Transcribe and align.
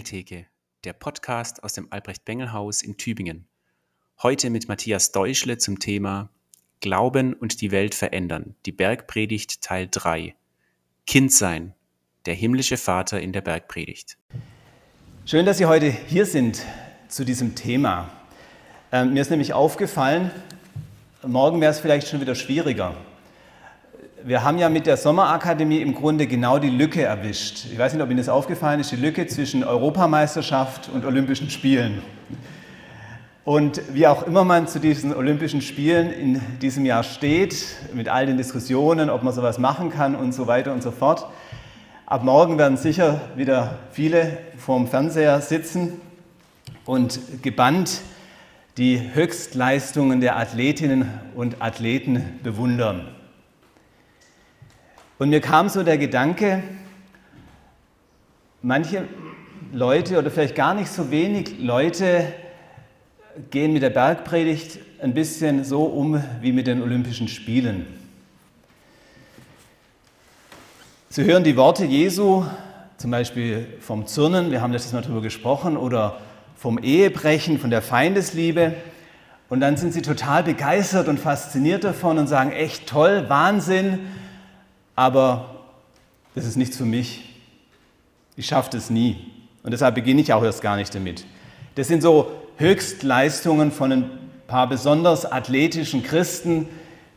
Bengeltheke, 0.00 0.46
der 0.84 0.94
Podcast 0.94 1.62
aus 1.62 1.74
dem 1.74 1.88
Albrecht-Bengel-Haus 1.90 2.80
in 2.80 2.96
Tübingen. 2.96 3.46
Heute 4.22 4.48
mit 4.48 4.66
Matthias 4.66 5.12
Deuschle 5.12 5.58
zum 5.58 5.78
Thema 5.78 6.30
Glauben 6.80 7.34
und 7.34 7.60
die 7.60 7.70
Welt 7.70 7.94
verändern, 7.94 8.54
die 8.64 8.72
Bergpredigt 8.72 9.60
Teil 9.60 9.88
3. 9.90 10.34
Kind 11.06 11.34
sein, 11.34 11.74
der 12.24 12.32
himmlische 12.32 12.78
Vater 12.78 13.20
in 13.20 13.34
der 13.34 13.42
Bergpredigt. 13.42 14.16
Schön, 15.26 15.44
dass 15.44 15.58
Sie 15.58 15.66
heute 15.66 15.90
hier 15.90 16.24
sind 16.24 16.64
zu 17.08 17.26
diesem 17.26 17.54
Thema. 17.54 18.10
Ähm, 18.92 19.12
mir 19.12 19.20
ist 19.20 19.30
nämlich 19.30 19.52
aufgefallen, 19.52 20.30
morgen 21.22 21.60
wäre 21.60 21.72
es 21.72 21.78
vielleicht 21.78 22.08
schon 22.08 22.22
wieder 22.22 22.34
schwieriger 22.34 22.94
wir 24.24 24.44
haben 24.44 24.58
ja 24.58 24.68
mit 24.68 24.86
der 24.86 24.96
Sommerakademie 24.96 25.80
im 25.80 25.94
Grunde 25.94 26.26
genau 26.26 26.58
die 26.58 26.70
Lücke 26.70 27.02
erwischt. 27.02 27.66
Ich 27.72 27.78
weiß 27.78 27.94
nicht, 27.94 28.02
ob 28.02 28.08
Ihnen 28.10 28.18
das 28.18 28.28
aufgefallen 28.28 28.80
ist, 28.80 28.92
die 28.92 28.96
Lücke 28.96 29.26
zwischen 29.26 29.64
Europameisterschaft 29.64 30.90
und 30.92 31.04
Olympischen 31.04 31.48
Spielen. 31.50 32.02
Und 33.44 33.80
wie 33.94 34.06
auch 34.06 34.26
immer 34.26 34.44
man 34.44 34.68
zu 34.68 34.78
diesen 34.78 35.14
Olympischen 35.14 35.62
Spielen 35.62 36.12
in 36.12 36.40
diesem 36.60 36.84
Jahr 36.84 37.02
steht, 37.02 37.64
mit 37.94 38.08
all 38.08 38.26
den 38.26 38.36
Diskussionen, 38.36 39.08
ob 39.08 39.22
man 39.22 39.32
sowas 39.32 39.58
machen 39.58 39.90
kann 39.90 40.14
und 40.14 40.32
so 40.32 40.46
weiter 40.46 40.72
und 40.72 40.82
so 40.82 40.90
fort, 40.90 41.26
ab 42.06 42.22
morgen 42.22 42.58
werden 42.58 42.76
sicher 42.76 43.20
wieder 43.36 43.78
viele 43.90 44.38
vorm 44.58 44.86
Fernseher 44.86 45.40
sitzen 45.40 46.00
und 46.84 47.42
gebannt 47.42 48.02
die 48.76 49.00
Höchstleistungen 49.14 50.20
der 50.20 50.36
Athletinnen 50.36 51.08
und 51.34 51.62
Athleten 51.62 52.38
bewundern. 52.42 53.08
Und 55.20 55.28
mir 55.28 55.42
kam 55.42 55.68
so 55.68 55.82
der 55.82 55.98
Gedanke, 55.98 56.62
manche 58.62 59.06
Leute 59.70 60.18
oder 60.18 60.30
vielleicht 60.30 60.54
gar 60.54 60.72
nicht 60.72 60.90
so 60.90 61.10
wenig 61.10 61.60
Leute 61.60 62.32
gehen 63.50 63.74
mit 63.74 63.82
der 63.82 63.90
Bergpredigt 63.90 64.78
ein 64.98 65.12
bisschen 65.12 65.62
so 65.62 65.82
um 65.84 66.24
wie 66.40 66.52
mit 66.52 66.66
den 66.66 66.80
Olympischen 66.80 67.28
Spielen. 67.28 67.86
Sie 71.10 71.24
hören 71.24 71.44
die 71.44 71.58
Worte 71.58 71.84
Jesu, 71.84 72.46
zum 72.96 73.10
Beispiel 73.10 73.66
vom 73.80 74.06
Zürnen, 74.06 74.50
wir 74.50 74.62
haben 74.62 74.72
letztes 74.72 74.94
Mal 74.94 75.02
darüber 75.02 75.20
gesprochen, 75.20 75.76
oder 75.76 76.18
vom 76.56 76.78
Ehebrechen, 76.78 77.58
von 77.58 77.68
der 77.68 77.82
Feindesliebe. 77.82 78.72
Und 79.50 79.60
dann 79.60 79.76
sind 79.76 79.92
sie 79.92 80.00
total 80.00 80.44
begeistert 80.44 81.08
und 81.08 81.20
fasziniert 81.20 81.84
davon 81.84 82.16
und 82.16 82.26
sagen, 82.26 82.52
echt 82.52 82.86
toll, 82.86 83.26
Wahnsinn, 83.28 83.98
aber 85.00 85.46
das 86.34 86.44
ist 86.44 86.56
nichts 86.56 86.76
für 86.76 86.84
mich. 86.84 87.22
Ich 88.36 88.44
schaffe 88.44 88.68
das 88.70 88.90
nie. 88.90 89.16
Und 89.62 89.70
deshalb 89.70 89.94
beginne 89.94 90.20
ich 90.20 90.30
auch 90.34 90.44
erst 90.44 90.60
gar 90.60 90.76
nicht 90.76 90.94
damit. 90.94 91.24
Das 91.74 91.88
sind 91.88 92.02
so 92.02 92.30
Höchstleistungen 92.58 93.72
von 93.72 93.92
ein 93.92 94.10
paar 94.46 94.68
besonders 94.68 95.24
athletischen 95.24 96.02
Christen, 96.02 96.68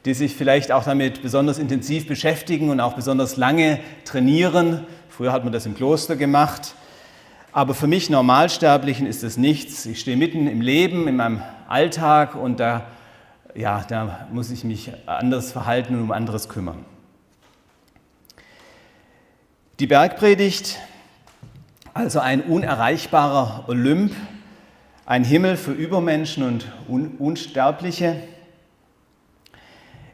die 0.05 0.13
sich 0.13 0.33
vielleicht 0.33 0.71
auch 0.71 0.85
damit 0.85 1.21
besonders 1.21 1.59
intensiv 1.59 2.07
beschäftigen 2.07 2.69
und 2.69 2.79
auch 2.79 2.93
besonders 2.93 3.35
lange 3.35 3.81
trainieren. 4.05 4.85
Früher 5.09 5.33
hat 5.33 5.43
man 5.43 5.51
das 5.51 5.65
im 5.65 5.75
Kloster 5.75 6.15
gemacht. 6.15 6.75
Aber 7.51 7.73
für 7.73 7.87
mich 7.87 8.09
Normalsterblichen 8.09 9.07
ist 9.07 9.23
das 9.23 9.35
nichts. 9.35 9.85
Ich 9.85 9.99
stehe 9.99 10.15
mitten 10.15 10.47
im 10.47 10.61
Leben, 10.61 11.09
in 11.09 11.17
meinem 11.17 11.41
Alltag 11.67 12.35
und 12.35 12.61
da, 12.61 12.85
ja, 13.55 13.83
da 13.89 14.29
muss 14.31 14.51
ich 14.51 14.63
mich 14.63 14.93
anders 15.05 15.51
verhalten 15.51 15.95
und 15.95 16.03
um 16.03 16.11
anderes 16.13 16.47
kümmern. 16.47 16.85
Die 19.83 19.88
Bergpredigt, 19.88 20.79
also 21.94 22.21
ein 22.21 22.39
unerreichbarer 22.39 23.66
Olymp, 23.67 24.16
ein 25.05 25.25
Himmel 25.25 25.57
für 25.57 25.73
Übermenschen 25.73 26.41
und 26.88 27.19
Unsterbliche. 27.19 28.16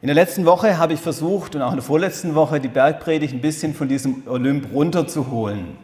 In 0.01 0.07
der 0.07 0.15
letzten 0.15 0.47
Woche 0.47 0.79
habe 0.79 0.93
ich 0.93 0.99
versucht 0.99 1.53
und 1.53 1.61
auch 1.61 1.69
in 1.69 1.75
der 1.75 1.83
vorletzten 1.83 2.33
Woche 2.33 2.59
die 2.59 2.67
Bergpredigt 2.67 3.31
ein 3.31 3.41
bisschen 3.41 3.75
von 3.75 3.87
diesem 3.87 4.23
Olymp 4.27 4.73
runterzuholen. 4.73 5.77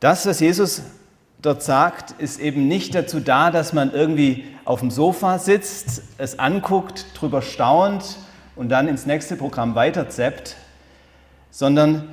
Das, 0.00 0.26
was 0.26 0.40
Jesus 0.40 0.82
dort 1.40 1.62
sagt, 1.62 2.20
ist 2.20 2.38
eben 2.38 2.68
nicht 2.68 2.94
dazu 2.94 3.20
da, 3.20 3.50
dass 3.50 3.72
man 3.72 3.94
irgendwie 3.94 4.44
auf 4.66 4.80
dem 4.80 4.90
Sofa 4.90 5.38
sitzt, 5.38 6.02
es 6.18 6.38
anguckt, 6.38 7.06
drüber 7.14 7.40
staunt 7.40 8.18
und 8.56 8.68
dann 8.68 8.88
ins 8.88 9.06
nächste 9.06 9.36
Programm 9.36 9.74
weiterzappt, 9.74 10.56
sondern 11.50 12.10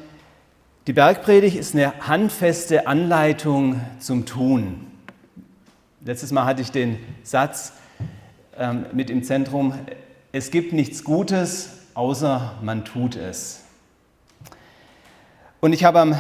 die 0.90 0.94
Bergpredigt 0.94 1.56
ist 1.56 1.76
eine 1.76 1.94
handfeste 2.00 2.88
Anleitung 2.88 3.80
zum 4.00 4.26
Tun. 4.26 4.88
Letztes 6.04 6.32
Mal 6.32 6.46
hatte 6.46 6.64
ich 6.64 6.72
den 6.72 6.98
Satz 7.22 7.74
ähm, 8.58 8.88
mit 8.92 9.12
im 9.12 9.22
Zentrum, 9.22 9.76
es 10.32 10.50
gibt 10.50 10.74
nichts 10.74 11.04
Gutes, 11.04 11.70
außer 11.94 12.56
man 12.64 12.86
tut 12.86 13.18
es. 13.18 13.66
Und 15.60 15.74
ich 15.74 15.84
habe 15.84 16.00
am 16.00 16.16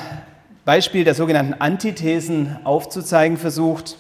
Beispiel 0.65 1.03
der 1.03 1.15
sogenannten 1.15 1.55
Antithesen 1.55 2.57
aufzuzeigen 2.63 3.39
versucht, 3.39 3.97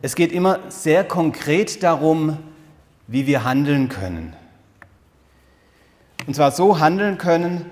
es 0.00 0.14
geht 0.14 0.32
immer 0.32 0.60
sehr 0.70 1.04
konkret 1.04 1.82
darum, 1.82 2.38
wie 3.08 3.26
wir 3.26 3.44
handeln 3.44 3.90
können. 3.90 4.32
Und 6.26 6.34
zwar 6.34 6.50
so 6.50 6.80
handeln 6.80 7.18
können, 7.18 7.66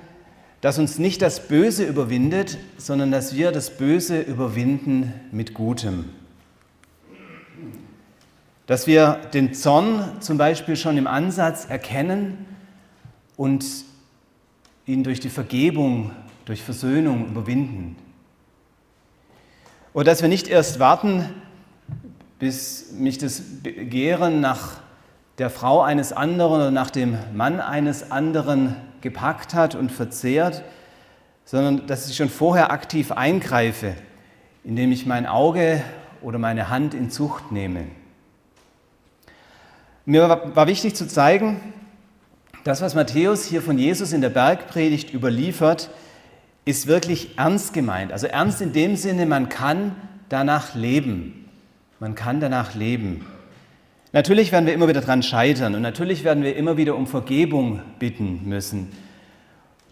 dass 0.64 0.78
uns 0.78 0.98
nicht 0.98 1.20
das 1.20 1.46
Böse 1.46 1.84
überwindet, 1.84 2.56
sondern 2.78 3.10
dass 3.10 3.34
wir 3.34 3.52
das 3.52 3.68
Böse 3.68 4.22
überwinden 4.22 5.12
mit 5.30 5.52
Gutem. 5.52 6.06
Dass 8.64 8.86
wir 8.86 9.20
den 9.34 9.52
Zorn 9.52 10.02
zum 10.20 10.38
Beispiel 10.38 10.76
schon 10.76 10.96
im 10.96 11.06
Ansatz 11.06 11.66
erkennen 11.66 12.46
und 13.36 13.66
ihn 14.86 15.04
durch 15.04 15.20
die 15.20 15.28
Vergebung, 15.28 16.12
durch 16.46 16.62
Versöhnung 16.62 17.26
überwinden. 17.26 17.96
Oder 19.92 20.04
dass 20.06 20.22
wir 20.22 20.30
nicht 20.30 20.48
erst 20.48 20.78
warten, 20.78 21.28
bis 22.38 22.90
mich 22.92 23.18
das 23.18 23.42
Begehren 23.62 24.40
nach 24.40 24.78
der 25.36 25.50
Frau 25.50 25.82
eines 25.82 26.14
anderen 26.14 26.54
oder 26.54 26.70
nach 26.70 26.88
dem 26.88 27.18
Mann 27.34 27.60
eines 27.60 28.10
anderen 28.10 28.76
gepackt 29.04 29.54
hat 29.54 29.76
und 29.76 29.92
verzehrt, 29.92 30.64
sondern 31.44 31.86
dass 31.86 32.08
ich 32.08 32.16
schon 32.16 32.30
vorher 32.30 32.72
aktiv 32.72 33.12
eingreife, 33.12 33.94
indem 34.64 34.90
ich 34.90 35.06
mein 35.06 35.26
Auge 35.26 35.80
oder 36.22 36.40
meine 36.40 36.70
Hand 36.70 36.94
in 36.94 37.10
Zucht 37.10 37.52
nehme. 37.52 37.84
Mir 40.06 40.28
war 40.28 40.66
wichtig 40.66 40.96
zu 40.96 41.06
zeigen, 41.06 41.60
das, 42.64 42.80
was 42.80 42.94
Matthäus 42.94 43.44
hier 43.44 43.62
von 43.62 43.78
Jesus 43.78 44.12
in 44.12 44.22
der 44.22 44.30
Bergpredigt 44.30 45.12
überliefert, 45.12 45.90
ist 46.64 46.86
wirklich 46.86 47.36
ernst 47.36 47.74
gemeint. 47.74 48.10
Also 48.10 48.26
ernst 48.26 48.62
in 48.62 48.72
dem 48.72 48.96
Sinne, 48.96 49.26
man 49.26 49.50
kann 49.50 49.94
danach 50.30 50.74
leben. 50.74 51.50
Man 52.00 52.14
kann 52.14 52.40
danach 52.40 52.74
leben. 52.74 53.26
Natürlich 54.14 54.52
werden 54.52 54.64
wir 54.66 54.74
immer 54.74 54.86
wieder 54.86 55.00
daran 55.00 55.24
scheitern 55.24 55.74
und 55.74 55.82
natürlich 55.82 56.22
werden 56.22 56.44
wir 56.44 56.54
immer 56.54 56.76
wieder 56.76 56.94
um 56.94 57.08
Vergebung 57.08 57.82
bitten 57.98 58.48
müssen. 58.48 58.92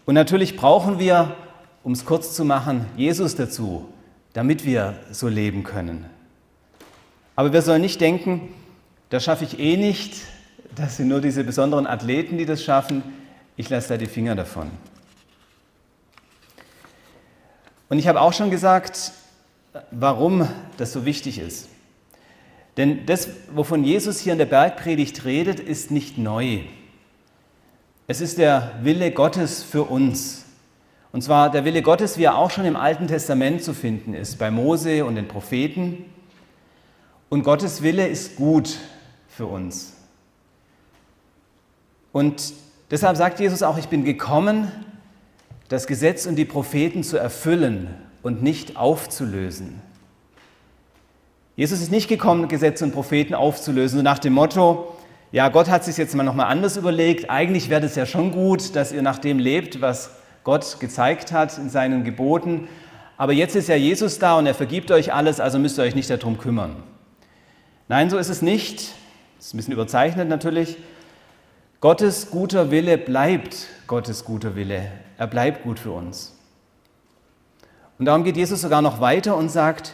Und 0.05 0.15
natürlich 0.15 0.55
brauchen 0.55 0.97
wir, 0.97 1.35
um 1.83 1.91
es 1.91 2.05
kurz 2.05 2.33
zu 2.33 2.45
machen, 2.45 2.85
Jesus 2.95 3.35
dazu, 3.35 3.89
damit 4.31 4.63
wir 4.63 4.95
so 5.11 5.27
leben 5.27 5.63
können. 5.63 6.05
Aber 7.35 7.51
wir 7.51 7.61
sollen 7.61 7.81
nicht 7.81 7.99
denken, 7.99 8.47
das 9.09 9.25
schaffe 9.25 9.43
ich 9.43 9.59
eh 9.59 9.75
nicht, 9.75 10.21
das 10.73 10.95
sind 10.95 11.09
nur 11.09 11.19
diese 11.19 11.43
besonderen 11.43 11.85
Athleten, 11.85 12.37
die 12.37 12.45
das 12.45 12.63
schaffen, 12.63 13.03
ich 13.57 13.69
lasse 13.69 13.89
da 13.89 13.97
die 13.97 14.05
Finger 14.05 14.35
davon. 14.35 14.71
Und 17.89 17.99
ich 17.99 18.07
habe 18.07 18.21
auch 18.21 18.31
schon 18.31 18.51
gesagt, 18.51 19.11
warum 19.91 20.47
das 20.77 20.93
so 20.93 21.03
wichtig 21.03 21.39
ist. 21.39 21.67
Denn 22.77 23.05
das, 23.05 23.29
wovon 23.53 23.83
Jesus 23.83 24.19
hier 24.19 24.33
in 24.33 24.39
der 24.39 24.45
Bergpredigt 24.45 25.25
redet, 25.25 25.59
ist 25.59 25.91
nicht 25.91 26.17
neu. 26.17 26.61
Es 28.07 28.19
ist 28.19 28.37
der 28.37 28.73
Wille 28.81 29.11
Gottes 29.11 29.63
für 29.63 29.83
uns. 29.83 30.45
Und 31.11 31.21
zwar 31.21 31.51
der 31.51 31.63
Wille 31.63 31.83
Gottes, 31.83 32.17
wie 32.17 32.23
er 32.23 32.37
auch 32.37 32.49
schon 32.49 32.65
im 32.65 32.75
Alten 32.75 33.07
Testament 33.07 33.63
zu 33.63 33.73
finden 33.73 34.15
ist, 34.15 34.39
bei 34.39 34.49
Mose 34.49 35.05
und 35.05 35.15
den 35.15 35.27
Propheten. 35.27 36.05
Und 37.29 37.43
Gottes 37.43 37.83
Wille 37.83 38.07
ist 38.07 38.35
gut 38.35 38.77
für 39.27 39.45
uns. 39.45 39.93
Und 42.11 42.53
deshalb 42.89 43.17
sagt 43.17 43.39
Jesus 43.39 43.61
auch, 43.61 43.77
ich 43.77 43.87
bin 43.87 44.03
gekommen, 44.03 44.71
das 45.69 45.87
Gesetz 45.87 46.25
und 46.25 46.35
die 46.35 46.45
Propheten 46.45 47.03
zu 47.03 47.17
erfüllen 47.17 47.93
und 48.21 48.41
nicht 48.43 48.77
aufzulösen. 48.77 49.81
Jesus 51.55 51.81
ist 51.81 51.91
nicht 51.91 52.07
gekommen, 52.07 52.47
Gesetze 52.47 52.83
und 52.83 52.93
Propheten 52.93 53.35
aufzulösen, 53.35 53.99
so 53.99 54.03
nach 54.03 54.19
dem 54.19 54.33
Motto, 54.33 54.95
ja, 55.31 55.49
Gott 55.49 55.69
hat 55.69 55.83
sich 55.83 55.97
jetzt 55.97 56.15
mal 56.15 56.23
nochmal 56.23 56.47
anders 56.47 56.77
überlegt, 56.77 57.29
eigentlich 57.29 57.69
wäre 57.69 57.85
es 57.85 57.95
ja 57.95 58.05
schon 58.05 58.31
gut, 58.31 58.75
dass 58.75 58.91
ihr 58.91 59.01
nach 59.01 59.19
dem 59.19 59.39
lebt, 59.39 59.81
was 59.81 60.11
Gott 60.43 60.79
gezeigt 60.79 61.31
hat 61.31 61.57
in 61.57 61.69
seinen 61.69 62.03
Geboten, 62.03 62.67
aber 63.17 63.33
jetzt 63.33 63.55
ist 63.55 63.69
ja 63.69 63.75
Jesus 63.75 64.19
da 64.19 64.37
und 64.37 64.47
er 64.47 64.55
vergibt 64.55 64.91
euch 64.91 65.13
alles, 65.13 65.39
also 65.39 65.59
müsst 65.59 65.77
ihr 65.77 65.83
euch 65.83 65.95
nicht 65.95 66.09
darum 66.09 66.37
kümmern. 66.37 66.75
Nein, 67.87 68.09
so 68.09 68.17
ist 68.17 68.29
es 68.29 68.41
nicht. 68.41 68.93
Das 69.37 69.47
ist 69.47 69.53
ein 69.53 69.57
bisschen 69.57 69.73
überzeichnet 69.73 70.29
natürlich. 70.29 70.77
Gottes 71.79 72.31
guter 72.31 72.71
Wille 72.71 72.97
bleibt 72.97 73.67
Gottes 73.87 74.25
guter 74.25 74.55
Wille. 74.55 74.89
Er 75.17 75.27
bleibt 75.27 75.63
gut 75.63 75.79
für 75.79 75.91
uns. 75.91 76.35
Und 77.99 78.05
darum 78.05 78.23
geht 78.23 78.37
Jesus 78.37 78.61
sogar 78.61 78.81
noch 78.81 78.99
weiter 78.99 79.37
und 79.37 79.49
sagt, 79.49 79.93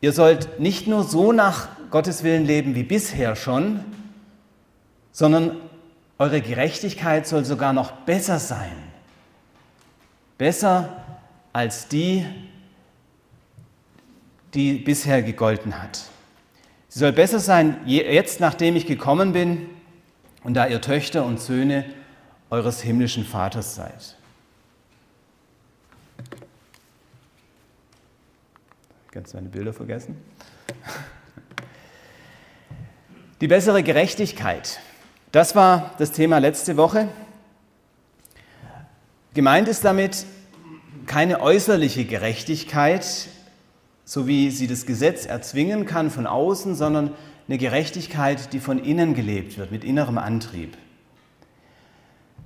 ihr 0.00 0.12
sollt 0.12 0.60
nicht 0.60 0.86
nur 0.86 1.04
so 1.04 1.32
nach 1.32 1.68
Gottes 1.90 2.22
Willen 2.22 2.44
leben 2.44 2.74
wie 2.74 2.82
bisher 2.82 3.36
schon, 3.36 3.84
sondern 5.12 5.56
eure 6.18 6.40
Gerechtigkeit 6.40 7.26
soll 7.26 7.44
sogar 7.44 7.72
noch 7.72 7.92
besser 7.92 8.38
sein. 8.38 8.76
Besser 10.36 11.04
als 11.52 11.88
die, 11.88 12.26
die 14.54 14.74
bisher 14.74 15.22
gegolten 15.22 15.80
hat. 15.82 16.04
Sie 16.88 16.98
soll 17.00 17.12
besser 17.12 17.38
sein 17.38 17.78
jetzt, 17.86 18.40
nachdem 18.40 18.76
ich 18.76 18.86
gekommen 18.86 19.32
bin 19.32 19.68
und 20.42 20.54
da 20.54 20.66
ihr 20.66 20.80
Töchter 20.80 21.24
und 21.24 21.40
Söhne 21.40 21.84
eures 22.50 22.80
himmlischen 22.80 23.24
Vaters 23.24 23.74
seid. 23.74 24.17
Ganz 29.18 29.34
meine 29.34 29.48
Bilder 29.48 29.72
vergessen. 29.72 30.16
Die 33.40 33.48
bessere 33.48 33.82
Gerechtigkeit. 33.82 34.78
Das 35.32 35.56
war 35.56 35.90
das 35.98 36.12
Thema 36.12 36.38
letzte 36.38 36.76
Woche. 36.76 37.08
Gemeint 39.34 39.66
ist 39.66 39.84
damit 39.84 40.24
keine 41.06 41.40
äußerliche 41.40 42.04
Gerechtigkeit, 42.04 43.26
so 44.04 44.28
wie 44.28 44.52
sie 44.52 44.68
das 44.68 44.86
Gesetz 44.86 45.26
erzwingen 45.26 45.84
kann 45.84 46.12
von 46.12 46.28
außen, 46.28 46.76
sondern 46.76 47.10
eine 47.48 47.58
Gerechtigkeit, 47.58 48.52
die 48.52 48.60
von 48.60 48.78
innen 48.78 49.16
gelebt 49.16 49.58
wird, 49.58 49.72
mit 49.72 49.82
innerem 49.82 50.18
Antrieb. 50.18 50.76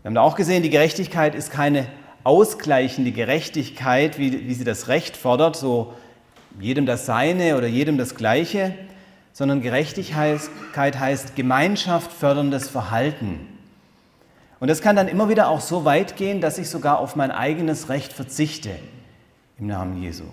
Wir 0.00 0.08
haben 0.08 0.14
da 0.14 0.22
auch 0.22 0.36
gesehen, 0.36 0.62
die 0.62 0.70
Gerechtigkeit 0.70 1.34
ist 1.34 1.50
keine 1.50 1.86
ausgleichende 2.24 3.12
Gerechtigkeit, 3.12 4.18
wie, 4.18 4.48
wie 4.48 4.54
sie 4.54 4.64
das 4.64 4.88
Recht 4.88 5.18
fordert, 5.18 5.54
so 5.54 5.92
jedem 6.60 6.86
das 6.86 7.06
Seine 7.06 7.56
oder 7.56 7.66
jedem 7.66 7.98
das 7.98 8.14
Gleiche, 8.14 8.74
sondern 9.32 9.62
Gerechtigkeit 9.62 10.98
heißt 10.98 11.36
Gemeinschaft 11.36 12.12
förderndes 12.12 12.68
Verhalten. 12.68 13.48
Und 14.60 14.68
das 14.68 14.80
kann 14.80 14.94
dann 14.94 15.08
immer 15.08 15.28
wieder 15.28 15.48
auch 15.48 15.60
so 15.60 15.84
weit 15.84 16.16
gehen, 16.16 16.40
dass 16.40 16.58
ich 16.58 16.68
sogar 16.68 16.98
auf 16.98 17.16
mein 17.16 17.30
eigenes 17.30 17.88
Recht 17.88 18.12
verzichte 18.12 18.70
im 19.58 19.66
Namen 19.66 20.00
Jesu. 20.00 20.24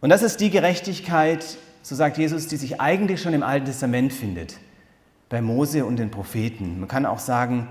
Und 0.00 0.10
das 0.10 0.22
ist 0.22 0.40
die 0.40 0.50
Gerechtigkeit, 0.50 1.44
so 1.82 1.94
sagt 1.94 2.18
Jesus, 2.18 2.46
die 2.46 2.56
sich 2.56 2.80
eigentlich 2.80 3.20
schon 3.20 3.34
im 3.34 3.42
Alten 3.42 3.66
Testament 3.66 4.12
findet, 4.12 4.58
bei 5.28 5.42
Mose 5.42 5.84
und 5.84 5.96
den 5.96 6.10
Propheten. 6.10 6.80
Man 6.80 6.88
kann 6.88 7.06
auch 7.06 7.18
sagen, 7.18 7.68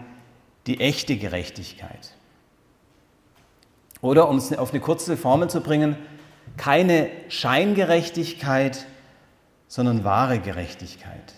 die 0.68 0.80
echte 0.80 1.18
Gerechtigkeit. 1.18 2.14
Oder 4.08 4.30
um 4.30 4.38
es 4.38 4.58
auf 4.58 4.72
eine 4.72 4.80
kurze 4.80 5.18
Formel 5.18 5.50
zu 5.50 5.60
bringen, 5.60 5.98
keine 6.56 7.10
Scheingerechtigkeit, 7.28 8.86
sondern 9.68 10.06
wahre 10.06 10.40
Gerechtigkeit. 10.40 11.34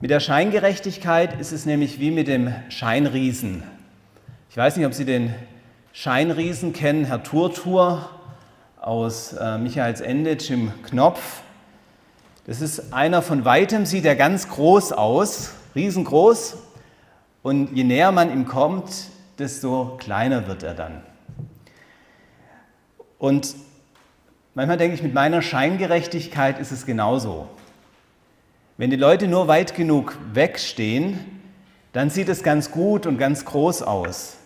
Mit 0.00 0.10
der 0.10 0.20
Scheingerechtigkeit 0.20 1.38
ist 1.38 1.52
es 1.52 1.66
nämlich 1.66 2.00
wie 2.00 2.10
mit 2.10 2.26
dem 2.26 2.54
Scheinriesen. 2.70 3.64
Ich 4.48 4.56
weiß 4.56 4.78
nicht, 4.78 4.86
ob 4.86 4.94
Sie 4.94 5.04
den 5.04 5.34
Scheinriesen 5.92 6.72
kennen, 6.72 7.04
Herr 7.04 7.22
Turtur 7.22 8.08
aus 8.80 9.34
äh, 9.34 9.58
Michaels 9.58 10.00
Ende, 10.00 10.32
Jim 10.32 10.72
Knopf. 10.84 11.42
Das 12.46 12.62
ist 12.62 12.94
einer 12.94 13.20
von 13.20 13.44
weitem, 13.44 13.84
sieht 13.84 14.06
er 14.06 14.16
ganz 14.16 14.48
groß 14.48 14.92
aus, 14.92 15.50
riesengroß. 15.74 16.56
Und 17.42 17.76
je 17.76 17.84
näher 17.84 18.10
man 18.10 18.32
ihm 18.32 18.46
kommt, 18.46 19.10
desto 19.38 19.96
kleiner 19.98 20.46
wird 20.46 20.62
er 20.62 20.74
dann. 20.74 21.02
Und 23.18 23.54
manchmal 24.54 24.76
denke 24.76 24.94
ich, 24.94 25.02
mit 25.02 25.14
meiner 25.14 25.42
Scheingerechtigkeit 25.42 26.58
ist 26.58 26.72
es 26.72 26.86
genauso. 26.86 27.48
Wenn 28.76 28.90
die 28.90 28.96
Leute 28.96 29.28
nur 29.28 29.48
weit 29.48 29.74
genug 29.74 30.16
wegstehen, 30.32 31.18
dann 31.92 32.10
sieht 32.10 32.28
es 32.28 32.42
ganz 32.42 32.70
gut 32.70 33.06
und 33.06 33.18
ganz 33.18 33.44
groß 33.44 33.82
aus 33.82 34.38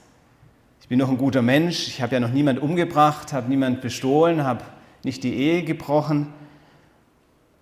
bin 0.92 0.98
noch 0.98 1.08
ein 1.08 1.16
guter 1.16 1.40
Mensch, 1.40 1.88
ich 1.88 2.02
habe 2.02 2.12
ja 2.12 2.20
noch 2.20 2.32
niemand 2.32 2.60
umgebracht, 2.60 3.32
habe 3.32 3.48
niemand 3.48 3.80
bestohlen, 3.80 4.44
habe 4.44 4.62
nicht 5.04 5.24
die 5.24 5.32
Ehe 5.32 5.62
gebrochen. 5.62 6.26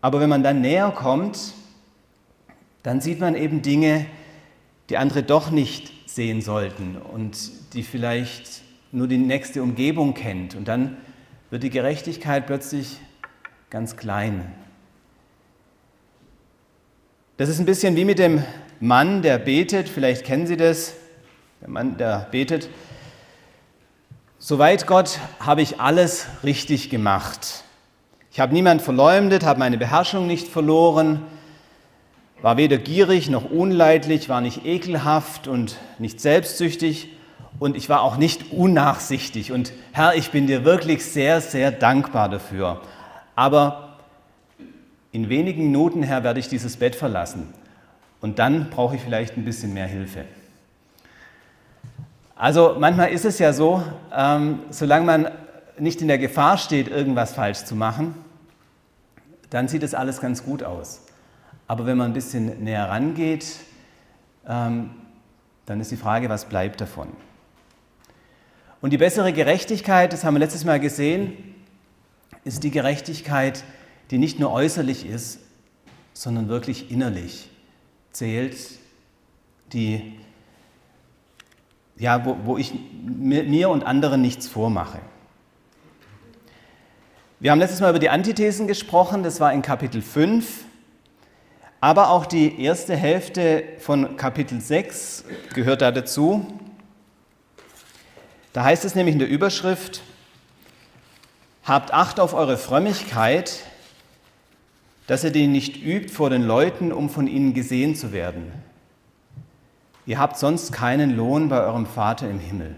Aber 0.00 0.18
wenn 0.18 0.28
man 0.28 0.42
dann 0.42 0.60
näher 0.60 0.90
kommt, 0.90 1.52
dann 2.82 3.00
sieht 3.00 3.20
man 3.20 3.36
eben 3.36 3.62
Dinge, 3.62 4.06
die 4.88 4.96
andere 4.96 5.22
doch 5.22 5.52
nicht 5.52 5.99
sehen 6.14 6.42
sollten 6.42 6.96
und 6.96 7.36
die 7.74 7.82
vielleicht 7.82 8.62
nur 8.92 9.08
die 9.08 9.18
nächste 9.18 9.62
Umgebung 9.62 10.14
kennt. 10.14 10.54
Und 10.54 10.68
dann 10.68 10.96
wird 11.50 11.62
die 11.62 11.70
Gerechtigkeit 11.70 12.46
plötzlich 12.46 12.98
ganz 13.70 13.96
klein. 13.96 14.52
Das 17.36 17.48
ist 17.48 17.58
ein 17.58 17.66
bisschen 17.66 17.96
wie 17.96 18.04
mit 18.04 18.18
dem 18.18 18.42
Mann, 18.80 19.22
der 19.22 19.38
betet, 19.38 19.88
vielleicht 19.88 20.24
kennen 20.24 20.46
Sie 20.46 20.56
das, 20.56 20.94
der 21.60 21.68
Mann, 21.68 21.96
der 21.96 22.28
betet, 22.30 22.68
Soweit 24.42 24.86
Gott 24.86 25.20
habe 25.38 25.60
ich 25.60 25.80
alles 25.80 26.26
richtig 26.42 26.88
gemacht. 26.88 27.62
Ich 28.32 28.40
habe 28.40 28.54
niemand 28.54 28.80
verleumdet, 28.80 29.44
habe 29.44 29.58
meine 29.58 29.76
Beherrschung 29.76 30.26
nicht 30.26 30.48
verloren, 30.48 31.20
war 32.42 32.56
weder 32.56 32.78
gierig 32.78 33.28
noch 33.28 33.50
unleidlich, 33.50 34.28
war 34.28 34.40
nicht 34.40 34.64
ekelhaft 34.64 35.46
und 35.46 35.76
nicht 35.98 36.20
selbstsüchtig 36.20 37.10
und 37.58 37.76
ich 37.76 37.88
war 37.88 38.02
auch 38.02 38.16
nicht 38.16 38.52
unnachsichtig. 38.52 39.52
Und 39.52 39.72
Herr, 39.92 40.14
ich 40.14 40.30
bin 40.30 40.46
dir 40.46 40.64
wirklich 40.64 41.04
sehr, 41.04 41.40
sehr 41.40 41.70
dankbar 41.70 42.28
dafür. 42.28 42.80
Aber 43.36 43.98
in 45.12 45.28
wenigen 45.28 45.64
Minuten, 45.64 46.02
Herr, 46.02 46.24
werde 46.24 46.40
ich 46.40 46.48
dieses 46.48 46.76
Bett 46.76 46.94
verlassen 46.94 47.52
und 48.20 48.38
dann 48.38 48.70
brauche 48.70 48.96
ich 48.96 49.02
vielleicht 49.02 49.36
ein 49.36 49.44
bisschen 49.44 49.74
mehr 49.74 49.86
Hilfe. 49.86 50.24
Also 52.36 52.76
manchmal 52.78 53.10
ist 53.10 53.26
es 53.26 53.38
ja 53.38 53.52
so, 53.52 53.82
ähm, 54.16 54.60
solange 54.70 55.04
man 55.04 55.28
nicht 55.78 56.00
in 56.00 56.08
der 56.08 56.18
Gefahr 56.18 56.56
steht, 56.56 56.88
irgendwas 56.88 57.32
falsch 57.34 57.64
zu 57.64 57.74
machen, 57.74 58.14
dann 59.50 59.68
sieht 59.68 59.82
es 59.82 59.94
alles 59.94 60.20
ganz 60.20 60.44
gut 60.44 60.62
aus. 60.62 61.02
Aber 61.70 61.86
wenn 61.86 61.96
man 61.96 62.10
ein 62.10 62.14
bisschen 62.14 62.64
näher 62.64 62.88
rangeht, 62.88 63.46
ähm, 64.44 64.90
dann 65.66 65.80
ist 65.80 65.92
die 65.92 65.96
Frage, 65.96 66.28
was 66.28 66.46
bleibt 66.46 66.80
davon? 66.80 67.06
Und 68.80 68.92
die 68.92 68.98
bessere 68.98 69.32
Gerechtigkeit, 69.32 70.12
das 70.12 70.24
haben 70.24 70.34
wir 70.34 70.40
letztes 70.40 70.64
Mal 70.64 70.80
gesehen, 70.80 71.54
ist 72.42 72.64
die 72.64 72.72
Gerechtigkeit, 72.72 73.62
die 74.10 74.18
nicht 74.18 74.40
nur 74.40 74.50
äußerlich 74.50 75.06
ist, 75.06 75.38
sondern 76.12 76.48
wirklich 76.48 76.90
innerlich 76.90 77.48
zählt, 78.10 78.56
die 79.72 80.18
ja, 81.98 82.24
wo, 82.26 82.36
wo 82.46 82.58
ich 82.58 82.74
mir 83.04 83.68
und 83.68 83.84
anderen 83.84 84.22
nichts 84.22 84.48
vormache. 84.48 84.98
Wir 87.38 87.52
haben 87.52 87.60
letztes 87.60 87.80
Mal 87.80 87.90
über 87.90 88.00
die 88.00 88.10
Antithesen 88.10 88.66
gesprochen, 88.66 89.22
das 89.22 89.38
war 89.38 89.52
in 89.52 89.62
Kapitel 89.62 90.02
5, 90.02 90.64
aber 91.80 92.10
auch 92.10 92.26
die 92.26 92.62
erste 92.62 92.94
Hälfte 92.94 93.64
von 93.78 94.16
Kapitel 94.16 94.60
6 94.60 95.24
gehört 95.54 95.80
da 95.80 95.90
dazu. 95.90 96.46
Da 98.52 98.64
heißt 98.64 98.84
es 98.84 98.94
nämlich 98.94 99.14
in 99.14 99.18
der 99.18 99.28
Überschrift, 99.28 100.02
Habt 101.62 101.92
Acht 101.92 102.18
auf 102.18 102.34
eure 102.34 102.56
Frömmigkeit, 102.56 103.60
dass 105.06 105.24
ihr 105.24 105.30
die 105.30 105.46
nicht 105.46 105.82
übt 105.84 106.08
vor 106.08 106.30
den 106.30 106.42
Leuten, 106.42 106.90
um 106.90 107.10
von 107.10 107.26
ihnen 107.26 107.52
gesehen 107.54 107.94
zu 107.94 108.12
werden. 108.12 108.50
Ihr 110.06 110.18
habt 110.18 110.38
sonst 110.38 110.72
keinen 110.72 111.14
Lohn 111.16 111.48
bei 111.48 111.60
eurem 111.60 111.86
Vater 111.86 112.28
im 112.28 112.40
Himmel. 112.40 112.74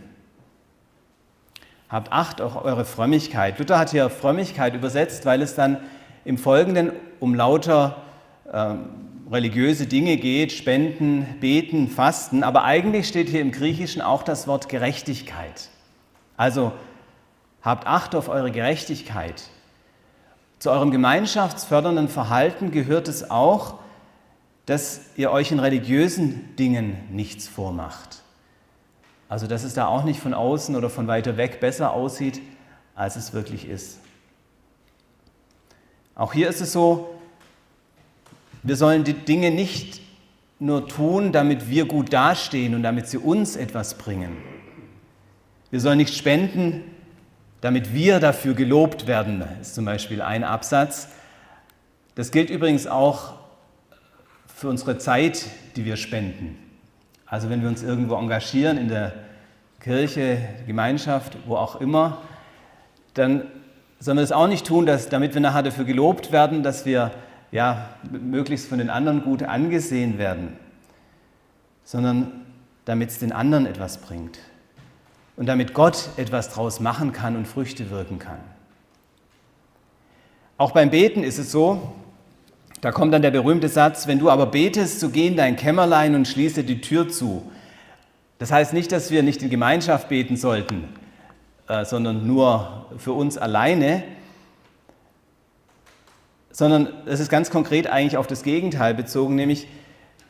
Habt 1.88 2.12
Acht 2.12 2.40
auf 2.40 2.64
eure 2.64 2.85
Frömmigkeit. 2.85 3.59
Luther 3.59 3.78
hat 3.78 3.90
hier 3.90 4.11
Frömmigkeit 4.11 4.75
übersetzt, 4.75 5.25
weil 5.25 5.40
es 5.42 5.54
dann 5.54 5.78
im 6.25 6.37
Folgenden 6.37 6.92
um 7.21 7.35
lauter 7.35 8.02
religiöse 8.52 9.87
Dinge 9.87 10.18
geht, 10.18 10.52
Spenden, 10.52 11.26
Beten, 11.40 11.88
Fasten. 11.88 12.42
Aber 12.42 12.64
eigentlich 12.64 13.09
steht 13.09 13.28
hier 13.28 13.40
im 13.40 13.50
Griechischen 13.52 14.02
auch 14.02 14.23
das 14.23 14.47
Wort 14.47 14.68
Gerechtigkeit. 14.68 15.71
Also 16.37 16.73
habt 17.62 17.87
Acht 17.87 18.14
auf 18.14 18.28
eure 18.28 18.50
Gerechtigkeit. 18.50 19.42
Zu 20.59 20.71
eurem 20.71 20.90
gemeinschaftsfördernden 20.90 22.09
Verhalten 22.09 22.71
gehört 22.71 23.09
es 23.09 23.30
auch, 23.30 23.78
dass 24.66 25.00
ihr 25.16 25.30
euch 25.30 25.50
in 25.50 25.59
religiösen 25.59 26.54
Dingen 26.56 26.97
nichts 27.11 27.49
vormacht. 27.49 28.23
Also 29.28 29.47
dass 29.47 29.64
es 29.64 29.75
da 29.75 29.87
auch 29.87 30.04
nicht 30.04 30.21
von 30.21 30.35
außen 30.35 30.76
oder 30.76 30.90
von 30.90 31.09
weiter 31.09 31.37
weg 31.37 31.59
besser 31.59 31.92
aussieht, 31.92 32.40
als 32.94 33.16
es 33.16 33.32
wirklich 33.32 33.66
ist. 33.66 33.99
Auch 36.14 36.32
hier 36.32 36.49
ist 36.49 36.61
es 36.61 36.73
so, 36.73 37.14
wir 38.62 38.76
sollen 38.76 39.04
die 39.04 39.14
Dinge 39.14 39.50
nicht 39.50 40.00
nur 40.59 40.87
tun, 40.87 41.33
damit 41.33 41.69
wir 41.69 41.87
gut 41.87 42.12
dastehen 42.12 42.75
und 42.75 42.83
damit 42.83 43.09
sie 43.09 43.19
uns 43.19 43.57
etwas 43.57 43.99
bringen. 43.99 44.37
Wir 45.71 45.81
sollen 45.81 45.99
nicht 45.99 46.14
spenden, 46.14 46.83
damit 47.61 47.92
wir 47.95 48.21
dafür 48.21 48.54
gelobt 48.54 49.07
werden, 49.07 49.42
ist 49.61 49.75
zum 49.75 49.85
Beispiel 49.85 50.23
ein 50.23 50.45
Absatz. 50.45 51.09
Das 52.14 52.31
gilt 52.31 52.50
übrigens 52.50 52.87
auch 52.87 53.35
für 54.54 54.69
unsere 54.69 54.99
Zeit, 54.99 55.47
die 55.76 55.85
wir 55.85 55.97
spenden. 55.97 56.59
Also 57.26 57.50
wenn 57.50 57.62
wir 57.62 57.69
uns 57.69 57.83
irgendwo 57.83 58.14
engagieren, 58.16 58.76
in 58.78 58.88
der 58.88 59.12
Kirche, 59.81 60.38
Gemeinschaft, 60.66 61.37
wo 61.47 61.57
auch 61.57 61.81
immer, 61.81 62.23
dann 63.14 63.47
sollen 63.99 64.19
wir 64.19 64.23
das 64.23 64.33
auch 64.33 64.47
nicht 64.47 64.66
tun, 64.66 64.87
dass, 64.87 65.09
damit 65.09 65.35
wir 65.35 65.40
nachher 65.40 65.62
dafür 65.62 65.85
gelobt 65.85 66.31
werden, 66.31 66.62
dass 66.62 66.85
wir 66.85 67.11
ja, 67.52 67.90
möglichst 68.11 68.68
von 68.68 68.78
den 68.78 68.90
anderen 68.90 69.23
gut 69.23 69.42
angesehen 69.42 70.18
werden, 70.18 70.56
sondern 71.85 72.32
damit 72.87 73.11
es 73.11 73.18
den 73.18 73.30
anderen 73.30 73.66
etwas 73.66 73.99
bringt 73.99 74.38
und 75.37 75.47
damit 75.47 75.75
Gott 75.75 76.09
etwas 76.16 76.49
draus 76.52 76.80
machen 76.80 77.12
kann 77.12 77.37
und 77.37 77.47
Früchte 77.47 77.90
wirken 77.90 78.18
kann. 78.18 78.38
Auch 80.56 80.73
beim 80.73 80.90
Beten 80.90 81.23
ist 81.23 81.38
es 81.38 81.52
so, 81.52 81.92
da 82.80 82.90
kommt 82.90 83.14
dann 83.14 83.23
der 83.23 83.30
berühmte 83.30 83.68
Satz, 83.68 84.06
wenn 84.06 84.18
du 84.18 84.30
aber 84.30 84.47
betest, 84.47 85.00
so 85.00 85.11
geh 85.11 85.28
in 85.28 85.37
dein 85.37 85.56
Kämmerlein 85.56 86.14
und 86.14 86.26
schließe 86.26 86.64
die 86.64 86.80
Tür 86.80 87.09
zu. 87.09 87.50
Das 88.38 88.50
heißt 88.50 88.73
nicht, 88.73 88.90
dass 88.90 89.11
wir 89.11 89.23
nicht 89.23 89.42
in 89.42 89.50
Gemeinschaft 89.50 90.09
beten 90.09 90.37
sollten, 90.37 90.88
äh, 91.68 91.85
sondern 91.85 92.26
nur 92.26 92.87
für 92.99 93.12
uns 93.12 93.38
alleine, 93.38 94.02
sondern 96.52 96.88
es 97.06 97.18
ist 97.18 97.30
ganz 97.30 97.50
konkret 97.50 97.87
eigentlich 97.87 98.16
auf 98.16 98.26
das 98.26 98.42
Gegenteil 98.42 98.94
bezogen, 98.94 99.35
nämlich, 99.35 99.66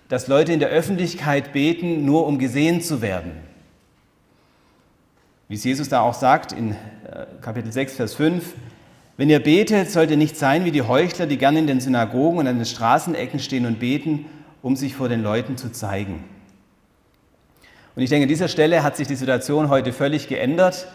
dass 0.09 0.29
Leute 0.29 0.53
in 0.53 0.61
der 0.61 0.69
Öffentlichkeit 0.69 1.53
beten, 1.53 2.05
nur 2.05 2.27
um 2.27 2.39
gesehen 2.39 2.81
zu 2.81 3.03
werden. 3.03 3.33
Wie 5.49 5.57
es 5.57 5.65
Jesus 5.65 5.89
da 5.89 6.01
auch 6.01 6.15
sagt 6.15 6.53
in 6.53 6.73
äh, 6.73 7.27
Kapitel 7.43 7.73
6, 7.73 7.97
Vers 7.97 8.15
5, 8.15 8.55
wenn 9.19 9.29
ihr 9.29 9.41
betet, 9.41 9.91
sollt 9.91 10.11
ihr 10.11 10.17
nicht 10.17 10.39
sein 10.39 10.65
wie 10.65 10.71
die 10.71 10.83
Heuchler, 10.83 11.27
die 11.27 11.37
gerne 11.37 11.59
in 11.59 11.67
den 11.67 11.81
Synagogen 11.81 12.39
und 12.39 12.47
an 12.47 12.57
den 12.57 12.65
Straßenecken 12.65 13.41
stehen 13.41 13.67
und 13.67 13.79
beten, 13.79 14.25
um 14.63 14.77
sich 14.77 14.95
vor 14.95 15.09
den 15.09 15.23
Leuten 15.23 15.57
zu 15.57 15.71
zeigen. 15.71 16.25
Und 17.95 18.03
ich 18.03 18.09
denke, 18.09 18.23
an 18.23 18.29
dieser 18.29 18.49
Stelle 18.49 18.83
hat 18.83 18.97
sich 18.97 19.07
die 19.07 19.17
Situation 19.17 19.69
heute 19.69 19.93
völlig 19.93 20.29
geändert. 20.29 20.87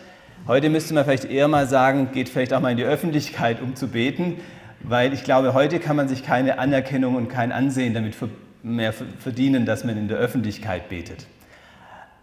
Heute 0.47 0.69
müsste 0.69 0.95
man 0.95 1.03
vielleicht 1.03 1.25
eher 1.25 1.47
mal 1.47 1.67
sagen, 1.67 2.09
geht 2.11 2.27
vielleicht 2.29 2.53
auch 2.53 2.59
mal 2.59 2.71
in 2.71 2.77
die 2.77 2.83
Öffentlichkeit, 2.83 3.61
um 3.61 3.75
zu 3.75 3.87
beten, 3.87 4.37
weil 4.81 5.13
ich 5.13 5.23
glaube, 5.23 5.53
heute 5.53 5.79
kann 5.79 5.95
man 5.95 6.07
sich 6.07 6.23
keine 6.23 6.59
Anerkennung 6.59 7.15
und 7.15 7.27
kein 7.27 7.51
Ansehen 7.51 7.93
damit 7.93 8.15
mehr 8.63 8.93
verdienen, 8.93 9.65
dass 9.65 9.83
man 9.83 9.97
in 9.97 10.07
der 10.07 10.17
Öffentlichkeit 10.17 10.89
betet. 10.89 11.25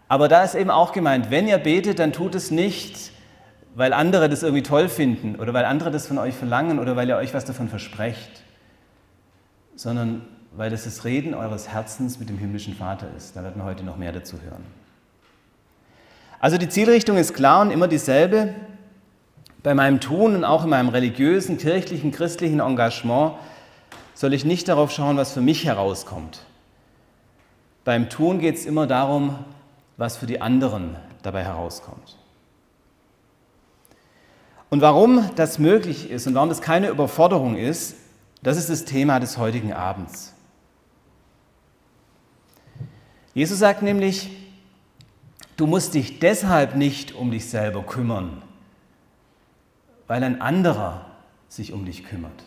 Aber 0.07 0.27
da 0.27 0.43
ist 0.43 0.55
eben 0.55 0.69
auch 0.69 0.91
gemeint, 0.91 1.31
wenn 1.31 1.47
ihr 1.47 1.57
betet, 1.57 1.99
dann 1.99 2.13
tut 2.13 2.35
es 2.35 2.51
nicht, 2.51 3.11
weil 3.73 3.91
andere 3.91 4.29
das 4.29 4.43
irgendwie 4.43 4.63
toll 4.63 4.87
finden 4.87 5.35
oder 5.35 5.53
weil 5.53 5.65
andere 5.65 5.91
das 5.91 6.07
von 6.07 6.17
euch 6.17 6.35
verlangen 6.35 6.79
oder 6.79 6.95
weil 6.95 7.09
ihr 7.09 7.17
euch 7.17 7.33
was 7.33 7.45
davon 7.45 7.67
versprecht, 7.67 8.43
sondern 9.75 10.21
weil 10.55 10.71
es 10.71 10.85
das 10.85 11.03
Reden 11.03 11.33
eures 11.33 11.67
Herzens 11.67 12.19
mit 12.19 12.29
dem 12.29 12.37
himmlischen 12.37 12.75
Vater 12.75 13.07
ist. 13.17 13.35
Da 13.35 13.43
werden 13.43 13.57
wir 13.57 13.65
heute 13.65 13.83
noch 13.83 13.97
mehr 13.97 14.11
dazu 14.11 14.41
hören. 14.41 14.63
Also 16.39 16.57
die 16.57 16.69
Zielrichtung 16.69 17.17
ist 17.17 17.33
klar 17.33 17.61
und 17.61 17.71
immer 17.71 17.87
dieselbe. 17.87 18.53
Bei 19.65 19.73
meinem 19.73 19.99
Tun 19.99 20.35
und 20.35 20.43
auch 20.43 20.65
in 20.65 20.69
meinem 20.69 20.89
religiösen, 20.89 21.57
kirchlichen, 21.57 22.11
christlichen 22.11 22.59
Engagement 22.59 23.33
soll 24.13 24.35
ich 24.35 24.45
nicht 24.45 24.67
darauf 24.67 24.91
schauen, 24.91 25.17
was 25.17 25.33
für 25.33 25.41
mich 25.41 25.65
herauskommt. 25.65 26.45
Beim 27.83 28.07
Tun 28.07 28.37
geht 28.37 28.57
es 28.57 28.67
immer 28.67 28.85
darum, 28.85 29.39
was 29.97 30.17
für 30.17 30.27
die 30.27 30.39
anderen 30.39 30.97
dabei 31.23 31.43
herauskommt. 31.43 32.15
Und 34.69 34.81
warum 34.81 35.31
das 35.35 35.57
möglich 35.57 36.11
ist 36.11 36.27
und 36.27 36.35
warum 36.35 36.49
das 36.49 36.61
keine 36.61 36.89
Überforderung 36.89 37.57
ist, 37.57 37.95
das 38.43 38.57
ist 38.57 38.69
das 38.69 38.85
Thema 38.85 39.19
des 39.19 39.39
heutigen 39.39 39.73
Abends. 39.73 40.31
Jesus 43.33 43.57
sagt 43.57 43.81
nämlich, 43.81 44.29
du 45.57 45.65
musst 45.65 45.95
dich 45.95 46.19
deshalb 46.19 46.75
nicht 46.75 47.15
um 47.15 47.31
dich 47.31 47.49
selber 47.49 47.81
kümmern, 47.81 48.43
weil 50.07 50.23
ein 50.23 50.41
anderer 50.41 51.05
sich 51.47 51.73
um 51.73 51.85
dich 51.85 52.03
kümmert. 52.03 52.43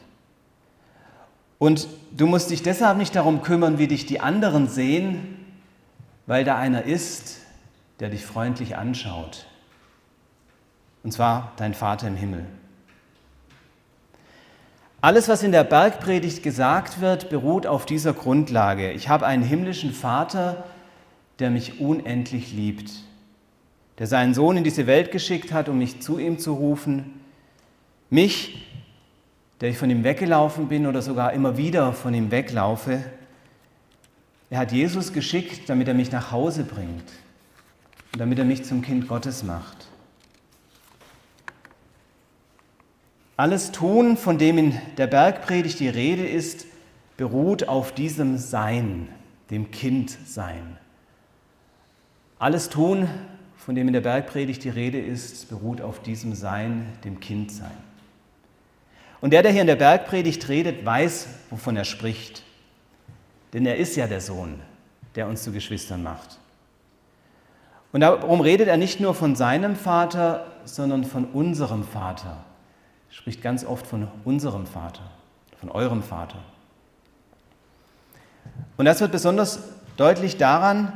Und 1.58 1.88
du 2.16 2.26
musst 2.26 2.50
dich 2.50 2.62
deshalb 2.62 2.98
nicht 2.98 3.16
darum 3.16 3.42
kümmern, 3.42 3.78
wie 3.78 3.88
dich 3.88 4.06
die 4.06 4.20
anderen 4.20 4.68
sehen, 4.68 5.44
weil 6.26 6.44
da 6.44 6.56
einer 6.56 6.84
ist, 6.84 7.38
der 8.00 8.10
dich 8.10 8.24
freundlich 8.24 8.76
anschaut. 8.76 9.46
Und 11.02 11.12
zwar 11.12 11.52
dein 11.56 11.74
Vater 11.74 12.06
im 12.06 12.16
Himmel. 12.16 12.44
Alles, 15.00 15.28
was 15.28 15.42
in 15.42 15.52
der 15.52 15.64
Bergpredigt 15.64 16.42
gesagt 16.42 17.00
wird, 17.00 17.30
beruht 17.30 17.66
auf 17.66 17.86
dieser 17.86 18.12
Grundlage. 18.12 18.92
Ich 18.92 19.08
habe 19.08 19.26
einen 19.26 19.44
himmlischen 19.44 19.92
Vater, 19.92 20.64
der 21.38 21.50
mich 21.50 21.80
unendlich 21.80 22.52
liebt, 22.52 22.90
der 23.98 24.08
seinen 24.08 24.34
Sohn 24.34 24.56
in 24.56 24.64
diese 24.64 24.88
Welt 24.88 25.12
geschickt 25.12 25.52
hat, 25.52 25.68
um 25.68 25.78
mich 25.78 26.02
zu 26.02 26.18
ihm 26.18 26.38
zu 26.38 26.52
rufen, 26.52 27.20
mich, 28.10 28.66
der 29.60 29.70
ich 29.70 29.78
von 29.78 29.90
ihm 29.90 30.04
weggelaufen 30.04 30.68
bin 30.68 30.86
oder 30.86 31.02
sogar 31.02 31.32
immer 31.32 31.56
wieder 31.56 31.92
von 31.92 32.14
ihm 32.14 32.30
weglaufe. 32.30 33.04
Er 34.50 34.58
hat 34.58 34.72
Jesus 34.72 35.12
geschickt, 35.12 35.68
damit 35.68 35.88
er 35.88 35.94
mich 35.94 36.12
nach 36.12 36.30
Hause 36.30 36.64
bringt 36.64 37.10
und 38.12 38.20
damit 38.20 38.38
er 38.38 38.44
mich 38.44 38.64
zum 38.64 38.82
Kind 38.82 39.08
Gottes 39.08 39.42
macht. 39.42 39.88
Alles 43.36 43.70
Tun, 43.70 44.16
von 44.16 44.38
dem 44.38 44.58
in 44.58 44.78
der 44.96 45.06
Bergpredigt 45.06 45.78
die 45.78 45.88
Rede 45.88 46.26
ist, 46.26 46.66
beruht 47.16 47.68
auf 47.68 47.92
diesem 47.92 48.36
Sein, 48.36 49.08
dem 49.50 49.70
Kindsein. 49.70 50.76
Alles 52.40 52.68
Tun, 52.68 53.08
von 53.56 53.74
dem 53.74 53.86
in 53.86 53.92
der 53.92 54.00
Bergpredigt 54.00 54.64
die 54.64 54.70
Rede 54.70 54.98
ist, 54.98 55.48
beruht 55.48 55.80
auf 55.80 56.00
diesem 56.02 56.34
Sein, 56.34 56.86
dem 57.04 57.20
Kindsein. 57.20 57.87
Und 59.20 59.32
der, 59.32 59.42
der 59.42 59.52
hier 59.52 59.62
in 59.62 59.66
der 59.66 59.76
Bergpredigt 59.76 60.48
redet, 60.48 60.84
weiß, 60.84 61.28
wovon 61.50 61.76
er 61.76 61.84
spricht. 61.84 62.44
Denn 63.52 63.66
er 63.66 63.76
ist 63.76 63.96
ja 63.96 64.06
der 64.06 64.20
Sohn, 64.20 64.60
der 65.14 65.26
uns 65.26 65.42
zu 65.42 65.52
Geschwistern 65.52 66.02
macht. 66.02 66.38
Und 67.92 68.00
darum 68.02 68.40
redet 68.40 68.68
er 68.68 68.76
nicht 68.76 69.00
nur 69.00 69.14
von 69.14 69.34
seinem 69.34 69.74
Vater, 69.74 70.46
sondern 70.64 71.04
von 71.04 71.24
unserem 71.24 71.84
Vater. 71.84 72.44
Er 73.08 73.14
spricht 73.14 73.42
ganz 73.42 73.64
oft 73.64 73.86
von 73.86 74.08
unserem 74.24 74.66
Vater, 74.66 75.02
von 75.58 75.70
eurem 75.70 76.02
Vater. 76.02 76.38
Und 78.76 78.84
das 78.84 79.00
wird 79.00 79.12
besonders 79.12 79.60
deutlich 79.96 80.36
daran, 80.36 80.92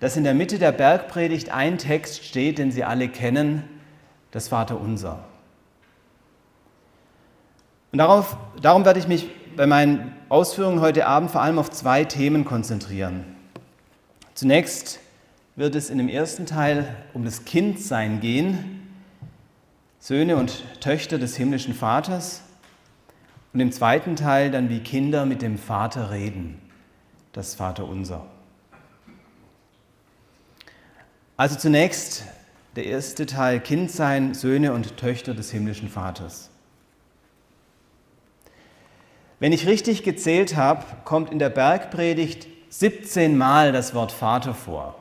dass 0.00 0.16
in 0.16 0.24
der 0.24 0.34
Mitte 0.34 0.58
der 0.58 0.72
Bergpredigt 0.72 1.50
ein 1.50 1.78
Text 1.78 2.24
steht, 2.24 2.58
den 2.58 2.72
Sie 2.72 2.84
alle 2.84 3.08
kennen, 3.08 3.62
das 4.32 4.48
Vaterunser. 4.48 5.24
Und 7.94 7.98
darauf, 7.98 8.36
darum 8.60 8.84
werde 8.84 8.98
ich 8.98 9.06
mich 9.06 9.28
bei 9.54 9.68
meinen 9.68 10.12
Ausführungen 10.28 10.80
heute 10.80 11.06
Abend 11.06 11.30
vor 11.30 11.42
allem 11.42 11.60
auf 11.60 11.70
zwei 11.70 12.02
Themen 12.02 12.44
konzentrieren. 12.44 13.24
Zunächst 14.34 14.98
wird 15.54 15.76
es 15.76 15.90
in 15.90 15.98
dem 15.98 16.08
ersten 16.08 16.44
Teil 16.44 16.92
um 17.12 17.24
das 17.24 17.44
Kindsein 17.44 18.18
gehen, 18.18 18.82
Söhne 20.00 20.38
und 20.38 20.64
Töchter 20.80 21.18
des 21.18 21.36
himmlischen 21.36 21.72
Vaters. 21.72 22.42
Und 23.52 23.60
im 23.60 23.70
zweiten 23.70 24.16
Teil 24.16 24.50
dann 24.50 24.70
wie 24.70 24.80
Kinder 24.80 25.24
mit 25.24 25.40
dem 25.40 25.56
Vater 25.56 26.10
reden, 26.10 26.60
das 27.30 27.54
Vaterunser. 27.54 28.26
Also 31.36 31.54
zunächst 31.54 32.24
der 32.74 32.86
erste 32.86 33.24
Teil 33.24 33.60
Kind 33.60 33.92
sein, 33.92 34.34
Söhne 34.34 34.72
und 34.72 34.96
Töchter 34.96 35.32
des 35.32 35.52
himmlischen 35.52 35.88
Vaters. 35.88 36.50
Wenn 39.44 39.52
ich 39.52 39.66
richtig 39.66 40.04
gezählt 40.04 40.56
habe, 40.56 40.86
kommt 41.04 41.30
in 41.30 41.38
der 41.38 41.50
Bergpredigt 41.50 42.46
17 42.70 43.36
Mal 43.36 43.72
das 43.72 43.92
Wort 43.92 44.10
Vater 44.10 44.54
vor. 44.54 44.94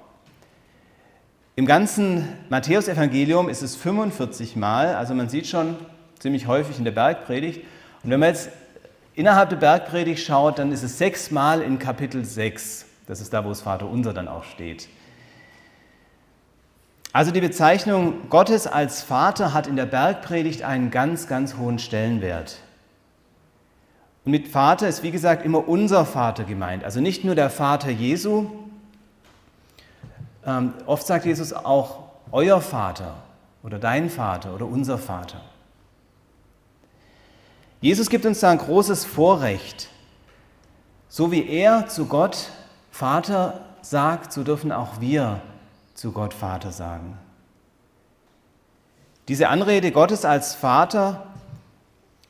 Im 1.56 1.66
ganzen 1.66 2.28
Matthäusevangelium 2.50 3.48
ist 3.48 3.62
es 3.62 3.78
45 3.78 4.58
Mal, 4.58 4.96
also 4.96 5.14
man 5.14 5.30
sieht 5.30 5.48
schon 5.48 5.78
ziemlich 6.20 6.46
häufig 6.46 6.78
in 6.78 6.84
der 6.84 6.92
Bergpredigt. 6.92 7.62
Und 8.04 8.10
wenn 8.10 8.20
man 8.20 8.28
jetzt 8.28 8.50
innerhalb 9.16 9.50
der 9.50 9.56
Bergpredigt 9.56 10.22
schaut, 10.22 10.60
dann 10.60 10.74
ist 10.74 10.84
es 10.84 10.98
sechsmal 10.98 11.62
in 11.62 11.80
Kapitel 11.80 12.26
6. 12.26 12.84
Das 13.08 13.22
ist 13.22 13.32
da, 13.32 13.46
wo 13.46 13.48
das 13.48 13.62
Vater 13.62 13.90
unser 13.90 14.12
dann 14.12 14.28
auch 14.28 14.44
steht. 14.44 14.90
Also 17.14 17.32
die 17.32 17.40
Bezeichnung 17.40 18.30
Gottes 18.30 18.68
als 18.68 19.04
Vater 19.04 19.54
hat 19.54 19.68
in 19.68 19.78
der 19.78 19.86
Bergpredigt 19.86 20.64
einen 20.64 20.92
ganz, 20.92 21.30
ganz 21.30 21.56
hohen 21.56 21.80
Stellenwert. 21.80 22.58
Und 24.26 24.32
mit 24.32 24.48
Vater 24.48 24.88
ist, 24.88 25.04
wie 25.04 25.12
gesagt, 25.12 25.46
immer 25.46 25.68
unser 25.68 26.06
Vater 26.06 26.44
gemeint. 26.44 26.84
Also 26.84 27.02
nicht 27.02 27.24
nur 27.24 27.36
der 27.36 27.50
Vater 27.50 27.90
Jesu. 27.90 28.48
Ähm, 30.46 30.74
oft 30.86 31.06
sagt 31.06 31.26
Jesus 31.26 31.54
auch 31.54 32.00
euer 32.32 32.62
Vater 32.62 33.16
oder 33.64 33.80
dein 33.80 34.10
Vater 34.10 34.54
oder 34.54 34.66
unser 34.66 34.98
Vater. 34.98 35.42
Jesus 37.82 38.10
gibt 38.10 38.26
uns 38.26 38.40
da 38.40 38.50
ein 38.50 38.58
großes 38.58 39.04
Vorrecht. 39.04 39.90
So 41.10 41.32
wie 41.32 41.48
er 41.48 41.88
zu 41.88 42.06
Gott 42.06 42.50
Vater 42.92 43.60
sagt, 43.82 44.32
so 44.32 44.44
dürfen 44.44 44.72
auch 44.72 45.02
wir 45.02 45.42
zu 45.94 46.12
Gott 46.12 46.34
Vater 46.34 46.72
sagen. 46.72 47.18
Diese 49.28 49.50
Anrede 49.50 49.92
Gottes 49.92 50.26
als 50.26 50.56
Vater 50.56 51.28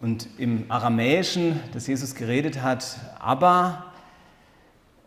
und 0.04 0.28
im 0.38 0.66
Aramäischen, 0.68 1.62
das 1.72 1.88
Jesus 1.88 2.14
geredet 2.14 2.62
hat, 2.62 2.98
aber 3.20 3.86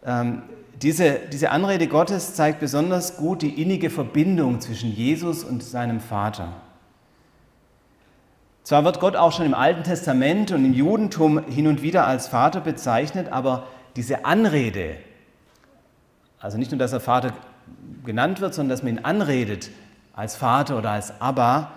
ähm, 0.02 0.40
diese, 0.80 1.20
diese 1.30 1.50
Anrede 1.50 1.86
Gottes 1.86 2.34
zeigt 2.34 2.60
besonders 2.60 3.18
gut 3.18 3.42
die 3.42 3.60
innige 3.60 3.90
Verbindung 3.90 4.58
zwischen 4.62 4.90
Jesus 4.90 5.44
und 5.44 5.62
seinem 5.62 6.00
Vater. 6.00 6.48
Zwar 8.62 8.84
wird 8.84 8.98
Gott 8.98 9.16
auch 9.16 9.32
schon 9.32 9.44
im 9.44 9.52
Alten 9.52 9.84
Testament 9.84 10.50
und 10.50 10.64
im 10.64 10.72
Judentum 10.72 11.44
hin 11.44 11.66
und 11.66 11.82
wieder 11.82 12.06
als 12.06 12.28
Vater 12.28 12.62
bezeichnet, 12.62 13.30
aber 13.30 13.66
diese 13.96 14.24
Anrede, 14.24 14.96
also 16.40 16.56
nicht 16.56 16.70
nur, 16.70 16.78
dass 16.78 16.94
er 16.94 17.00
Vater 17.00 17.34
genannt 18.06 18.40
wird, 18.40 18.54
sondern 18.54 18.70
dass 18.70 18.82
man 18.82 18.94
ihn 18.94 19.04
anredet 19.04 19.70
als 20.14 20.36
Vater 20.36 20.78
oder 20.78 20.92
als 20.92 21.20
Abba, 21.20 21.72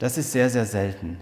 das 0.00 0.18
ist 0.18 0.32
sehr, 0.32 0.50
sehr 0.50 0.66
selten. 0.66 1.20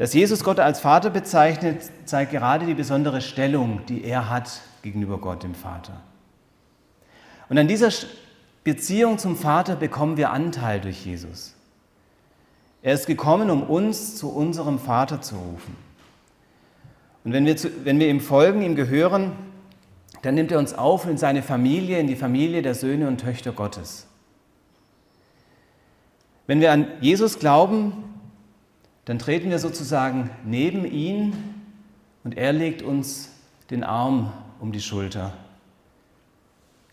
Dass 0.00 0.14
Jesus 0.14 0.42
Gott 0.44 0.58
als 0.60 0.80
Vater 0.80 1.10
bezeichnet, 1.10 1.82
zeigt 2.06 2.32
gerade 2.32 2.64
die 2.64 2.72
besondere 2.72 3.20
Stellung, 3.20 3.84
die 3.86 4.02
er 4.02 4.30
hat 4.30 4.62
gegenüber 4.80 5.18
Gott, 5.18 5.42
dem 5.42 5.54
Vater. 5.54 6.00
Und 7.50 7.58
an 7.58 7.68
dieser 7.68 7.90
Beziehung 8.64 9.18
zum 9.18 9.36
Vater 9.36 9.76
bekommen 9.76 10.16
wir 10.16 10.30
Anteil 10.30 10.80
durch 10.80 11.04
Jesus. 11.04 11.54
Er 12.80 12.94
ist 12.94 13.08
gekommen, 13.08 13.50
um 13.50 13.62
uns 13.62 14.16
zu 14.16 14.30
unserem 14.30 14.78
Vater 14.78 15.20
zu 15.20 15.34
rufen. 15.34 15.76
Und 17.22 17.34
wenn 17.34 17.44
wir, 17.44 17.58
zu, 17.58 17.68
wenn 17.84 17.98
wir 17.98 18.08
ihm 18.08 18.20
folgen, 18.20 18.62
ihm 18.62 18.76
gehören, 18.76 19.32
dann 20.22 20.34
nimmt 20.34 20.50
er 20.50 20.60
uns 20.60 20.72
auf 20.72 21.04
in 21.04 21.18
seine 21.18 21.42
Familie, 21.42 21.98
in 21.98 22.06
die 22.06 22.16
Familie 22.16 22.62
der 22.62 22.74
Söhne 22.74 23.06
und 23.06 23.18
Töchter 23.18 23.52
Gottes. 23.52 24.06
Wenn 26.46 26.62
wir 26.62 26.72
an 26.72 26.86
Jesus 27.02 27.38
glauben, 27.38 28.09
dann 29.04 29.18
treten 29.18 29.50
wir 29.50 29.58
sozusagen 29.58 30.30
neben 30.44 30.84
ihn 30.84 31.34
und 32.24 32.36
er 32.36 32.52
legt 32.52 32.82
uns 32.82 33.30
den 33.70 33.84
Arm 33.84 34.32
um 34.60 34.72
die 34.72 34.80
Schulter. 34.80 35.32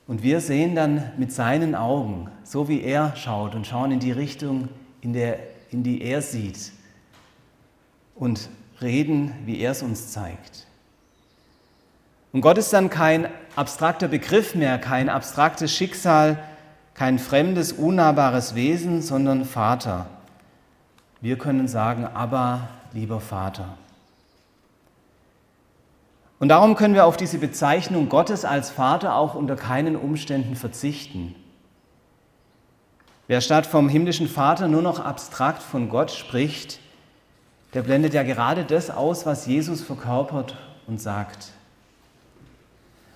Und 0.07 0.23
wir 0.23 0.39
sehen 0.39 0.73
dann 0.73 1.11
mit 1.17 1.33
seinen 1.33 1.75
Augen, 1.75 2.31
so 2.43 2.69
wie 2.69 2.81
er 2.81 3.15
schaut 3.15 3.55
und 3.55 3.67
schauen 3.67 3.91
in 3.91 3.99
die 3.99 4.13
Richtung, 4.13 4.69
in 5.01 5.13
der 5.13 5.37
in 5.69 5.83
die 5.83 6.01
er 6.01 6.21
sieht 6.21 6.71
und 8.15 8.49
reden, 8.81 9.33
wie 9.45 9.59
er 9.59 9.71
es 9.71 9.83
uns 9.83 10.11
zeigt. 10.11 10.65
Und 12.31 12.41
Gott 12.41 12.57
ist 12.57 12.73
dann 12.73 12.89
kein 12.89 13.27
abstrakter 13.55 14.07
Begriff 14.07 14.55
mehr, 14.55 14.77
kein 14.77 15.09
abstraktes 15.09 15.73
Schicksal, 15.73 16.37
kein 16.93 17.19
fremdes, 17.19 17.73
unnahbares 17.73 18.55
Wesen, 18.55 19.01
sondern 19.01 19.45
Vater. 19.45 20.07
Wir 21.21 21.37
können 21.37 21.67
sagen, 21.67 22.05
aber 22.05 22.67
lieber 22.93 23.19
Vater. 23.19 23.77
Und 26.39 26.49
darum 26.49 26.75
können 26.75 26.93
wir 26.93 27.05
auf 27.05 27.17
diese 27.17 27.39
Bezeichnung 27.39 28.09
Gottes 28.09 28.45
als 28.45 28.69
Vater 28.69 29.15
auch 29.15 29.33
unter 29.33 29.55
keinen 29.55 29.95
Umständen 29.95 30.55
verzichten. 30.55 31.33
Wer 33.25 33.41
statt 33.41 33.65
vom 33.65 33.89
himmlischen 33.89 34.27
Vater 34.27 34.67
nur 34.67 34.81
noch 34.81 34.99
abstrakt 34.99 35.63
von 35.63 35.89
Gott 35.89 36.11
spricht, 36.11 36.79
der 37.73 37.81
blendet 37.81 38.13
ja 38.13 38.23
gerade 38.23 38.63
das 38.63 38.89
aus, 38.89 39.25
was 39.25 39.47
Jesus 39.47 39.81
verkörpert 39.81 40.55
und 40.85 41.01
sagt. 41.01 41.49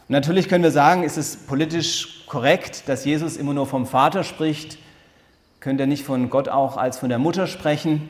Und 0.08 0.14
natürlich 0.14 0.50
können 0.50 0.64
wir 0.64 0.72
sagen, 0.72 1.04
ist 1.04 1.18
es 1.18 1.38
politisch 1.38 2.26
korrekt, 2.28 2.90
dass 2.90 3.06
Jesus 3.06 3.38
immer 3.38 3.54
nur 3.54 3.68
vom 3.68 3.86
Vater 3.86 4.24
spricht? 4.24 4.78
Könnte 5.62 5.84
er 5.84 5.88
nicht 5.88 6.04
von 6.04 6.32
Gott 6.32 6.50
auch 6.50 6.76
als 6.76 6.97
von 6.97 7.10
der 7.10 7.19
Mutter 7.19 7.45
sprechen? 7.45 8.10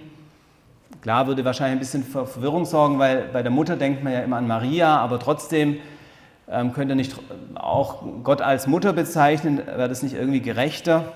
Klar, 1.02 1.28
würde 1.28 1.44
wahrscheinlich 1.44 1.76
ein 1.76 1.80
bisschen 1.80 2.04
für 2.06 2.26
Verwirrung 2.26 2.64
sorgen, 2.64 2.98
weil 2.98 3.28
bei 3.34 3.44
der 3.44 3.52
Mutter 3.52 3.76
denkt 3.76 4.06
man 4.06 4.14
ja 4.14 4.22
immer 4.22 4.38
an 4.38 4.48
Maria, 4.48 4.98
aber 4.98 5.20
trotzdem 5.20 5.78
ähm, 6.50 6.72
könnte 6.72 6.94
er 6.94 6.96
nicht 6.96 7.14
auch 7.56 8.04
Gott 8.24 8.42
als 8.42 8.68
Mutter 8.68 8.94
bezeichnen, 8.94 9.58
wäre 9.58 9.90
das 9.90 10.02
nicht 10.02 10.16
irgendwie 10.16 10.40
gerechter? 10.40 11.12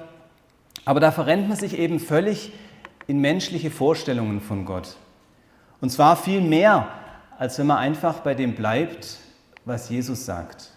Aber 0.83 0.99
da 0.99 1.11
verrennt 1.11 1.47
man 1.47 1.57
sich 1.57 1.79
eben 1.79 2.01
völlig 2.01 2.51
in 3.07 3.19
menschliche 3.19 3.71
Vorstellungen 3.71 4.41
von 4.41 4.65
Gott. 4.65 4.97
Und 5.79 5.89
zwar 5.89 6.17
viel 6.17 6.41
mehr, 6.41 6.89
als 7.37 7.57
wenn 7.59 7.67
man 7.67 7.77
einfach 7.77 8.19
bei 8.19 8.33
dem 8.33 8.55
bleibt, 8.55 9.19
was 9.63 9.89
Jesus 9.89 10.25
sagt. 10.25 10.74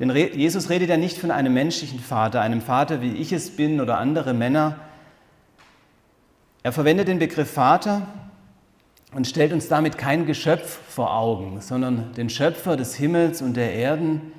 Denn 0.00 0.10
Jesus 0.16 0.70
redet 0.70 0.88
ja 0.88 0.96
nicht 0.96 1.18
von 1.18 1.30
einem 1.30 1.54
menschlichen 1.54 2.00
Vater, 2.00 2.40
einem 2.40 2.62
Vater, 2.62 3.02
wie 3.02 3.12
ich 3.12 3.32
es 3.32 3.54
bin 3.54 3.80
oder 3.80 3.98
andere 3.98 4.32
Männer. 4.32 4.76
Er 6.62 6.72
verwendet 6.72 7.06
den 7.06 7.18
Begriff 7.18 7.52
Vater 7.52 8.06
und 9.12 9.26
stellt 9.26 9.52
uns 9.52 9.68
damit 9.68 9.98
kein 9.98 10.24
Geschöpf 10.24 10.80
vor 10.88 11.14
Augen, 11.14 11.60
sondern 11.60 12.14
den 12.14 12.30
Schöpfer 12.30 12.76
des 12.76 12.94
Himmels 12.94 13.42
und 13.42 13.56
der 13.56 13.74
Erden, 13.74 14.32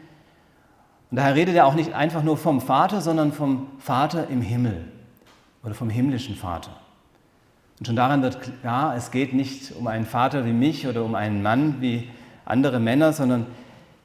und 1.11 1.17
daher 1.17 1.35
redet 1.35 1.55
er 1.55 1.67
auch 1.67 1.73
nicht 1.73 1.93
einfach 1.93 2.23
nur 2.23 2.37
vom 2.37 2.61
Vater, 2.61 3.01
sondern 3.01 3.33
vom 3.33 3.67
Vater 3.79 4.29
im 4.29 4.41
Himmel 4.41 4.85
oder 5.61 5.73
vom 5.73 5.89
himmlischen 5.89 6.35
Vater. 6.35 6.71
Und 7.79 7.85
schon 7.85 7.97
daran 7.97 8.21
wird 8.21 8.39
klar, 8.61 8.95
es 8.95 9.11
geht 9.11 9.33
nicht 9.33 9.73
um 9.75 9.87
einen 9.87 10.05
Vater 10.05 10.45
wie 10.45 10.53
mich 10.53 10.87
oder 10.87 11.03
um 11.03 11.13
einen 11.13 11.41
Mann 11.41 11.81
wie 11.81 12.09
andere 12.45 12.79
Männer, 12.79 13.11
sondern 13.11 13.45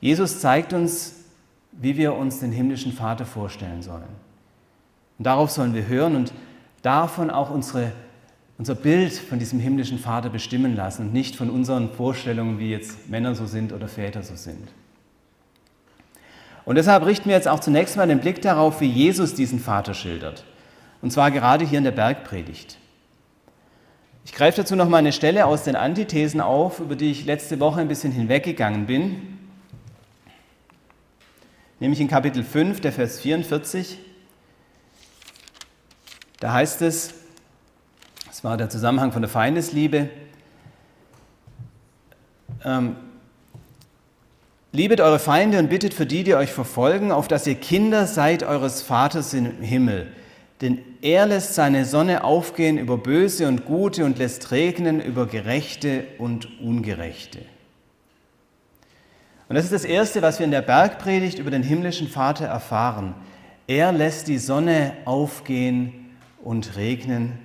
Jesus 0.00 0.40
zeigt 0.40 0.72
uns, 0.72 1.25
wie 1.80 1.96
wir 1.96 2.14
uns 2.14 2.40
den 2.40 2.52
himmlischen 2.52 2.92
Vater 2.92 3.26
vorstellen 3.26 3.82
sollen. 3.82 4.04
Und 5.18 5.26
darauf 5.26 5.50
sollen 5.50 5.74
wir 5.74 5.86
hören 5.86 6.16
und 6.16 6.32
davon 6.82 7.30
auch 7.30 7.50
unsere, 7.50 7.92
unser 8.58 8.74
Bild 8.74 9.12
von 9.12 9.38
diesem 9.38 9.60
himmlischen 9.60 9.98
Vater 9.98 10.28
bestimmen 10.28 10.76
lassen 10.76 11.06
und 11.06 11.12
nicht 11.12 11.36
von 11.36 11.50
unseren 11.50 11.90
Vorstellungen, 11.90 12.58
wie 12.58 12.70
jetzt 12.70 13.08
Männer 13.08 13.34
so 13.34 13.46
sind 13.46 13.72
oder 13.72 13.88
Väter 13.88 14.22
so 14.22 14.36
sind. 14.36 14.68
Und 16.64 16.76
deshalb 16.76 17.06
richten 17.06 17.28
wir 17.28 17.36
jetzt 17.36 17.48
auch 17.48 17.60
zunächst 17.60 17.96
mal 17.96 18.08
den 18.08 18.20
Blick 18.20 18.42
darauf, 18.42 18.80
wie 18.80 18.86
Jesus 18.86 19.34
diesen 19.34 19.60
Vater 19.60 19.94
schildert. 19.94 20.44
Und 21.00 21.12
zwar 21.12 21.30
gerade 21.30 21.64
hier 21.64 21.78
in 21.78 21.84
der 21.84 21.92
Bergpredigt. 21.92 22.78
Ich 24.24 24.32
greife 24.32 24.62
dazu 24.62 24.74
noch 24.74 24.88
mal 24.88 24.98
eine 24.98 25.12
Stelle 25.12 25.46
aus 25.46 25.62
den 25.62 25.76
Antithesen 25.76 26.40
auf, 26.40 26.80
über 26.80 26.96
die 26.96 27.12
ich 27.12 27.24
letzte 27.24 27.60
Woche 27.60 27.80
ein 27.80 27.86
bisschen 27.86 28.10
hinweggegangen 28.10 28.86
bin. 28.86 29.35
Nämlich 31.78 32.00
in 32.00 32.08
Kapitel 32.08 32.42
5, 32.42 32.80
der 32.80 32.92
Vers 32.92 33.20
44. 33.20 33.98
Da 36.40 36.52
heißt 36.52 36.82
es, 36.82 37.14
das 38.26 38.44
war 38.44 38.56
der 38.56 38.70
Zusammenhang 38.70 39.12
von 39.12 39.22
der 39.22 39.28
Feindesliebe, 39.28 40.08
ähm, 42.64 42.96
Liebet 44.72 45.00
eure 45.00 45.18
Feinde 45.18 45.58
und 45.58 45.70
bittet 45.70 45.94
für 45.94 46.04
die, 46.04 46.22
die 46.22 46.34
euch 46.34 46.52
verfolgen, 46.52 47.10
auf 47.10 47.28
dass 47.28 47.46
ihr 47.46 47.54
Kinder 47.54 48.06
seid 48.06 48.42
eures 48.42 48.82
Vaters 48.82 49.32
im 49.32 49.62
Himmel. 49.62 50.08
Denn 50.60 50.80
er 51.00 51.26
lässt 51.26 51.54
seine 51.54 51.86
Sonne 51.86 52.24
aufgehen 52.24 52.76
über 52.76 52.98
Böse 52.98 53.48
und 53.48 53.64
Gute 53.64 54.04
und 54.04 54.18
lässt 54.18 54.50
regnen 54.50 55.00
über 55.00 55.26
Gerechte 55.26 56.04
und 56.18 56.60
Ungerechte. 56.60 57.40
Und 59.48 59.54
das 59.54 59.64
ist 59.64 59.72
das 59.72 59.84
Erste, 59.84 60.22
was 60.22 60.38
wir 60.38 60.44
in 60.44 60.50
der 60.50 60.62
Bergpredigt 60.62 61.38
über 61.38 61.50
den 61.50 61.62
himmlischen 61.62 62.08
Vater 62.08 62.46
erfahren. 62.46 63.14
Er 63.68 63.92
lässt 63.92 64.28
die 64.28 64.38
Sonne 64.38 64.92
aufgehen 65.04 66.16
und 66.42 66.76
regnen. 66.76 67.38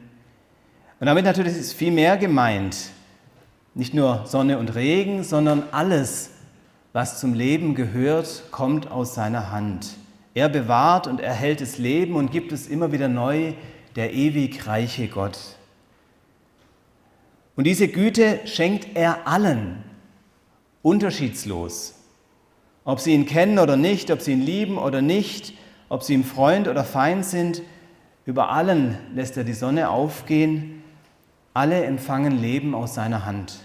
Und 0.99 1.07
damit 1.07 1.25
natürlich 1.25 1.55
ist 1.55 1.73
viel 1.73 1.91
mehr 1.91 2.17
gemeint. 2.17 2.77
Nicht 3.73 3.93
nur 3.93 4.25
Sonne 4.25 4.57
und 4.57 4.75
Regen, 4.75 5.23
sondern 5.23 5.63
alles, 5.71 6.31
was 6.93 7.19
zum 7.19 7.33
Leben 7.33 7.75
gehört, 7.75 8.43
kommt 8.51 8.91
aus 8.91 9.15
seiner 9.15 9.51
Hand. 9.51 9.95
Er 10.33 10.49
bewahrt 10.49 11.07
und 11.07 11.19
erhält 11.19 11.61
das 11.61 11.77
Leben 11.77 12.15
und 12.15 12.31
gibt 12.31 12.51
es 12.51 12.67
immer 12.67 12.91
wieder 12.91 13.07
neu, 13.07 13.53
der 13.95 14.13
ewig 14.13 14.67
reiche 14.67 15.07
Gott. 15.07 15.37
Und 17.55 17.65
diese 17.65 17.87
Güte 17.87 18.39
schenkt 18.45 18.95
er 18.95 19.27
allen, 19.27 19.83
unterschiedslos. 20.81 21.95
Ob 22.83 22.99
sie 22.99 23.13
ihn 23.13 23.25
kennen 23.25 23.59
oder 23.59 23.77
nicht, 23.77 24.11
ob 24.11 24.21
sie 24.21 24.33
ihn 24.33 24.41
lieben 24.41 24.77
oder 24.77 25.01
nicht, 25.01 25.53
ob 25.89 26.03
sie 26.03 26.13
ihm 26.13 26.23
Freund 26.23 26.67
oder 26.67 26.83
Feind 26.83 27.25
sind, 27.25 27.61
über 28.25 28.49
allen 28.49 28.97
lässt 29.13 29.37
er 29.37 29.43
die 29.43 29.53
Sonne 29.53 29.89
aufgehen, 29.89 30.83
alle 31.53 31.83
empfangen 31.83 32.39
Leben 32.39 32.73
aus 32.73 32.95
seiner 32.95 33.25
Hand. 33.25 33.59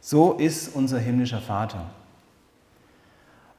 So 0.00 0.32
ist 0.32 0.74
unser 0.74 0.98
himmlischer 0.98 1.40
Vater. 1.40 1.90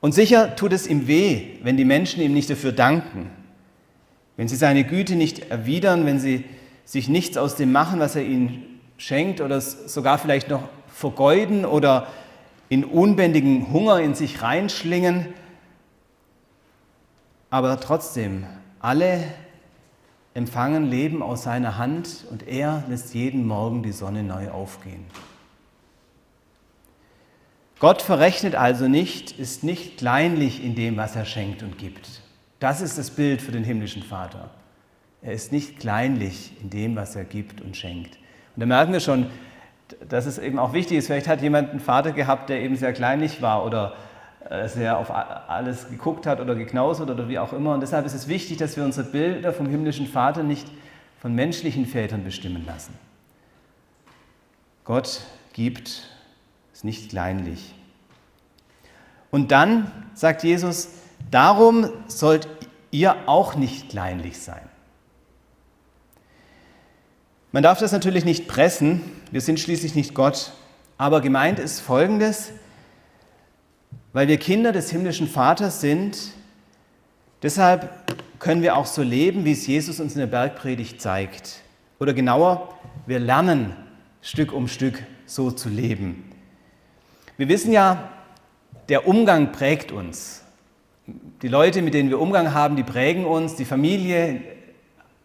Und 0.02 0.14
sicher 0.14 0.56
tut 0.56 0.74
es 0.74 0.88
ihm 0.88 1.08
weh, 1.08 1.60
wenn 1.64 1.78
die 1.78 1.86
Menschen 1.86 2.22
ihm 2.22 2.34
nicht 2.34 2.50
dafür 2.50 2.74
danken, 2.74 3.30
wenn 4.36 4.48
sie 4.48 4.56
seine 4.56 4.84
Güte 4.84 5.16
nicht 5.16 5.52
erwidern, 5.52 6.06
wenn 6.06 6.20
sie 6.20 6.44
sich 6.86 7.08
nichts 7.08 7.38
aus 7.38 7.56
dem 7.56 7.72
machen, 7.72 8.00
was 8.00 8.16
er 8.16 8.24
ihnen 8.24 8.82
schenkt 8.98 9.40
oder 9.40 9.62
sogar 9.62 10.18
vielleicht 10.18 10.50
noch 10.50 10.64
vergeuden 11.04 11.66
oder 11.66 12.08
in 12.70 12.86
unbändigen 12.86 13.74
Hunger 13.74 14.00
in 14.00 14.16
sich 14.16 14.42
reinschlingen. 14.42 15.28
Aber 17.50 17.78
trotzdem, 17.82 18.46
alle 18.80 19.22
empfangen 20.34 20.90
Leben 20.90 21.22
aus 21.22 21.44
seiner 21.44 21.78
Hand 21.78 22.24
und 22.32 22.48
er 22.48 22.86
lässt 22.88 23.14
jeden 23.14 23.46
Morgen 23.46 23.84
die 23.84 23.92
Sonne 23.92 24.24
neu 24.24 24.50
aufgehen. 24.50 25.06
Gott 27.80 28.02
verrechnet 28.02 28.56
also 28.56 28.88
nicht, 28.88 29.38
ist 29.38 29.66
nicht 29.66 29.98
kleinlich 29.98 30.64
in 30.64 30.74
dem, 30.74 30.96
was 30.96 31.18
er 31.18 31.26
schenkt 31.26 31.64
und 31.64 31.78
gibt. 31.78 32.22
Das 32.62 32.80
ist 32.80 32.98
das 32.98 33.12
Bild 33.12 33.42
für 33.42 33.52
den 33.52 33.66
himmlischen 33.66 34.04
Vater. 34.04 34.52
Er 35.22 35.34
ist 35.34 35.52
nicht 35.52 35.80
kleinlich 35.80 36.54
in 36.62 36.70
dem, 36.70 36.96
was 36.96 37.18
er 37.18 37.26
gibt 37.26 37.60
und 37.60 37.76
schenkt. 37.76 38.18
Und 38.56 38.62
da 38.62 38.66
merken 38.66 38.94
wir 38.94 39.02
schon, 39.02 39.28
dass 40.08 40.26
es 40.26 40.38
eben 40.38 40.60
auch 40.60 40.74
wichtig 40.74 40.98
ist. 40.98 41.08
Vielleicht 41.08 41.28
hat 41.28 41.42
jemand 41.42 41.72
einen 41.72 41.80
Vater 41.80 42.12
gehabt, 42.12 42.50
der 42.50 42.62
eben 42.62 42.76
sehr 42.76 42.94
kleinlich 42.94 43.42
war 43.42 43.66
oder 43.66 43.94
äh, 44.50 44.68
sehr 44.68 44.98
auf 44.98 45.10
alles 45.12 45.90
geguckt 45.90 46.26
hat 46.26 46.40
oder 46.40 46.56
geknausert 46.56 47.10
oder 47.10 47.30
wie 47.30 47.40
auch 47.40 47.54
immer. 47.54 47.74
Und 47.74 47.82
deshalb 47.82 48.06
ist 48.06 48.14
es 48.14 48.28
wichtig, 48.28 48.58
dass 48.58 48.76
wir 48.76 48.84
unsere 48.84 49.10
Bilder 49.10 49.54
vom 49.54 49.68
himmlischen 49.68 50.08
Vater 50.08 50.44
nicht 50.44 50.68
von 51.22 51.34
menschlichen 51.34 51.86
Vätern 51.86 52.24
bestimmen 52.24 52.66
lassen. 52.66 52.94
Gott 54.84 55.22
gibt, 55.54 56.10
ist 56.74 56.84
nicht 56.84 57.10
kleinlich. 57.10 57.74
Und 59.32 59.52
dann 59.52 59.92
sagt 60.14 60.44
Jesus, 60.44 60.90
darum 61.32 61.90
sollt 62.08 62.48
ihr 62.92 63.16
auch 63.26 63.56
nicht 63.56 63.90
kleinlich 63.90 64.40
sein. 64.40 64.62
Man 67.54 67.62
darf 67.62 67.78
das 67.78 67.92
natürlich 67.92 68.26
nicht 68.26 68.48
pressen, 68.48 69.02
wir 69.30 69.40
sind 69.40 69.60
schließlich 69.60 69.94
nicht 69.94 70.16
Gott, 70.16 70.54
aber 70.98 71.22
gemeint 71.22 71.60
ist 71.60 71.82
Folgendes, 71.82 72.50
weil 74.12 74.28
wir 74.28 74.38
Kinder 74.38 74.72
des 74.72 74.90
himmlischen 74.90 75.28
Vaters 75.28 75.80
sind, 75.80 76.18
deshalb 77.44 77.92
können 78.40 78.64
wir 78.64 78.76
auch 78.76 78.88
so 78.88 79.04
leben, 79.04 79.46
wie 79.46 79.52
es 79.52 79.68
Jesus 79.68 80.00
uns 80.00 80.14
in 80.14 80.20
der 80.22 80.26
Bergpredigt 80.26 81.00
zeigt. 81.00 81.62
Oder 82.00 82.16
genauer, 82.16 82.74
wir 83.06 83.20
lernen 83.20 83.76
Stück 84.24 84.52
um 84.52 84.68
Stück 84.68 85.04
so 85.28 85.52
zu 85.52 85.70
leben. 85.70 86.32
Wir 87.38 87.50
wissen 87.50 87.72
ja, 87.72 88.10
der 88.90 89.08
Umgang 89.08 89.52
prägt 89.52 89.92
uns. 89.92 90.42
Die 91.44 91.50
Leute, 91.50 91.84
mit 91.84 91.94
denen 91.94 92.10
wir 92.10 92.20
Umgang 92.20 92.56
haben, 92.56 92.76
die 92.76 92.84
prägen 92.84 93.26
uns, 93.26 93.56
die 93.56 93.66
Familie, 93.66 94.42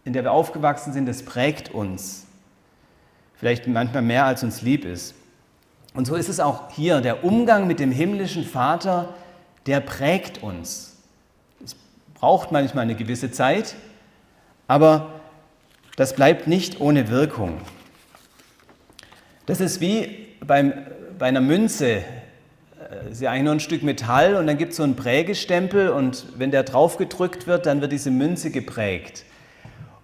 in 0.05 0.13
der 0.13 0.25
wir 0.25 0.33
aufgewachsen 0.33 0.93
sind, 0.93 1.07
das 1.07 1.23
prägt 1.23 1.75
uns. 1.75 2.27
Vielleicht 3.37 3.67
manchmal 3.67 4.03
mehr, 4.03 4.25
als 4.25 4.43
uns 4.43 4.63
lieb 4.63 4.85
ist. 4.85 5.15
Und 5.95 6.07
so 6.07 6.15
ist 6.17 6.29
es 6.29 6.41
auch 6.41 6.71
hier. 6.71 7.01
Der 7.01 7.25
Umgang 7.25 7.67
mit 7.67 7.81
dem 7.81 7.93
himmlischen 7.93 8.45
Vater, 8.45 9.15
der 9.67 9.81
prägt 9.81 10.43
uns. 10.43 10.97
Es 11.65 11.77
braucht 12.15 12.53
manchmal 12.53 12.83
eine 12.83 12.95
gewisse 12.95 13.31
Zeit, 13.31 13.75
aber 14.67 15.21
das 15.97 16.15
bleibt 16.15 16.47
nicht 16.47 16.81
ohne 16.81 17.09
Wirkung. 17.09 17.61
Das 19.47 19.61
ist 19.61 19.81
wie 19.81 20.29
beim, 20.45 20.73
bei 21.19 21.27
einer 21.27 21.41
Münze. 21.41 21.97
Äh, 21.97 22.03
sie 23.11 23.25
ist 23.25 23.31
eigentlich 23.31 23.45
nur 23.45 23.55
ein 23.55 23.61
Stück 23.61 23.83
Metall 23.83 24.37
und 24.37 24.47
dann 24.47 24.59
gibt 24.59 24.73
es 24.73 24.77
so 24.77 24.83
einen 24.83 24.95
Prägestempel 24.95 25.89
und 25.89 26.27
wenn 26.37 26.51
der 26.51 26.63
draufgedrückt 26.63 27.47
wird, 27.47 27.67
dann 27.67 27.81
wird 27.81 27.93
diese 27.93 28.11
Münze 28.11 28.51
geprägt. 28.51 29.25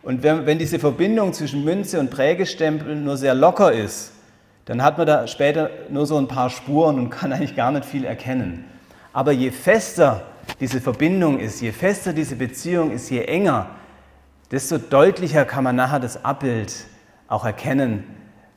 Und 0.04 0.22
wenn, 0.22 0.44
wenn 0.44 0.58
diese 0.58 0.78
Verbindung 0.78 1.32
zwischen 1.32 1.64
Münze 1.64 1.98
und 1.98 2.10
Prägestempel 2.10 2.94
nur 2.94 3.16
sehr 3.16 3.34
locker 3.34 3.72
ist, 3.72 4.12
dann 4.66 4.82
hat 4.82 4.98
man 4.98 5.06
da 5.06 5.26
später 5.26 5.70
nur 5.88 6.06
so 6.06 6.16
ein 6.18 6.28
paar 6.28 6.50
Spuren 6.50 6.98
und 6.98 7.10
kann 7.10 7.32
eigentlich 7.32 7.56
gar 7.56 7.72
nicht 7.72 7.84
viel 7.84 8.04
erkennen. 8.04 8.64
Aber 9.12 9.32
je 9.32 9.50
fester 9.50 10.22
diese 10.60 10.80
Verbindung 10.80 11.38
ist, 11.38 11.60
je 11.60 11.72
fester 11.72 12.12
diese 12.12 12.36
Beziehung 12.36 12.90
ist, 12.90 13.10
je 13.10 13.22
enger, 13.24 13.70
desto 14.50 14.78
deutlicher 14.78 15.44
kann 15.44 15.64
man 15.64 15.76
nachher 15.76 16.00
das 16.00 16.24
Abbild 16.24 16.86
auch 17.28 17.44
erkennen 17.44 18.04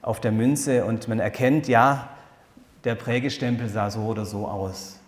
auf 0.01 0.19
der 0.19 0.31
Münze 0.31 0.85
und 0.85 1.07
man 1.07 1.19
erkennt, 1.19 1.67
ja, 1.67 2.09
der 2.83 2.95
Prägestempel 2.95 3.69
sah 3.69 3.89
so 3.89 4.01
oder 4.01 4.25
so 4.25 4.47
aus. 4.47 4.99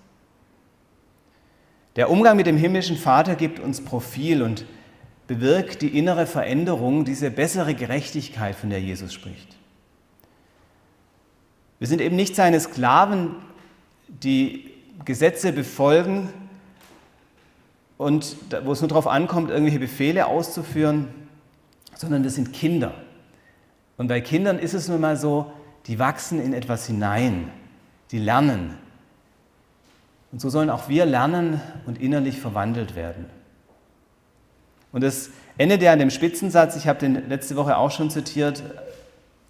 Der 1.95 2.09
Umgang 2.09 2.37
mit 2.37 2.47
dem 2.47 2.57
himmlischen 2.57 2.97
Vater 2.97 3.35
gibt 3.35 3.59
uns 3.59 3.83
Profil 3.83 4.41
und 4.41 4.65
bewirkt 5.29 5.83
die 5.83 5.95
innere 5.95 6.25
Veränderung, 6.25 7.05
diese 7.05 7.29
bessere 7.29 7.75
Gerechtigkeit, 7.75 8.55
von 8.55 8.71
der 8.71 8.81
Jesus 8.81 9.13
spricht. 9.13 9.55
Wir 11.77 11.87
sind 11.87 12.01
eben 12.01 12.15
nicht 12.15 12.35
seine 12.35 12.59
Sklaven, 12.59 13.35
die 14.07 14.71
Gesetze 15.05 15.53
befolgen 15.53 16.29
und 17.99 18.37
wo 18.63 18.71
es 18.71 18.81
nur 18.81 18.87
darauf 18.87 19.05
ankommt, 19.05 19.51
irgendwelche 19.51 19.77
Befehle 19.77 20.25
auszuführen, 20.25 21.09
sondern 21.95 22.23
wir 22.23 22.31
sind 22.31 22.51
Kinder. 22.51 22.95
Und 23.97 24.07
bei 24.07 24.21
Kindern 24.21 24.57
ist 24.57 24.73
es 24.73 24.87
nun 24.87 24.99
mal 24.99 25.15
so, 25.15 25.53
die 25.85 25.99
wachsen 25.99 26.41
in 26.43 26.53
etwas 26.53 26.87
hinein, 26.87 27.51
die 28.09 28.17
lernen. 28.17 28.73
Und 30.31 30.41
so 30.41 30.49
sollen 30.49 30.71
auch 30.71 30.89
wir 30.89 31.05
lernen 31.05 31.61
und 31.85 32.01
innerlich 32.01 32.39
verwandelt 32.39 32.95
werden. 32.95 33.27
Und 34.91 35.03
das 35.03 35.29
endet 35.57 35.81
ja 35.81 35.93
in 35.93 35.99
dem 35.99 36.09
Spitzensatz, 36.09 36.75
ich 36.75 36.87
habe 36.87 36.99
den 36.99 37.29
letzte 37.29 37.55
Woche 37.55 37.77
auch 37.77 37.91
schon 37.91 38.09
zitiert, 38.09 38.63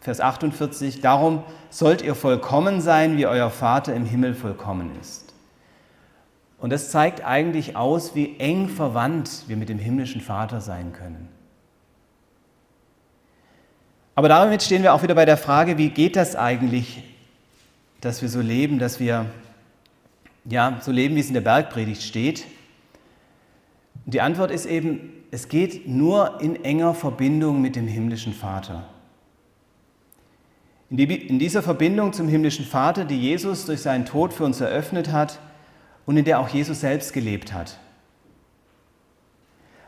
Vers 0.01 0.21
48, 0.21 1.01
darum 1.01 1.43
sollt 1.69 2.01
ihr 2.01 2.15
vollkommen 2.15 2.81
sein, 2.81 3.17
wie 3.17 3.27
euer 3.27 3.49
Vater 3.49 3.93
im 3.93 4.05
Himmel 4.05 4.33
vollkommen 4.33 4.91
ist. 4.99 5.33
Und 6.57 6.71
das 6.71 6.91
zeigt 6.91 7.23
eigentlich 7.23 7.75
aus, 7.75 8.15
wie 8.15 8.37
eng 8.39 8.69
verwandt 8.69 9.43
wir 9.47 9.57
mit 9.57 9.69
dem 9.69 9.79
himmlischen 9.79 10.21
Vater 10.21 10.61
sein 10.61 10.93
können. 10.93 11.29
Aber 14.15 14.27
damit 14.27 14.63
stehen 14.63 14.83
wir 14.83 14.93
auch 14.93 15.03
wieder 15.03 15.15
bei 15.15 15.25
der 15.25 15.37
Frage, 15.37 15.77
wie 15.77 15.89
geht 15.89 16.17
das 16.17 16.35
eigentlich, 16.35 17.03
dass 18.01 18.21
wir 18.21 18.27
so 18.27 18.41
leben, 18.41 18.79
dass 18.79 18.99
wir 18.99 19.25
ja, 20.45 20.79
so 20.81 20.91
leben, 20.91 21.15
wie 21.15 21.21
es 21.21 21.27
in 21.27 21.33
der 21.33 21.41
Bergpredigt 21.41 22.01
steht. 22.01 22.45
Und 24.05 24.13
die 24.13 24.21
Antwort 24.21 24.51
ist 24.51 24.65
eben, 24.65 25.18
es 25.31 25.47
geht 25.47 25.87
nur 25.87 26.41
in 26.41 26.63
enger 26.63 26.93
Verbindung 26.93 27.61
mit 27.61 27.75
dem 27.75 27.87
himmlischen 27.87 28.33
Vater. 28.33 28.85
In, 30.89 30.97
die, 30.97 31.03
in 31.03 31.37
dieser 31.37 31.61
Verbindung 31.61 32.13
zum 32.13 32.27
himmlischen 32.27 32.65
Vater, 32.65 33.05
die 33.05 33.19
Jesus 33.19 33.65
durch 33.65 33.81
seinen 33.81 34.05
Tod 34.05 34.33
für 34.33 34.43
uns 34.43 34.59
eröffnet 34.59 35.11
hat 35.11 35.39
und 36.07 36.17
in 36.17 36.25
der 36.25 36.39
auch 36.39 36.49
Jesus 36.49 36.79
selbst 36.79 37.13
gelebt 37.13 37.53
hat. 37.53 37.77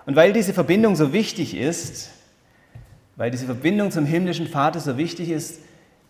Und 0.05 0.15
weil 0.15 0.31
diese 0.33 0.53
Verbindung 0.53 0.95
so 0.95 1.11
wichtig 1.11 1.55
ist, 1.55 2.11
weil 3.15 3.31
diese 3.31 3.45
Verbindung 3.45 3.89
zum 3.91 4.05
himmlischen 4.05 4.47
Vater 4.47 4.79
so 4.79 4.97
wichtig 4.97 5.29
ist, 5.29 5.61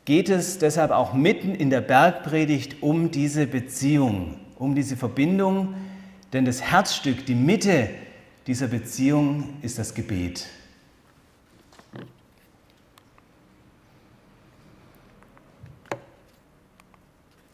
geht 0.03 0.29
es 0.29 0.59
deshalb 0.59 0.91
auch 0.91 1.13
mitten 1.13 1.55
in 1.55 1.69
der 1.69 1.81
Bergpredigt 1.81 2.81
um 2.81 3.11
diese 3.11 3.47
Beziehung, 3.47 4.39
um 4.57 4.75
diese 4.75 4.97
Verbindung, 4.97 5.75
denn 6.33 6.43
das 6.43 6.61
Herzstück, 6.61 7.25
die 7.25 7.35
Mitte 7.35 7.89
dieser 8.47 8.67
Beziehung 8.67 9.57
ist 9.61 9.77
das 9.77 9.93
Gebet. 9.93 10.47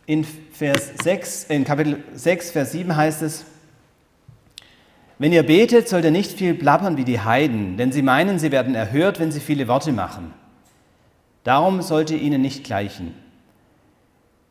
In, 0.06 0.23
Vers 0.23 0.93
6, 1.04 1.43
in 1.45 1.65
Kapitel 1.65 2.02
6, 2.13 2.52
Vers 2.52 2.71
7 2.71 2.95
heißt 2.95 3.21
es, 3.23 3.45
wenn 5.19 5.34
ihr 5.34 5.43
betet, 5.43 5.89
sollt 5.89 6.06
ihr 6.06 6.12
nicht 6.12 6.32
viel 6.32 6.54
plappern 6.54 6.95
wie 6.95 7.04
die 7.04 7.19
Heiden, 7.19 7.76
denn 7.76 7.91
sie 7.91 8.04
meinen, 8.04 8.39
sie 8.39 8.52
werden 8.52 8.76
erhört, 8.76 9.19
wenn 9.19 9.32
sie 9.32 9.39
viele 9.39 9.67
Worte 9.67 9.91
machen. 9.91 10.34
Darum 11.43 11.82
sollt 11.82 12.12
ihr 12.12 12.21
ihnen 12.21 12.41
nicht 12.41 12.63
gleichen. 12.63 13.15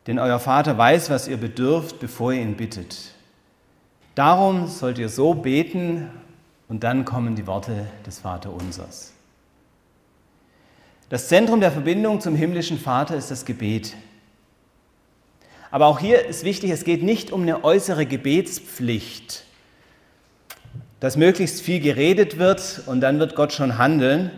Denn 0.07 0.18
euer 0.18 0.38
Vater 0.38 0.77
weiß, 0.77 1.09
was 1.09 1.29
ihr 1.29 1.37
bedürft, 1.37 2.01
bevor 2.01 2.33
ihr 2.33 2.42
ihn 2.42 2.57
bittet. 2.57 3.12
Darum 4.14 4.66
sollt 4.66 4.99
ihr 4.99 5.09
so 5.09 5.35
beten, 5.35 6.11
und 6.68 6.85
dann 6.85 7.05
kommen 7.05 7.37
die 7.37 7.46
Worte 7.46 7.87
des 8.07 8.18
Vaterunsers. 8.18 9.12
Das 11.09 11.29
Zentrum 11.29 11.61
der 11.61 11.70
Verbindung 11.70 12.20
zum 12.20 12.35
himmlischen 12.35 12.79
Vater 12.79 13.16
ist 13.16 13.31
das 13.31 13.44
Gebet. 13.44 13.94
Aber 15.70 15.87
auch 15.87 15.98
hier 15.98 16.26
ist 16.26 16.44
wichtig, 16.44 16.70
es 16.70 16.85
geht 16.85 17.02
nicht 17.02 17.31
um 17.33 17.42
eine 17.42 17.64
äußere 17.64 18.07
Gebetspflicht. 18.07 19.44
dass 20.98 21.16
möglichst 21.16 21.61
viel 21.61 21.81
geredet 21.81 22.38
wird 22.38 22.83
und 22.87 23.02
dann 23.02 23.18
wird 23.18 23.37
Gott 23.37 23.52
schon 23.52 23.76
handeln. 23.76 24.31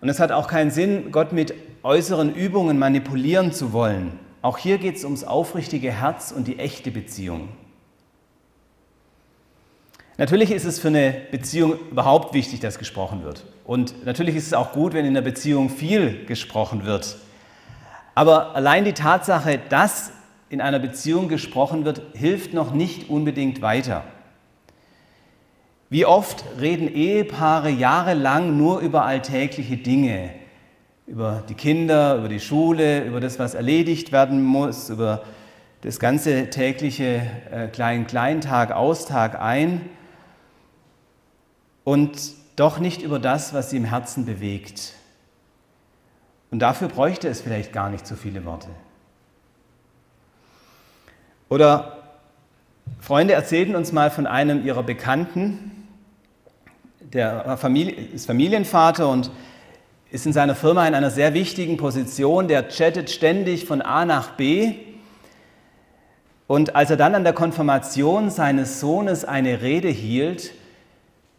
Und 0.00 0.08
es 0.08 0.20
hat 0.20 0.30
auch 0.30 0.46
keinen 0.46 0.70
Sinn, 0.70 1.10
Gott 1.10 1.32
mit 1.32 1.54
äußeren 1.82 2.34
Übungen 2.34 2.78
manipulieren 2.78 3.52
zu 3.52 3.72
wollen. 3.72 4.12
Auch 4.42 4.58
hier 4.58 4.78
geht 4.78 4.96
es 4.96 5.04
ums 5.04 5.24
aufrichtige 5.24 5.90
Herz 5.90 6.30
und 6.30 6.46
die 6.46 6.60
echte 6.60 6.92
Beziehung. 6.92 7.48
Natürlich 10.18 10.50
ist 10.50 10.64
es 10.64 10.78
für 10.78 10.88
eine 10.88 11.14
Beziehung 11.30 11.78
überhaupt 11.90 12.32
wichtig, 12.32 12.60
dass 12.60 12.78
gesprochen 12.78 13.22
wird. 13.22 13.44
Und 13.64 14.06
natürlich 14.06 14.34
ist 14.34 14.46
es 14.46 14.54
auch 14.54 14.72
gut, 14.72 14.94
wenn 14.94 15.04
in 15.04 15.12
der 15.12 15.20
Beziehung 15.20 15.68
viel 15.68 16.24
gesprochen 16.24 16.86
wird. 16.86 17.16
Aber 18.14 18.56
allein 18.56 18.86
die 18.86 18.94
Tatsache, 18.94 19.60
dass 19.68 20.12
in 20.48 20.62
einer 20.62 20.78
Beziehung 20.78 21.28
gesprochen 21.28 21.84
wird, 21.84 22.00
hilft 22.14 22.54
noch 22.54 22.72
nicht 22.72 23.10
unbedingt 23.10 23.60
weiter. 23.60 24.04
Wie 25.90 26.06
oft 26.06 26.44
reden 26.58 26.92
Ehepaare 26.92 27.68
jahrelang 27.68 28.56
nur 28.56 28.80
über 28.80 29.04
alltägliche 29.04 29.76
Dinge, 29.76 30.30
über 31.06 31.42
die 31.46 31.54
Kinder, 31.54 32.16
über 32.16 32.28
die 32.28 32.40
Schule, 32.40 33.04
über 33.04 33.20
das, 33.20 33.38
was 33.38 33.54
erledigt 33.54 34.12
werden 34.12 34.42
muss, 34.42 34.88
über 34.88 35.24
das 35.82 36.00
ganze 36.00 36.48
tägliche 36.48 37.20
äh, 37.52 37.68
Klein-Klein, 37.68 38.40
Tag 38.40 38.72
aus, 38.72 39.04
Tag 39.04 39.40
ein 39.40 39.82
und 41.86 42.18
doch 42.56 42.80
nicht 42.80 43.00
über 43.00 43.20
das, 43.20 43.54
was 43.54 43.70
sie 43.70 43.76
im 43.76 43.84
Herzen 43.84 44.26
bewegt. 44.26 44.94
Und 46.50 46.58
dafür 46.58 46.88
bräuchte 46.88 47.28
es 47.28 47.40
vielleicht 47.40 47.72
gar 47.72 47.90
nicht 47.90 48.08
so 48.08 48.16
viele 48.16 48.44
Worte. 48.44 48.66
Oder 51.48 52.02
Freunde 52.98 53.34
erzählten 53.34 53.76
uns 53.76 53.92
mal 53.92 54.10
von 54.10 54.26
einem 54.26 54.66
ihrer 54.66 54.82
Bekannten, 54.82 55.86
der 57.00 57.56
Familie, 57.56 57.94
ist 57.94 58.26
Familienvater 58.26 59.08
und 59.08 59.30
ist 60.10 60.26
in 60.26 60.32
seiner 60.32 60.56
Firma 60.56 60.88
in 60.88 60.94
einer 60.94 61.12
sehr 61.12 61.34
wichtigen 61.34 61.76
Position. 61.76 62.48
Der 62.48 62.66
chattet 62.68 63.10
ständig 63.10 63.64
von 63.64 63.80
A 63.80 64.04
nach 64.04 64.30
B. 64.32 64.74
Und 66.48 66.74
als 66.74 66.90
er 66.90 66.96
dann 66.96 67.14
an 67.14 67.22
der 67.22 67.32
Konfirmation 67.32 68.28
seines 68.30 68.80
Sohnes 68.80 69.24
eine 69.24 69.62
Rede 69.62 69.88
hielt, 69.88 70.52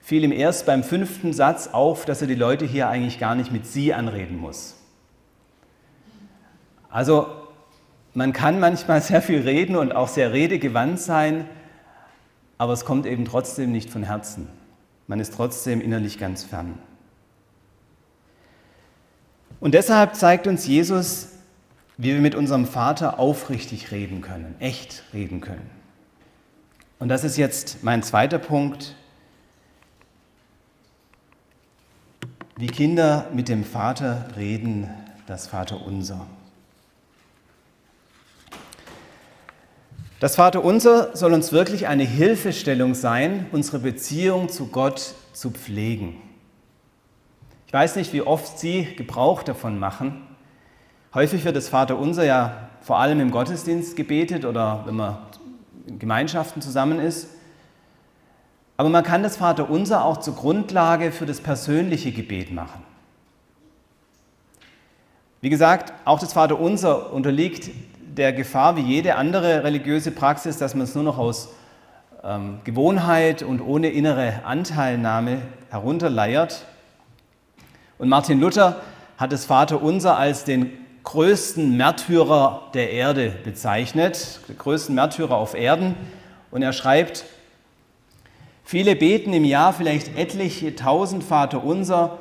fiel 0.07 0.23
ihm 0.23 0.31
erst 0.31 0.65
beim 0.65 0.85
fünften 0.85 1.33
Satz 1.33 1.67
auf, 1.73 2.05
dass 2.05 2.21
er 2.21 2.29
die 2.29 2.35
Leute 2.35 2.63
hier 2.63 2.87
eigentlich 2.87 3.19
gar 3.19 3.35
nicht 3.35 3.51
mit 3.51 3.67
Sie 3.67 3.93
anreden 3.93 4.37
muss. 4.37 4.77
Also 6.89 7.27
man 8.13 8.31
kann 8.31 8.61
manchmal 8.61 9.01
sehr 9.01 9.21
viel 9.21 9.41
reden 9.41 9.75
und 9.75 9.91
auch 9.91 10.07
sehr 10.07 10.31
redegewandt 10.31 11.01
sein, 11.01 11.45
aber 12.57 12.71
es 12.71 12.85
kommt 12.85 13.05
eben 13.05 13.25
trotzdem 13.25 13.73
nicht 13.73 13.89
von 13.89 14.01
Herzen. 14.01 14.47
Man 15.07 15.19
ist 15.19 15.33
trotzdem 15.33 15.81
innerlich 15.81 16.17
ganz 16.17 16.45
fern. 16.45 16.77
Und 19.59 19.73
deshalb 19.73 20.15
zeigt 20.15 20.47
uns 20.47 20.65
Jesus, 20.65 21.33
wie 21.97 22.13
wir 22.13 22.21
mit 22.21 22.33
unserem 22.33 22.65
Vater 22.65 23.19
aufrichtig 23.19 23.91
reden 23.91 24.21
können, 24.21 24.55
echt 24.59 25.03
reden 25.13 25.41
können. 25.41 25.69
Und 26.97 27.09
das 27.09 27.25
ist 27.25 27.35
jetzt 27.35 27.83
mein 27.83 28.03
zweiter 28.03 28.39
Punkt, 28.39 28.95
Wie 32.59 32.65
Kinder 32.65 33.27
mit 33.31 33.49
dem 33.49 33.63
Vater 33.63 34.29
reden, 34.35 34.89
das 35.27 35.45
Vaterunser. 35.45 36.25
Das 40.19 40.37
Vaterunser 40.37 41.15
soll 41.15 41.33
uns 41.33 41.51
wirklich 41.51 41.85
eine 41.85 42.03
Hilfestellung 42.03 42.95
sein, 42.95 43.45
unsere 43.51 43.77
Beziehung 43.77 44.49
zu 44.49 44.69
Gott 44.69 45.13
zu 45.33 45.51
pflegen. 45.51 46.15
Ich 47.67 47.73
weiß 47.73 47.95
nicht, 47.95 48.11
wie 48.11 48.23
oft 48.23 48.57
Sie 48.57 48.87
Gebrauch 48.95 49.43
davon 49.43 49.77
machen. 49.77 50.23
Häufig 51.13 51.45
wird 51.45 51.55
das 51.55 51.69
Vaterunser 51.69 52.25
ja 52.25 52.69
vor 52.81 52.97
allem 52.97 53.19
im 53.19 53.29
Gottesdienst 53.29 53.95
gebetet 53.95 54.45
oder 54.45 54.81
wenn 54.87 54.95
man 54.95 55.19
in 55.85 55.99
Gemeinschaften 55.99 56.63
zusammen 56.63 56.99
ist. 56.99 57.27
Aber 58.77 58.89
man 58.89 59.03
kann 59.03 59.23
das 59.23 59.37
Vaterunser 59.37 60.05
auch 60.05 60.17
zur 60.17 60.35
Grundlage 60.35 61.11
für 61.11 61.25
das 61.25 61.41
persönliche 61.41 62.11
Gebet 62.11 62.51
machen. 62.51 62.83
Wie 65.41 65.49
gesagt, 65.49 65.93
auch 66.05 66.19
das 66.19 66.33
Vaterunser 66.33 67.11
unterliegt 67.11 67.69
der 67.99 68.33
Gefahr, 68.33 68.75
wie 68.75 68.81
jede 68.81 69.15
andere 69.15 69.63
religiöse 69.63 70.11
Praxis, 70.11 70.57
dass 70.57 70.75
man 70.75 70.83
es 70.83 70.95
nur 70.95 71.03
noch 71.03 71.17
aus 71.17 71.49
ähm, 72.23 72.59
Gewohnheit 72.63 73.43
und 73.43 73.61
ohne 73.61 73.89
innere 73.89 74.41
Anteilnahme 74.45 75.41
herunterleiert. 75.69 76.65
Und 77.97 78.09
Martin 78.09 78.39
Luther 78.39 78.81
hat 79.17 79.31
das 79.31 79.45
Vaterunser 79.45 80.17
als 80.17 80.43
den 80.43 80.71
größten 81.03 81.77
Märtyrer 81.77 82.63
der 82.73 82.91
Erde 82.91 83.33
bezeichnet, 83.43 84.39
den 84.47 84.57
größten 84.57 84.93
Märtyrer 84.93 85.35
auf 85.35 85.53
Erden. 85.53 85.95
Und 86.51 86.61
er 86.61 86.73
schreibt, 86.73 87.25
Viele 88.69 88.97
beten 88.97 89.31
im 89.31 89.45
Jahr 89.45 89.71
vielleicht 89.71 90.17
etliche 90.17 90.75
tausend 90.75 91.23
Vater 91.23 91.63
unser 91.63 92.17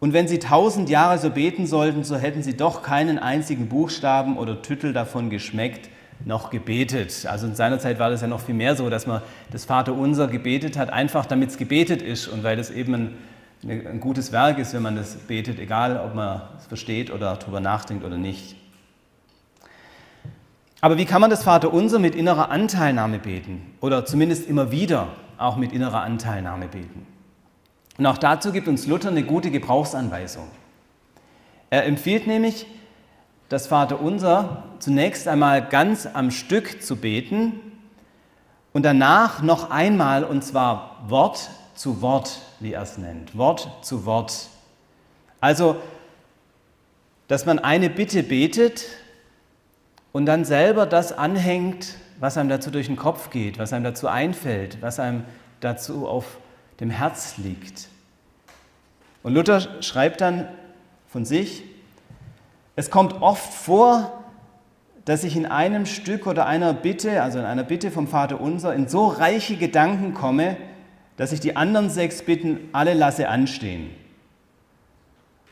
und 0.00 0.14
wenn 0.14 0.26
sie 0.26 0.38
tausend 0.38 0.88
Jahre 0.88 1.18
so 1.18 1.28
beten 1.28 1.66
sollten, 1.66 2.04
so 2.04 2.16
hätten 2.16 2.42
sie 2.42 2.56
doch 2.56 2.82
keinen 2.82 3.18
einzigen 3.18 3.68
Buchstaben 3.68 4.38
oder 4.38 4.62
Titel 4.62 4.94
davon 4.94 5.28
geschmeckt 5.28 5.90
noch 6.24 6.48
gebetet. 6.48 7.26
Also 7.26 7.46
in 7.46 7.54
seiner 7.54 7.80
Zeit 7.80 7.98
war 7.98 8.08
das 8.08 8.22
ja 8.22 8.28
noch 8.28 8.40
viel 8.40 8.54
mehr 8.54 8.76
so, 8.76 8.88
dass 8.88 9.06
man 9.06 9.20
das 9.50 9.66
Vater 9.66 9.92
unser 9.92 10.26
gebetet 10.26 10.78
hat, 10.78 10.88
einfach 10.88 11.26
damit 11.26 11.50
es 11.50 11.58
gebetet 11.58 12.00
ist 12.00 12.28
und 12.28 12.44
weil 12.44 12.58
es 12.58 12.70
eben 12.70 12.94
ein, 12.94 13.14
ein 13.68 14.00
gutes 14.00 14.32
Werk 14.32 14.58
ist, 14.58 14.72
wenn 14.72 14.80
man 14.80 14.96
das 14.96 15.16
betet, 15.16 15.58
egal 15.58 16.00
ob 16.02 16.14
man 16.14 16.40
es 16.56 16.66
versteht 16.66 17.12
oder 17.12 17.36
darüber 17.36 17.60
nachdenkt 17.60 18.06
oder 18.06 18.16
nicht. 18.16 18.56
Aber 20.80 20.96
wie 20.96 21.04
kann 21.04 21.20
man 21.20 21.28
das 21.28 21.42
Vater 21.42 21.74
unser 21.74 21.98
mit 21.98 22.14
innerer 22.14 22.50
Anteilnahme 22.50 23.18
beten 23.18 23.74
oder 23.82 24.06
zumindest 24.06 24.48
immer 24.48 24.70
wieder? 24.70 25.08
Auch 25.44 25.56
mit 25.56 25.72
innerer 25.72 26.02
Anteilnahme 26.02 26.68
beten. 26.68 27.06
Und 27.98 28.06
auch 28.06 28.18
dazu 28.18 28.50
gibt 28.50 28.66
uns 28.66 28.86
Luther 28.86 29.10
eine 29.10 29.22
gute 29.22 29.50
Gebrauchsanweisung. 29.50 30.48
Er 31.70 31.84
empfiehlt 31.86 32.26
nämlich, 32.26 32.66
das 33.48 33.66
Vaterunser 33.66 34.64
zunächst 34.78 35.28
einmal 35.28 35.68
ganz 35.68 36.08
am 36.12 36.30
Stück 36.30 36.82
zu 36.82 36.96
beten 36.96 37.52
und 38.72 38.84
danach 38.84 39.42
noch 39.42 39.70
einmal, 39.70 40.24
und 40.24 40.42
zwar 40.42 41.04
Wort 41.08 41.50
zu 41.74 42.00
Wort, 42.00 42.40
wie 42.60 42.72
er 42.72 42.82
es 42.82 42.98
nennt, 42.98 43.36
Wort 43.36 43.68
zu 43.82 44.06
Wort. 44.06 44.48
Also, 45.40 45.76
dass 47.28 47.46
man 47.46 47.58
eine 47.58 47.90
Bitte 47.90 48.22
betet 48.22 48.86
und 50.12 50.26
dann 50.26 50.44
selber 50.44 50.86
das 50.86 51.12
anhängt, 51.12 51.96
was 52.20 52.36
einem 52.36 52.48
dazu 52.48 52.70
durch 52.70 52.86
den 52.86 52.96
Kopf 52.96 53.30
geht, 53.30 53.58
was 53.58 53.72
einem 53.72 53.84
dazu 53.84 54.08
einfällt, 54.08 54.78
was 54.80 55.00
einem 55.00 55.24
dazu 55.60 56.06
auf 56.08 56.38
dem 56.80 56.90
Herz 56.90 57.38
liegt. 57.38 57.88
Und 59.22 59.34
Luther 59.34 59.82
schreibt 59.82 60.20
dann 60.20 60.48
von 61.08 61.24
sich, 61.24 61.64
es 62.76 62.90
kommt 62.90 63.22
oft 63.22 63.52
vor, 63.52 64.24
dass 65.04 65.24
ich 65.24 65.36
in 65.36 65.46
einem 65.46 65.86
Stück 65.86 66.26
oder 66.26 66.46
einer 66.46 66.72
Bitte, 66.72 67.22
also 67.22 67.38
in 67.38 67.44
einer 67.44 67.64
Bitte 67.64 67.90
vom 67.90 68.08
Vater 68.08 68.40
unser, 68.40 68.74
in 68.74 68.88
so 68.88 69.06
reiche 69.06 69.56
Gedanken 69.56 70.14
komme, 70.14 70.56
dass 71.16 71.32
ich 71.32 71.40
die 71.40 71.56
anderen 71.56 71.90
sechs 71.90 72.22
Bitten 72.22 72.68
alle 72.72 72.94
lasse 72.94 73.28
anstehen. 73.28 73.90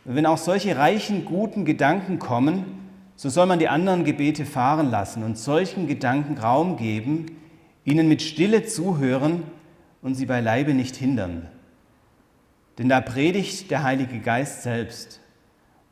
Und 0.04 0.16
wenn 0.16 0.26
auch 0.26 0.38
solche 0.38 0.76
reichen, 0.76 1.24
guten 1.24 1.64
Gedanken 1.64 2.18
kommen, 2.18 2.81
so 3.16 3.28
soll 3.28 3.46
man 3.46 3.58
die 3.58 3.68
anderen 3.68 4.04
Gebete 4.04 4.44
fahren 4.44 4.90
lassen 4.90 5.22
und 5.22 5.38
solchen 5.38 5.86
Gedanken 5.86 6.38
Raum 6.38 6.76
geben, 6.76 7.26
ihnen 7.84 8.08
mit 8.08 8.22
Stille 8.22 8.64
zuhören 8.64 9.42
und 10.00 10.14
sie 10.14 10.26
beileibe 10.26 10.74
nicht 10.74 10.96
hindern. 10.96 11.48
Denn 12.78 12.88
da 12.88 13.00
predigt 13.00 13.70
der 13.70 13.82
Heilige 13.82 14.18
Geist 14.20 14.62
selbst. 14.62 15.20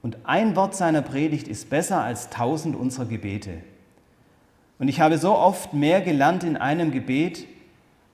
Und 0.02 0.18
ein 0.24 0.56
Wort 0.56 0.74
seiner 0.74 1.02
Predigt 1.02 1.46
ist 1.46 1.68
besser 1.68 2.02
als 2.02 2.30
tausend 2.30 2.74
unserer 2.74 3.04
Gebete. 3.04 3.59
Und 4.78 4.88
ich 4.88 5.00
habe 5.00 5.18
so 5.18 5.37
oft 5.37 5.74
mehr 5.74 6.00
gelernt 6.00 6.42
in 6.42 6.56
einem 6.56 6.90
Gebet, 6.90 7.46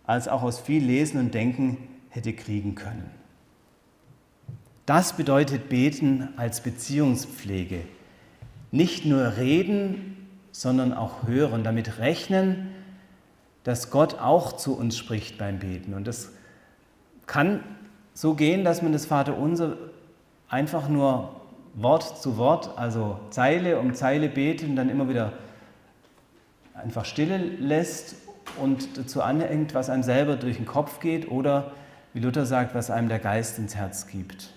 als 0.04 0.26
auch 0.26 0.42
aus 0.42 0.58
viel 0.58 0.84
Lesen 0.84 1.20
und 1.20 1.32
Denken 1.32 1.78
hätte 2.10 2.32
kriegen 2.32 2.74
können. 2.74 3.08
Das 4.84 5.12
bedeutet 5.16 5.68
Beten 5.68 6.28
als 6.36 6.60
Beziehungspflege 6.60 7.80
nicht 8.70 9.04
nur 9.04 9.36
reden, 9.36 10.28
sondern 10.52 10.92
auch 10.92 11.26
hören, 11.26 11.64
damit 11.64 11.98
rechnen, 11.98 12.68
dass 13.64 13.90
Gott 13.90 14.18
auch 14.20 14.52
zu 14.52 14.76
uns 14.76 14.96
spricht 14.96 15.38
beim 15.38 15.58
Beten. 15.58 15.94
Und 15.94 16.06
das 16.06 16.30
kann 17.26 17.60
so 18.14 18.34
gehen, 18.34 18.64
dass 18.64 18.80
man 18.80 18.92
das 18.92 19.06
Vaterunser 19.06 19.76
einfach 20.48 20.88
nur 20.88 21.40
Wort 21.74 22.22
zu 22.22 22.38
Wort, 22.38 22.78
also 22.78 23.18
Zeile 23.30 23.78
um 23.78 23.94
Zeile 23.94 24.28
betet 24.28 24.68
und 24.68 24.76
dann 24.76 24.88
immer 24.88 25.08
wieder 25.08 25.32
einfach 26.74 27.04
stille 27.04 27.36
lässt 27.36 28.16
und 28.60 28.96
dazu 28.96 29.22
anhängt, 29.22 29.74
was 29.74 29.90
einem 29.90 30.02
selber 30.02 30.36
durch 30.36 30.56
den 30.56 30.66
Kopf 30.66 31.00
geht 31.00 31.30
oder, 31.30 31.72
wie 32.14 32.20
Luther 32.20 32.46
sagt, 32.46 32.74
was 32.74 32.90
einem 32.90 33.08
der 33.08 33.18
Geist 33.18 33.58
ins 33.58 33.74
Herz 33.74 34.06
gibt. 34.06 34.50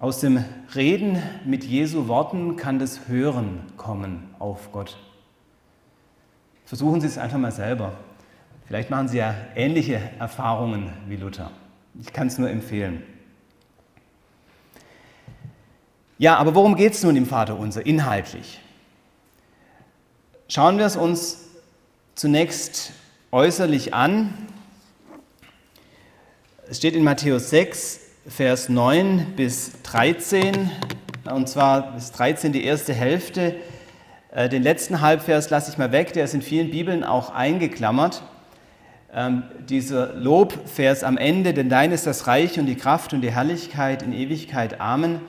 Aus 0.00 0.20
dem 0.20 0.42
Reden 0.74 1.22
mit 1.44 1.62
Jesu 1.62 2.08
Worten 2.08 2.56
kann 2.56 2.78
das 2.78 3.06
Hören 3.06 3.60
kommen 3.76 4.34
auf 4.38 4.72
Gott. 4.72 4.96
Versuchen 6.64 7.02
Sie 7.02 7.06
es 7.06 7.18
einfach 7.18 7.36
mal 7.36 7.52
selber. 7.52 7.92
Vielleicht 8.66 8.88
machen 8.88 9.08
Sie 9.08 9.18
ja 9.18 9.34
ähnliche 9.54 10.00
Erfahrungen 10.18 10.90
wie 11.06 11.16
Luther. 11.16 11.50
Ich 12.00 12.14
kann 12.14 12.28
es 12.28 12.38
nur 12.38 12.48
empfehlen. 12.48 13.02
Ja, 16.16 16.38
aber 16.38 16.54
worum 16.54 16.76
geht 16.76 16.94
es 16.94 17.02
nun 17.02 17.14
im 17.14 17.26
Vater 17.26 17.58
unser 17.58 17.84
inhaltlich? 17.84 18.58
Schauen 20.48 20.78
wir 20.78 20.86
es 20.86 20.96
uns 20.96 21.46
zunächst 22.14 22.92
äußerlich 23.32 23.92
an. 23.92 24.32
Es 26.70 26.78
steht 26.78 26.94
in 26.94 27.04
Matthäus 27.04 27.50
6, 27.50 28.00
Vers 28.30 28.68
9 28.68 29.34
bis 29.34 29.72
13, 29.82 30.70
und 31.34 31.48
zwar 31.48 31.94
bis 31.94 32.12
13 32.12 32.52
die 32.52 32.62
erste 32.62 32.94
Hälfte. 32.94 33.56
Äh, 34.32 34.48
den 34.48 34.62
letzten 34.62 35.00
Halbvers 35.00 35.50
lasse 35.50 35.72
ich 35.72 35.78
mal 35.78 35.90
weg, 35.90 36.12
der 36.12 36.24
ist 36.24 36.34
in 36.34 36.40
vielen 36.40 36.70
Bibeln 36.70 37.02
auch 37.02 37.34
eingeklammert. 37.34 38.22
Ähm, 39.12 39.42
dieser 39.68 40.14
Lobvers 40.14 41.02
am 41.02 41.18
Ende, 41.18 41.52
denn 41.54 41.68
dein 41.68 41.90
ist 41.90 42.06
das 42.06 42.28
Reich 42.28 42.56
und 42.60 42.66
die 42.66 42.76
Kraft 42.76 43.12
und 43.12 43.20
die 43.20 43.32
Herrlichkeit 43.32 44.04
in 44.04 44.12
Ewigkeit. 44.12 44.80
Amen. 44.80 45.20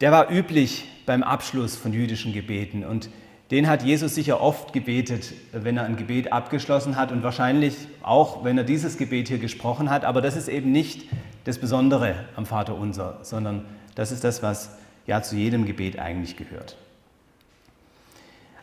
Der 0.00 0.12
war 0.12 0.30
üblich 0.30 0.84
beim 1.04 1.24
Abschluss 1.24 1.74
von 1.74 1.92
jüdischen 1.92 2.32
Gebeten 2.32 2.84
und 2.84 3.10
den 3.50 3.68
hat 3.68 3.82
Jesus 3.82 4.14
sicher 4.14 4.40
oft 4.40 4.72
gebetet, 4.72 5.32
wenn 5.52 5.76
er 5.76 5.84
ein 5.84 5.96
Gebet 5.96 6.32
abgeschlossen 6.32 6.96
hat 6.96 7.10
und 7.10 7.24
wahrscheinlich 7.24 7.74
auch, 8.02 8.44
wenn 8.44 8.56
er 8.56 8.64
dieses 8.64 8.96
Gebet 8.96 9.26
hier 9.26 9.38
gesprochen 9.38 9.90
hat. 9.90 10.04
Aber 10.04 10.22
das 10.22 10.36
ist 10.36 10.48
eben 10.48 10.70
nicht 10.70 11.08
das 11.44 11.58
Besondere 11.58 12.14
am 12.36 12.46
Vater 12.46 12.76
Unser, 12.76 13.18
sondern 13.22 13.64
das 13.94 14.12
ist 14.12 14.24
das, 14.24 14.42
was 14.42 14.70
ja 15.06 15.22
zu 15.22 15.36
jedem 15.36 15.64
Gebet 15.64 15.98
eigentlich 15.98 16.36
gehört. 16.36 16.76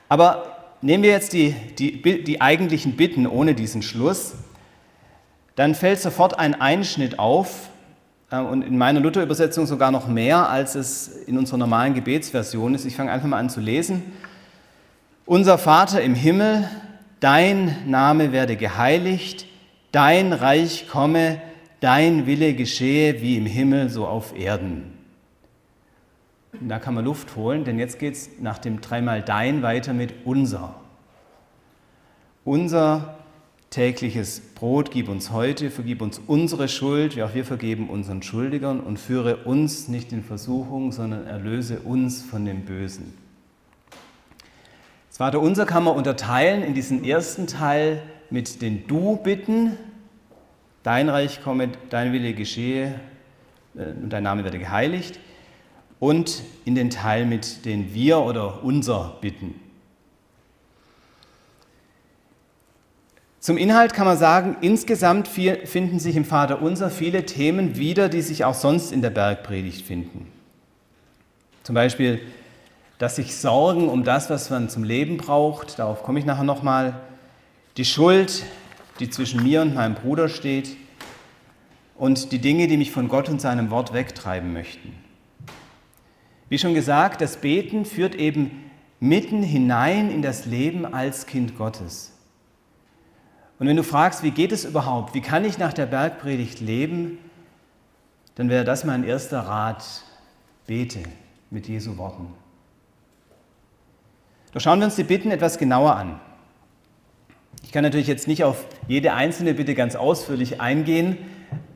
Aber 0.07 0.57
nehmen 0.81 1.03
wir 1.03 1.11
jetzt 1.11 1.33
die, 1.33 1.53
die, 1.77 2.23
die 2.23 2.41
eigentlichen 2.41 2.95
Bitten 2.95 3.27
ohne 3.27 3.53
diesen 3.53 3.81
Schluss, 3.81 4.33
dann 5.55 5.75
fällt 5.75 5.99
sofort 5.99 6.39
ein 6.39 6.59
Einschnitt 6.59 7.19
auf, 7.19 7.69
äh, 8.31 8.39
und 8.39 8.61
in 8.61 8.77
meiner 8.77 8.99
Luther-Übersetzung 8.99 9.65
sogar 9.65 9.91
noch 9.91 10.07
mehr, 10.07 10.49
als 10.49 10.75
es 10.75 11.07
in 11.07 11.37
unserer 11.37 11.57
normalen 11.57 11.93
Gebetsversion 11.93 12.75
ist. 12.75 12.85
Ich 12.85 12.95
fange 12.95 13.11
einfach 13.11 13.27
mal 13.27 13.37
an 13.37 13.49
zu 13.49 13.59
lesen. 13.59 14.03
Unser 15.25 15.57
Vater 15.57 16.01
im 16.01 16.15
Himmel, 16.15 16.67
dein 17.19 17.75
Name 17.89 18.31
werde 18.31 18.55
geheiligt, 18.55 19.45
dein 19.91 20.33
Reich 20.33 20.87
komme, 20.89 21.41
dein 21.79 22.25
Wille 22.25 22.53
geschehe 22.53 23.21
wie 23.21 23.37
im 23.37 23.45
Himmel 23.45 23.89
so 23.89 24.07
auf 24.07 24.37
Erden. 24.37 24.93
Und 26.59 26.69
da 26.69 26.79
kann 26.79 26.95
man 26.95 27.05
Luft 27.05 27.35
holen, 27.35 27.63
denn 27.63 27.79
jetzt 27.79 27.99
geht 27.99 28.15
es 28.15 28.29
nach 28.39 28.57
dem 28.57 28.81
dreimal 28.81 29.21
dein 29.21 29.61
weiter 29.61 29.93
mit 29.93 30.25
unser. 30.25 30.75
Unser 32.43 33.19
tägliches 33.69 34.41
Brot 34.55 34.89
gib 34.89 35.09
uns 35.09 35.31
heute, 35.31 35.69
vergib 35.69 36.01
uns 36.01 36.19
unsere 36.25 36.67
Schuld, 36.67 37.15
wie 37.15 37.23
auch 37.23 37.35
wir 37.35 37.45
vergeben 37.45 37.89
unseren 37.89 38.23
Schuldigern 38.23 38.79
und 38.79 38.97
führe 38.97 39.37
uns 39.37 39.87
nicht 39.87 40.11
in 40.11 40.23
Versuchung, 40.23 40.91
sondern 40.91 41.27
erlöse 41.27 41.79
uns 41.81 42.23
von 42.23 42.45
dem 42.45 42.65
Bösen. 42.65 43.13
Das 45.09 45.17
Vaterunser 45.17 45.65
kann 45.65 45.83
man 45.83 45.95
unterteilen 45.95 46.63
in 46.63 46.73
diesen 46.73 47.03
ersten 47.03 47.45
Teil 47.45 48.01
mit 48.29 48.61
den 48.61 48.87
Du-Bitten. 48.87 49.77
Dein 50.83 51.09
Reich 51.09 51.43
komme, 51.43 51.69
dein 51.89 52.13
Wille 52.13 52.33
geschehe 52.33 52.99
äh, 53.75 53.83
und 54.01 54.09
dein 54.09 54.23
Name 54.23 54.43
werde 54.43 54.59
geheiligt. 54.59 55.19
Und 55.99 56.43
in 56.63 56.75
den 56.75 56.89
Teil 56.89 57.25
mit 57.25 57.65
den 57.65 57.93
Wir- 57.93 58.19
oder 58.19 58.63
Unser-Bitten. 58.63 59.55
Zum 63.41 63.57
Inhalt 63.57 63.93
kann 63.93 64.05
man 64.05 64.17
sagen, 64.17 64.57
insgesamt 64.61 65.27
finden 65.27 65.99
sich 65.99 66.15
im 66.15 66.25
Vater 66.25 66.61
Unser 66.61 66.89
viele 66.89 67.25
Themen 67.25 67.77
wieder, 67.77 68.07
die 68.07 68.21
sich 68.21 68.45
auch 68.45 68.53
sonst 68.53 68.91
in 68.91 69.01
der 69.01 69.09
Bergpredigt 69.09 69.85
finden. 69.85 70.27
Zum 71.63 71.75
Beispiel 71.75 72.21
dass 72.99 73.15
sich 73.15 73.37
Sorgen 73.37 73.87
um 73.87 74.03
das, 74.03 74.29
was 74.29 74.49
man 74.49 74.69
zum 74.69 74.83
Leben 74.83 75.17
braucht, 75.17 75.79
darauf 75.79 76.03
komme 76.03 76.19
ich 76.19 76.25
nachher 76.25 76.43
nochmal, 76.43 76.99
die 77.77 77.85
Schuld, 77.85 78.43
die 78.99 79.09
zwischen 79.09 79.43
mir 79.43 79.61
und 79.61 79.75
meinem 79.75 79.95
Bruder 79.95 80.29
steht 80.29 80.75
und 81.95 82.31
die 82.31 82.39
Dinge, 82.39 82.67
die 82.67 82.77
mich 82.77 82.91
von 82.91 83.07
Gott 83.07 83.29
und 83.29 83.41
seinem 83.41 83.69
Wort 83.69 83.93
wegtreiben 83.93 84.53
möchten. 84.53 84.93
Wie 86.49 86.57
schon 86.57 86.73
gesagt, 86.73 87.21
das 87.21 87.37
Beten 87.37 87.85
führt 87.85 88.15
eben 88.15 88.71
mitten 88.99 89.43
hinein 89.43 90.11
in 90.11 90.21
das 90.21 90.45
Leben 90.45 90.85
als 90.85 91.25
Kind 91.25 91.57
Gottes. 91.57 92.13
Und 93.59 93.67
wenn 93.67 93.75
du 93.75 93.83
fragst, 93.83 94.23
wie 94.23 94.31
geht 94.31 94.51
es 94.51 94.65
überhaupt, 94.65 95.13
wie 95.13 95.21
kann 95.21 95.45
ich 95.45 95.57
nach 95.57 95.73
der 95.73 95.85
Bergpredigt 95.85 96.59
leben, 96.59 97.17
dann 98.35 98.49
wäre 98.49 98.63
das 98.63 98.85
mein 98.85 99.03
erster 99.03 99.41
Rat, 99.41 99.83
bete 100.65 101.03
mit 101.49 101.67
Jesu 101.67 101.97
Worten. 101.97 102.27
Doch 104.53 104.61
schauen 104.61 104.79
wir 104.79 104.85
uns 104.85 104.95
die 104.95 105.03
Bitten 105.03 105.29
etwas 105.29 105.57
genauer 105.57 105.95
an. 105.95 106.19
Ich 107.69 107.73
kann 107.73 107.83
natürlich 107.83 108.07
jetzt 108.07 108.27
nicht 108.27 108.43
auf 108.43 108.65
jede 108.87 109.13
einzelne 109.13 109.53
Bitte 109.53 109.75
ganz 109.75 109.95
ausführlich 109.95 110.59
eingehen, 110.59 111.19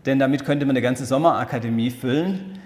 denn 0.07 0.17
damit 0.17 0.43
könnte 0.43 0.65
man 0.65 0.75
eine 0.75 0.81
ganze 0.81 1.05
Sommerakademie 1.05 1.91
füllen. 1.91 2.59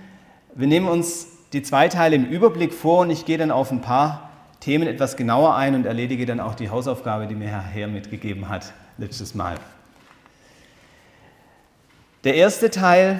Wir 0.55 0.67
nehmen 0.67 0.87
uns 0.87 1.27
die 1.51 1.61
zwei 1.61 1.89
Teile 1.89 2.15
im 2.15 2.23
Überblick 2.23 2.73
vor 2.73 2.99
und 2.99 3.09
ich 3.09 3.25
gehe 3.25 3.37
dann 3.37 3.51
auf 3.51 3.69
ein 3.69 3.81
paar 3.81 4.31
Themen 4.61 4.87
etwas 4.87 5.17
genauer 5.17 5.57
ein 5.57 5.75
und 5.75 5.85
erledige 5.85 6.25
dann 6.25 6.39
auch 6.39 6.55
die 6.55 6.69
Hausaufgabe, 6.69 7.27
die 7.27 7.35
mir 7.35 7.49
Herr 7.49 7.63
Herr 7.63 7.89
mitgegeben 7.89 8.47
hat 8.47 8.71
letztes 8.97 9.35
Mal. 9.35 9.57
Der 12.23 12.35
erste 12.35 12.69
Teil, 12.69 13.19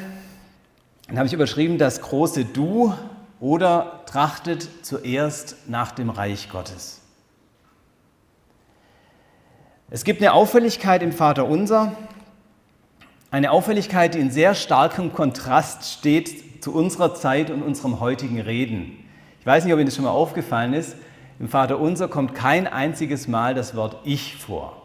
den 1.10 1.18
habe 1.18 1.28
ich 1.28 1.34
überschrieben, 1.34 1.78
das 1.78 2.00
große 2.00 2.46
Du 2.46 2.94
oder 3.42 4.04
trachtet 4.06 4.70
zuerst 4.84 5.68
nach 5.68 5.92
dem 5.92 6.10
Reich 6.10 6.48
Gottes. 6.50 7.02
Es 9.90 10.04
gibt 10.04 10.22
eine 10.22 10.34
Auffälligkeit 10.34 11.02
im 11.02 11.14
Vater 11.14 11.48
Unser, 11.48 11.94
eine 13.32 13.52
Auffälligkeit, 13.52 14.16
die 14.16 14.20
in 14.20 14.32
sehr 14.32 14.54
starkem 14.54 15.14
Kontrast 15.14 16.00
steht 16.00 16.62
zu 16.62 16.74
unserer 16.74 17.16
Zeit 17.16 17.50
und 17.50 17.64
unserem 17.64 18.02
heutigen 18.02 18.42
Reden. 18.42 18.98
Ich 19.40 19.46
weiß 19.46 19.64
nicht, 19.64 19.74
ob 19.74 19.80
Ihnen 19.80 19.86
das 19.86 19.96
schon 19.96 20.04
mal 20.04 20.12
aufgefallen 20.12 20.74
ist. 20.74 20.98
Im 21.40 21.48
Vater 21.48 21.80
Unser 21.80 22.10
kommt 22.10 22.36
kein 22.36 22.68
einziges 22.68 23.30
Mal 23.30 23.56
das 23.56 23.78
Wort 23.78 23.96
Ich 24.04 24.36
vor. 24.36 24.82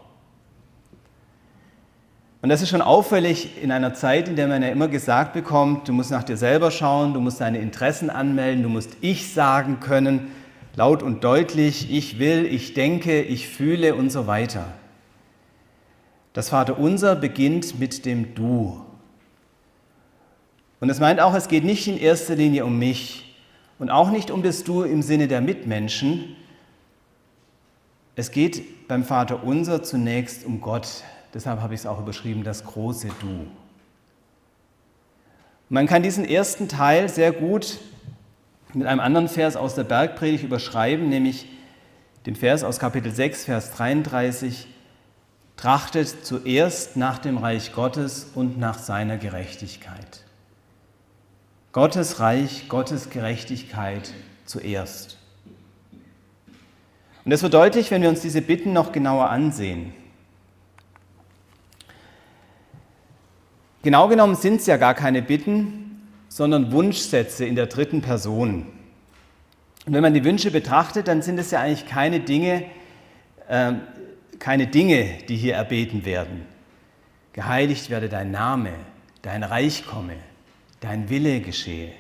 Und 2.41 2.49
das 2.49 2.63
ist 2.63 2.69
schon 2.69 2.83
auffällig 2.83 3.61
in 3.61 3.73
einer 3.73 3.95
Zeit, 3.95 4.29
in 4.29 4.37
der 4.37 4.47
man 4.47 4.63
ja 4.63 4.69
immer 4.69 4.87
gesagt 4.87 5.33
bekommt, 5.33 5.89
du 5.89 5.93
musst 5.93 6.13
nach 6.13 6.23
dir 6.23 6.37
selber 6.37 6.71
schauen, 6.71 7.13
du 7.13 7.19
musst 7.19 7.41
deine 7.41 7.59
Interessen 7.59 8.09
anmelden, 8.09 8.63
du 8.63 8.69
musst 8.69 8.97
Ich 9.01 9.35
sagen 9.35 9.81
können, 9.81 10.31
laut 10.77 11.03
und 11.03 11.25
deutlich, 11.25 11.93
ich 11.93 12.21
will, 12.21 12.47
ich 12.47 12.75
denke, 12.75 13.21
ich 13.21 13.49
fühle 13.49 13.97
und 13.97 14.11
so 14.11 14.29
weiter. 14.29 14.67
Das 16.33 16.49
Vaterunser 16.49 17.15
beginnt 17.15 17.79
mit 17.79 18.07
dem 18.07 18.35
Du. 18.35 18.81
Und 20.81 20.91
es 20.91 21.01
meint 21.01 21.21
auch, 21.21 21.35
es 21.35 21.49
geht 21.49 21.65
nicht 21.65 21.87
in 21.87 21.99
erster 21.99 22.35
Linie 22.35 22.65
um 22.65 22.79
mich 22.79 23.37
und 23.79 23.91
auch 23.91 24.11
nicht 24.11 24.31
um 24.31 24.43
das 24.43 24.65
Du 24.65 24.83
im 24.83 25.03
Sinne 25.03 25.29
der 25.29 25.41
Mitmenschen. 25.41 26.37
Es 28.17 28.31
geht 28.31 28.89
beim 28.89 29.05
Vaterunser 29.05 29.83
zunächst 29.83 30.45
um 30.45 30.61
Gott, 30.61 31.05
Deshalb 31.35 31.61
habe 31.61 31.75
ich 31.75 31.81
es 31.81 31.87
auch 31.87 31.99
überschrieben, 31.99 32.45
das 32.45 32.65
große 32.65 33.09
Du. 33.21 33.47
Man 35.69 35.87
kann 35.87 36.03
diesen 36.03 36.27
ersten 36.27 36.69
Teil 36.69 37.09
sehr 37.09 37.33
gut 37.33 37.79
mit 38.75 38.87
einem 38.87 39.01
anderen 39.01 39.29
Vers 39.29 39.57
aus 39.57 39.75
der 39.75 39.85
Bergpredigt 39.85 40.45
überschreiben, 40.45 41.09
nämlich 41.09 41.47
den 42.27 42.37
Vers 42.37 42.65
aus 42.65 42.79
Kapitel 42.79 43.11
6, 43.11 43.47
Vers 43.47 43.73
33. 43.73 44.67
Trachtet 45.57 46.25
zuerst 46.27 46.97
nach 46.97 47.19
dem 47.19 47.39
Reich 47.39 47.73
Gottes 47.73 48.31
und 48.35 48.59
nach 48.59 48.79
seiner 48.79 49.17
Gerechtigkeit. 49.17 50.25
Gottes 51.73 52.21
Reich, 52.21 52.69
Gottes 52.69 53.11
Gerechtigkeit 53.11 54.13
zuerst. 54.45 55.19
Und 57.25 57.31
das 57.31 57.43
wird 57.43 57.55
deutlich, 57.55 57.91
wenn 57.91 58.03
wir 58.03 58.09
uns 58.09 58.21
diese 58.21 58.43
Bitten 58.43 58.73
noch 58.73 58.93
genauer 58.93 59.31
ansehen. 59.31 59.95
Genau 63.83 64.09
genommen 64.09 64.37
sind 64.37 64.61
es 64.61 64.67
ja 64.67 64.77
gar 64.77 64.95
keine 64.95 65.23
Bitten, 65.23 66.09
sondern 66.29 66.73
Wunschsätze 66.73 67.45
in 67.45 67.57
der 67.57 67.67
dritten 67.67 68.01
Person. 68.01 68.67
Und 69.87 69.93
wenn 69.93 70.03
man 70.03 70.15
die 70.15 70.25
Wünsche 70.25 70.51
betrachtet, 70.51 71.09
dann 71.09 71.23
sind 71.23 71.39
es 71.39 71.51
ja 71.51 71.61
eigentlich 71.61 71.87
keine 71.87 72.21
Dinge, 72.21 72.65
äh, 73.49 73.73
keine 74.43 74.67
Dinge, 74.67 75.19
die 75.29 75.37
hier 75.37 75.55
erbeten 75.55 76.05
werden. 76.05 76.45
Geheiligt 77.33 77.91
werde 77.91 78.09
dein 78.09 78.33
Name, 78.33 78.71
dein 79.23 79.45
Reich 79.45 79.87
komme, 79.87 80.17
dein 80.81 81.09
Wille 81.11 81.41
geschehe. 81.41 81.93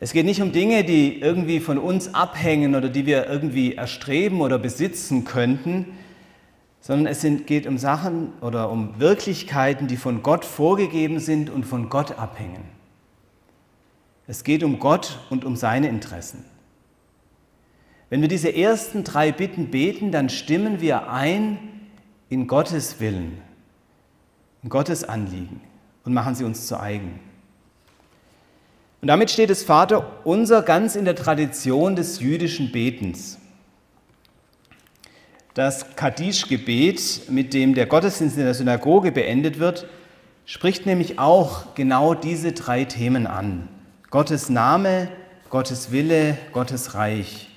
Es 0.00 0.14
geht 0.14 0.24
nicht 0.24 0.40
um 0.40 0.50
Dinge, 0.50 0.82
die 0.82 1.20
irgendwie 1.20 1.60
von 1.60 1.76
uns 1.76 2.14
abhängen 2.14 2.74
oder 2.74 2.88
die 2.88 3.04
wir 3.04 3.28
irgendwie 3.28 3.74
erstreben 3.74 4.40
oder 4.40 4.58
besitzen 4.58 5.26
könnten, 5.26 5.88
sondern 6.80 7.06
es 7.06 7.20
geht 7.44 7.66
um 7.66 7.76
Sachen 7.76 8.32
oder 8.40 8.70
um 8.70 8.98
Wirklichkeiten, 8.98 9.88
die 9.88 9.98
von 9.98 10.22
Gott 10.22 10.46
vorgegeben 10.46 11.18
sind 11.18 11.50
und 11.50 11.66
von 11.66 11.90
Gott 11.90 12.18
abhängen. 12.18 12.64
Es 14.26 14.42
geht 14.42 14.62
um 14.62 14.78
Gott 14.78 15.18
und 15.28 15.44
um 15.44 15.54
seine 15.54 15.88
Interessen. 15.88 16.46
Wenn 18.12 18.20
wir 18.20 18.28
diese 18.28 18.54
ersten 18.54 19.04
drei 19.04 19.32
Bitten 19.32 19.70
beten, 19.70 20.12
dann 20.12 20.28
stimmen 20.28 20.82
wir 20.82 21.08
ein 21.08 21.56
in 22.28 22.46
Gottes 22.46 23.00
Willen, 23.00 23.38
in 24.62 24.68
Gottes 24.68 25.02
Anliegen 25.02 25.62
und 26.04 26.12
machen 26.12 26.34
sie 26.34 26.44
uns 26.44 26.66
zu 26.66 26.78
eigen. 26.78 27.20
Und 29.00 29.08
damit 29.08 29.30
steht 29.30 29.48
das 29.48 29.62
Vater 29.62 30.26
unser 30.26 30.60
ganz 30.60 30.94
in 30.94 31.06
der 31.06 31.16
Tradition 31.16 31.96
des 31.96 32.20
jüdischen 32.20 32.70
Betens. 32.70 33.38
Das 35.54 35.96
Kaddisch-Gebet, 35.96 37.30
mit 37.30 37.54
dem 37.54 37.74
der 37.74 37.86
Gottesdienst 37.86 38.36
in 38.36 38.44
der 38.44 38.52
Synagoge 38.52 39.10
beendet 39.10 39.58
wird, 39.58 39.86
spricht 40.44 40.84
nämlich 40.84 41.18
auch 41.18 41.74
genau 41.74 42.12
diese 42.12 42.52
drei 42.52 42.84
Themen 42.84 43.26
an. 43.26 43.70
Gottes 44.10 44.50
Name, 44.50 45.08
Gottes 45.48 45.92
Wille, 45.92 46.36
Gottes 46.52 46.94
Reich. 46.94 47.48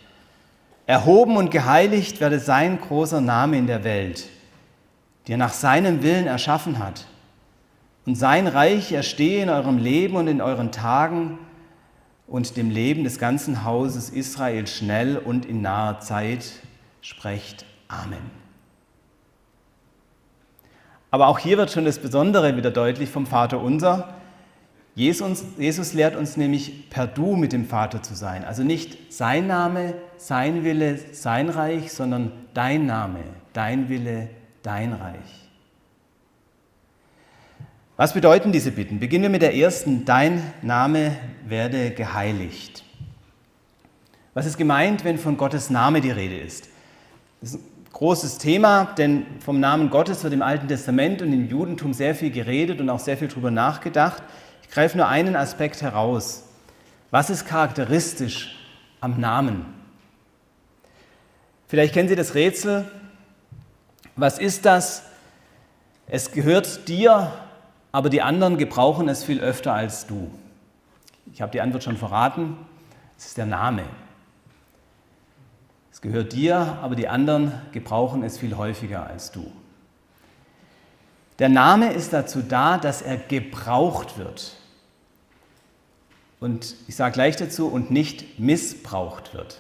Erhoben 0.87 1.37
und 1.37 1.49
geheiligt 1.49 2.19
werde 2.19 2.39
sein 2.39 2.79
großer 2.79 3.21
Name 3.21 3.57
in 3.57 3.67
der 3.67 3.83
Welt, 3.83 4.29
die 5.25 5.33
er 5.33 5.37
nach 5.37 5.53
seinem 5.53 6.03
Willen 6.03 6.27
erschaffen 6.27 6.79
hat 6.79 7.07
und 8.05 8.15
sein 8.15 8.47
Reich 8.47 8.91
erstehe 8.91 9.41
in 9.41 9.49
eurem 9.49 9.79
Leben 9.79 10.15
und 10.15 10.27
in 10.27 10.41
euren 10.41 10.71
Tagen 10.71 11.39
und 12.27 12.55
dem 12.55 12.69
Leben 12.69 13.03
des 13.03 13.17
ganzen 13.17 13.63
Hauses 13.63 14.09
Israel 14.09 14.67
schnell 14.67 15.17
und 15.17 15.45
in 15.45 15.61
naher 15.61 15.99
Zeit. 15.99 16.45
Sprecht 17.01 17.65
Amen. 17.87 18.31
Aber 21.11 21.27
auch 21.27 21.39
hier 21.39 21.57
wird 21.57 21.71
schon 21.71 21.85
das 21.85 21.99
Besondere 21.99 22.57
wieder 22.57 22.71
deutlich 22.71 23.09
vom 23.09 23.25
Vater 23.25 23.61
unser. 23.61 24.15
Jesus, 24.95 25.43
Jesus 25.57 25.93
lehrt 25.93 26.15
uns 26.15 26.37
nämlich 26.37 26.89
per 26.89 27.05
Du 27.05 27.35
mit 27.35 27.51
dem 27.51 27.65
Vater 27.65 28.01
zu 28.01 28.15
sein. 28.15 28.45
Also 28.45 28.63
nicht 28.63 29.13
sein 29.13 29.45
Name, 29.45 29.95
sein 30.15 30.63
Wille, 30.63 30.97
sein 31.11 31.49
Reich, 31.49 31.91
sondern 31.91 32.31
dein 32.53 32.85
Name, 32.85 33.19
dein 33.51 33.89
Wille, 33.89 34.29
dein 34.63 34.93
Reich. 34.93 35.49
Was 37.97 38.13
bedeuten 38.13 38.53
diese 38.53 38.71
Bitten? 38.71 38.99
Beginnen 38.99 39.23
wir 39.23 39.29
mit 39.29 39.41
der 39.41 39.55
ersten. 39.55 40.05
Dein 40.05 40.41
Name 40.61 41.17
werde 41.45 41.91
geheiligt. 41.91 42.83
Was 44.33 44.45
ist 44.45 44.57
gemeint, 44.57 45.03
wenn 45.03 45.17
von 45.17 45.35
Gottes 45.35 45.69
Name 45.69 45.99
die 45.99 46.11
Rede 46.11 46.37
ist? 46.37 46.69
Das 47.41 47.51
ist 47.51 47.55
ein 47.59 47.85
großes 47.93 48.37
Thema, 48.37 48.93
denn 48.97 49.25
vom 49.39 49.59
Namen 49.59 49.89
Gottes 49.89 50.23
wird 50.23 50.33
im 50.33 50.41
Alten 50.41 50.67
Testament 50.67 51.21
und 51.21 51.31
im 51.31 51.47
Judentum 51.47 51.93
sehr 51.93 52.15
viel 52.15 52.31
geredet 52.31 52.79
und 52.79 52.89
auch 52.89 52.99
sehr 52.99 53.17
viel 53.17 53.27
darüber 53.27 53.51
nachgedacht. 53.51 54.23
Ich 54.67 54.73
greife 54.73 54.97
nur 54.97 55.07
einen 55.07 55.35
Aspekt 55.35 55.81
heraus. 55.81 56.43
Was 57.11 57.29
ist 57.29 57.45
charakteristisch 57.45 58.57
am 58.99 59.19
Namen? 59.19 59.65
Vielleicht 61.67 61.93
kennen 61.93 62.09
Sie 62.09 62.15
das 62.15 62.35
Rätsel. 62.35 62.85
Was 64.15 64.37
ist 64.37 64.65
das? 64.65 65.03
Es 66.07 66.31
gehört 66.31 66.87
dir 66.87 67.31
aber 67.95 68.09
die 68.09 68.21
anderen 68.21 68.57
gebrauchen 68.57 69.07
es 69.07 69.23
viel 69.23 69.39
öfter 69.39 69.71
als 69.71 70.05
du. 70.05 70.29
Ich 71.31 71.41
habe 71.41 71.53
die 71.53 71.61
Antwort 71.61 71.81
schon 71.81 71.95
verraten, 71.95 72.57
es 73.17 73.27
ist 73.27 73.37
der 73.37 73.45
Name. 73.45 73.83
Es 75.93 76.01
gehört 76.01 76.33
dir, 76.33 76.77
aber 76.81 76.97
die 76.97 77.07
anderen 77.07 77.53
gebrauchen 77.71 78.21
es 78.23 78.37
viel 78.37 78.57
häufiger 78.57 79.07
als 79.07 79.31
du. 79.31 79.49
Der 81.39 81.49
Name 81.49 81.91
ist 81.91 82.13
dazu 82.13 82.41
da, 82.41 82.77
dass 82.77 83.01
er 83.01 83.17
gebraucht 83.17 84.17
wird. 84.17 84.53
Und 86.39 86.75
ich 86.87 86.95
sage 86.95 87.13
gleich 87.13 87.35
dazu, 87.35 87.67
und 87.67 87.91
nicht 87.91 88.39
missbraucht 88.39 89.33
wird. 89.33 89.59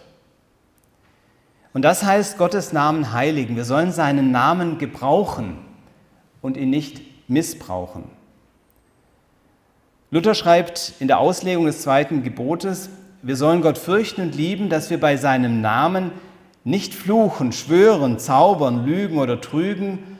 Und 1.73 1.81
das 1.81 2.03
heißt, 2.03 2.37
Gottes 2.37 2.71
Namen 2.71 3.11
heiligen. 3.11 3.57
Wir 3.57 3.65
sollen 3.65 3.91
seinen 3.91 4.31
Namen 4.31 4.77
gebrauchen 4.77 5.57
und 6.41 6.55
ihn 6.55 6.69
nicht 6.69 7.01
missbrauchen. 7.27 8.05
Luther 10.11 10.35
schreibt 10.35 10.93
in 10.99 11.07
der 11.07 11.19
Auslegung 11.19 11.65
des 11.65 11.81
zweiten 11.81 12.23
Gebotes, 12.23 12.89
wir 13.21 13.35
sollen 13.35 13.61
Gott 13.61 13.77
fürchten 13.77 14.21
und 14.21 14.35
lieben, 14.35 14.69
dass 14.69 14.89
wir 14.89 14.99
bei 14.99 15.17
seinem 15.17 15.59
Namen 15.59 16.11
nicht 16.63 16.93
fluchen, 16.93 17.51
schwören, 17.51 18.19
zaubern, 18.19 18.85
lügen 18.85 19.17
oder 19.17 19.41
trügen, 19.41 20.14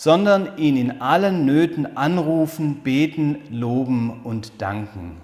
sondern 0.00 0.56
ihn 0.58 0.76
in 0.76 1.00
allen 1.00 1.44
Nöten 1.44 1.96
anrufen, 1.96 2.84
beten, 2.84 3.38
loben 3.50 4.20
und 4.22 4.62
danken. 4.62 5.16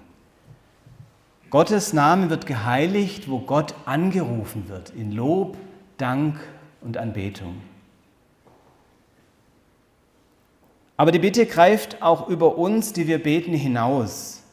Gottes 1.49 1.93
Name 1.93 2.29
wird 2.29 2.45
geheiligt, 2.45 3.29
wo 3.29 3.39
Gott 3.39 3.73
angerufen 3.85 4.67
wird, 4.67 4.89
in 4.89 5.13
Lob, 5.13 5.55
Dank 5.95 6.35
und 6.81 6.97
Anbetung. 6.97 7.61
Aber 10.97 11.13
die 11.13 11.19
Bitte 11.19 11.45
greift 11.45 12.01
auch 12.01 12.27
über 12.27 12.57
uns, 12.57 12.91
die 12.91 13.07
wir 13.07 13.23
beten, 13.23 13.53
hinaus. 13.53 14.43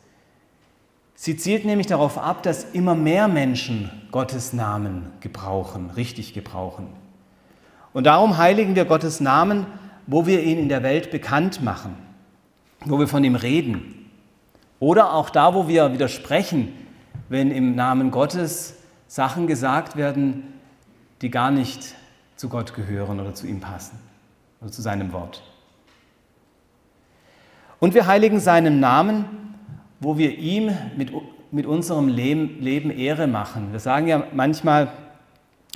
Sie 1.16 1.36
zielt 1.36 1.64
nämlich 1.64 1.88
darauf 1.88 2.16
ab, 2.16 2.44
dass 2.44 2.62
immer 2.62 2.94
mehr 2.94 3.26
Menschen 3.26 3.90
Gottes 4.12 4.52
Namen 4.52 5.10
gebrauchen, 5.18 5.90
richtig 5.90 6.32
gebrauchen. 6.32 6.86
Und 7.92 8.04
darum 8.04 8.38
heiligen 8.38 8.76
wir 8.76 8.84
Gottes 8.84 9.18
Namen, 9.18 9.66
wo 10.06 10.26
wir 10.26 10.42
ihn 10.42 10.58
in 10.58 10.68
der 10.68 10.82
Welt 10.82 11.10
bekannt 11.10 11.62
machen, 11.62 11.96
wo 12.84 12.98
wir 12.98 13.08
von 13.08 13.24
ihm 13.24 13.34
reden. 13.34 14.10
Oder 14.80 15.12
auch 15.14 15.30
da, 15.30 15.54
wo 15.54 15.68
wir 15.68 15.92
widersprechen, 15.92 16.72
wenn 17.28 17.50
im 17.50 17.74
Namen 17.74 18.10
Gottes 18.10 18.76
Sachen 19.06 19.46
gesagt 19.46 19.96
werden, 19.96 20.44
die 21.20 21.30
gar 21.30 21.50
nicht 21.50 21.94
zu 22.36 22.48
Gott 22.48 22.74
gehören 22.74 23.20
oder 23.20 23.34
zu 23.34 23.46
ihm 23.46 23.60
passen 23.60 23.98
oder 24.60 24.72
zu 24.72 24.82
seinem 24.82 25.12
Wort. 25.12 25.42
Und 27.78 27.94
wir 27.94 28.06
heiligen 28.06 28.40
seinen 28.40 28.80
Namen, 28.80 29.24
wo 30.00 30.18
wir 30.18 30.36
ihm 30.38 30.76
mit, 30.96 31.12
mit 31.50 31.66
unserem 31.66 32.08
Leben, 32.08 32.60
Leben 32.60 32.90
Ehre 32.90 33.26
machen. 33.26 33.72
Wir 33.72 33.80
sagen 33.80 34.08
ja 34.08 34.24
manchmal, 34.32 34.92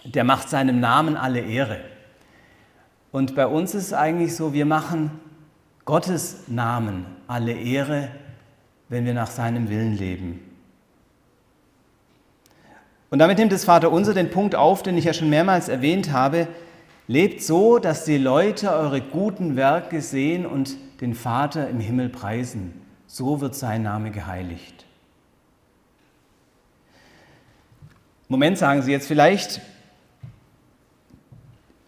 der 0.04 0.24
macht 0.24 0.48
seinem 0.48 0.80
Namen 0.80 1.16
alle 1.16 1.40
Ehre. 1.40 1.80
Und 3.16 3.34
bei 3.34 3.46
uns 3.46 3.74
ist 3.74 3.84
es 3.84 3.92
eigentlich 3.94 4.36
so, 4.36 4.52
wir 4.52 4.66
machen 4.66 5.10
Gottes 5.86 6.48
Namen 6.48 7.06
alle 7.26 7.52
Ehre, 7.52 8.10
wenn 8.90 9.06
wir 9.06 9.14
nach 9.14 9.30
seinem 9.30 9.70
Willen 9.70 9.96
leben. 9.96 10.40
Und 13.08 13.18
damit 13.18 13.38
nimmt 13.38 13.52
das 13.52 13.64
Vater 13.64 13.90
unser 13.90 14.12
den 14.12 14.28
Punkt 14.28 14.54
auf, 14.54 14.82
den 14.82 14.98
ich 14.98 15.06
ja 15.06 15.14
schon 15.14 15.30
mehrmals 15.30 15.70
erwähnt 15.70 16.12
habe. 16.12 16.46
Lebt 17.06 17.42
so, 17.42 17.78
dass 17.78 18.04
die 18.04 18.18
Leute 18.18 18.70
eure 18.70 19.00
guten 19.00 19.56
Werke 19.56 20.02
sehen 20.02 20.44
und 20.44 20.76
den 21.00 21.14
Vater 21.14 21.70
im 21.70 21.80
Himmel 21.80 22.10
preisen. 22.10 22.82
So 23.06 23.40
wird 23.40 23.54
sein 23.54 23.82
Name 23.82 24.10
geheiligt. 24.10 24.84
Moment, 28.28 28.58
sagen 28.58 28.82
Sie 28.82 28.92
jetzt 28.92 29.08
vielleicht, 29.08 29.62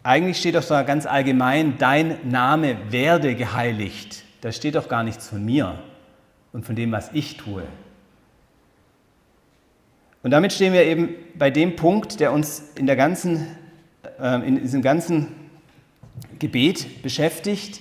eigentlich 0.09 0.39
steht 0.39 0.55
doch 0.55 0.65
da 0.65 0.85
ganz 0.85 1.05
allgemein, 1.05 1.77
dein 1.77 2.31
Name 2.31 2.79
werde 2.91 3.35
geheiligt. 3.35 4.25
Da 4.41 4.53
steht 4.53 4.75
doch 4.75 4.89
gar 4.89 5.03
nichts 5.05 5.29
von 5.29 5.45
mir 5.45 5.79
und 6.55 6.65
von 6.65 6.75
dem, 6.75 6.93
was 6.93 7.11
ich 7.13 7.37
tue. 7.37 7.63
Und 10.23 10.31
damit 10.31 10.55
stehen 10.55 10.73
wir 10.73 10.85
eben 10.85 11.11
bei 11.35 11.51
dem 11.51 11.77
Punkt, 11.77 12.21
der 12.21 12.33
uns 12.33 12.71
in, 12.77 12.87
der 12.87 12.97
ganzen, 12.97 13.49
äh, 14.19 14.49
in 14.49 14.63
diesem 14.63 14.81
ganzen 14.81 15.29
Gebet 16.39 17.03
beschäftigt, 17.03 17.81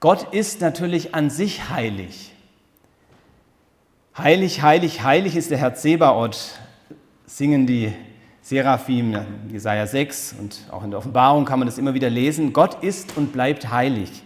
Gott 0.00 0.34
ist 0.34 0.60
natürlich 0.60 1.14
an 1.14 1.30
sich 1.30 1.70
heilig. 1.70 2.32
Heilig, 4.16 4.62
heilig, 4.62 5.04
heilig 5.04 5.36
ist 5.36 5.52
der 5.52 5.58
Herr 5.58 5.76
Zebaoth, 5.76 6.58
singen 7.24 7.68
die 7.68 7.92
Seraphim, 8.48 9.14
Jesaja 9.52 9.86
6 9.86 10.36
und 10.40 10.60
auch 10.70 10.82
in 10.82 10.90
der 10.90 11.00
Offenbarung 11.00 11.44
kann 11.44 11.58
man 11.58 11.68
das 11.68 11.76
immer 11.76 11.92
wieder 11.92 12.08
lesen. 12.08 12.54
Gott 12.54 12.82
ist 12.82 13.14
und 13.18 13.30
bleibt 13.30 13.70
heilig. 13.70 14.22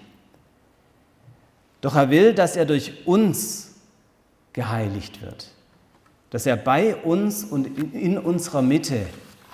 Doch 1.81 1.97
er 1.97 2.09
will, 2.09 2.33
dass 2.33 2.55
er 2.55 2.65
durch 2.65 3.05
uns 3.05 3.75
geheiligt 4.53 5.23
wird, 5.23 5.49
dass 6.31 6.47
er 6.47 6.55
bei 6.55 6.95
uns 6.95 7.43
und 7.43 7.67
in 7.95 8.17
unserer 8.17 8.63
Mitte 8.63 9.07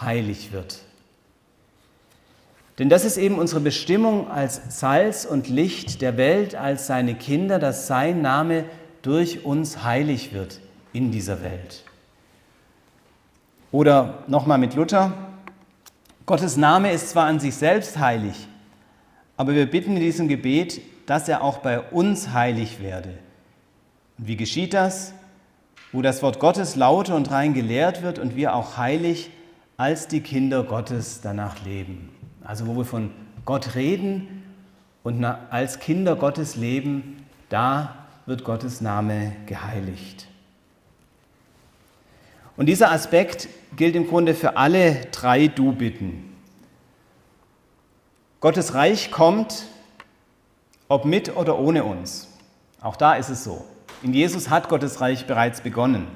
heilig 0.02 0.52
wird. 0.52 0.80
Denn 2.78 2.90
das 2.90 3.06
ist 3.06 3.16
eben 3.16 3.38
unsere 3.38 3.60
Bestimmung 3.60 4.30
als 4.30 4.78
Salz 4.78 5.24
und 5.24 5.48
Licht 5.48 6.02
der 6.02 6.18
Welt, 6.18 6.54
als 6.54 6.86
seine 6.86 7.14
Kinder, 7.14 7.58
dass 7.58 7.86
sein 7.86 8.20
Name 8.20 8.66
durch 9.00 9.46
uns 9.46 9.82
heilig 9.82 10.34
wird 10.34 10.60
in 10.92 11.10
dieser 11.10 11.42
Welt. 11.42 11.84
Oder 13.70 14.24
nochmal 14.26 14.58
mit 14.58 14.74
Luther, 14.74 15.12
Gottes 16.24 16.56
Name 16.56 16.92
ist 16.92 17.10
zwar 17.10 17.26
an 17.26 17.40
sich 17.40 17.54
selbst 17.54 17.98
heilig, 17.98 18.48
aber 19.36 19.54
wir 19.54 19.70
bitten 19.70 19.96
in 19.96 20.00
diesem 20.00 20.28
Gebet, 20.28 20.80
dass 21.06 21.28
er 21.28 21.42
auch 21.42 21.58
bei 21.58 21.80
uns 21.80 22.32
heilig 22.32 22.80
werde. 22.82 23.10
Und 24.18 24.26
wie 24.26 24.36
geschieht 24.36 24.74
das? 24.74 25.14
Wo 25.92 26.02
das 26.02 26.22
Wort 26.22 26.38
Gottes 26.38 26.76
laut 26.76 27.08
und 27.08 27.30
rein 27.30 27.54
gelehrt 27.54 28.02
wird 28.02 28.18
und 28.18 28.36
wir 28.36 28.54
auch 28.54 28.76
heilig 28.76 29.30
als 29.78 30.08
die 30.08 30.20
Kinder 30.20 30.64
Gottes 30.64 31.20
danach 31.22 31.64
leben. 31.64 32.10
Also 32.42 32.66
wo 32.66 32.76
wir 32.76 32.84
von 32.84 33.10
Gott 33.44 33.74
reden 33.74 34.42
und 35.02 35.24
als 35.24 35.78
Kinder 35.78 36.16
Gottes 36.16 36.56
leben, 36.56 37.24
da 37.48 37.94
wird 38.26 38.44
Gottes 38.44 38.80
Name 38.80 39.32
geheiligt. 39.46 40.26
Und 42.58 42.66
dieser 42.66 42.90
Aspekt 42.90 43.48
gilt 43.76 43.94
im 43.94 44.08
Grunde 44.08 44.34
für 44.34 44.56
alle 44.56 44.96
drei 45.12 45.46
Du-Bitten. 45.46 46.24
Gottes 48.40 48.74
Reich 48.74 49.12
kommt, 49.12 49.66
ob 50.88 51.04
mit 51.04 51.36
oder 51.36 51.60
ohne 51.60 51.84
uns. 51.84 52.26
Auch 52.80 52.96
da 52.96 53.14
ist 53.14 53.28
es 53.28 53.44
so. 53.44 53.64
In 54.02 54.12
Jesus 54.12 54.50
hat 54.50 54.68
Gottes 54.68 55.00
Reich 55.00 55.28
bereits 55.28 55.60
begonnen. 55.60 56.08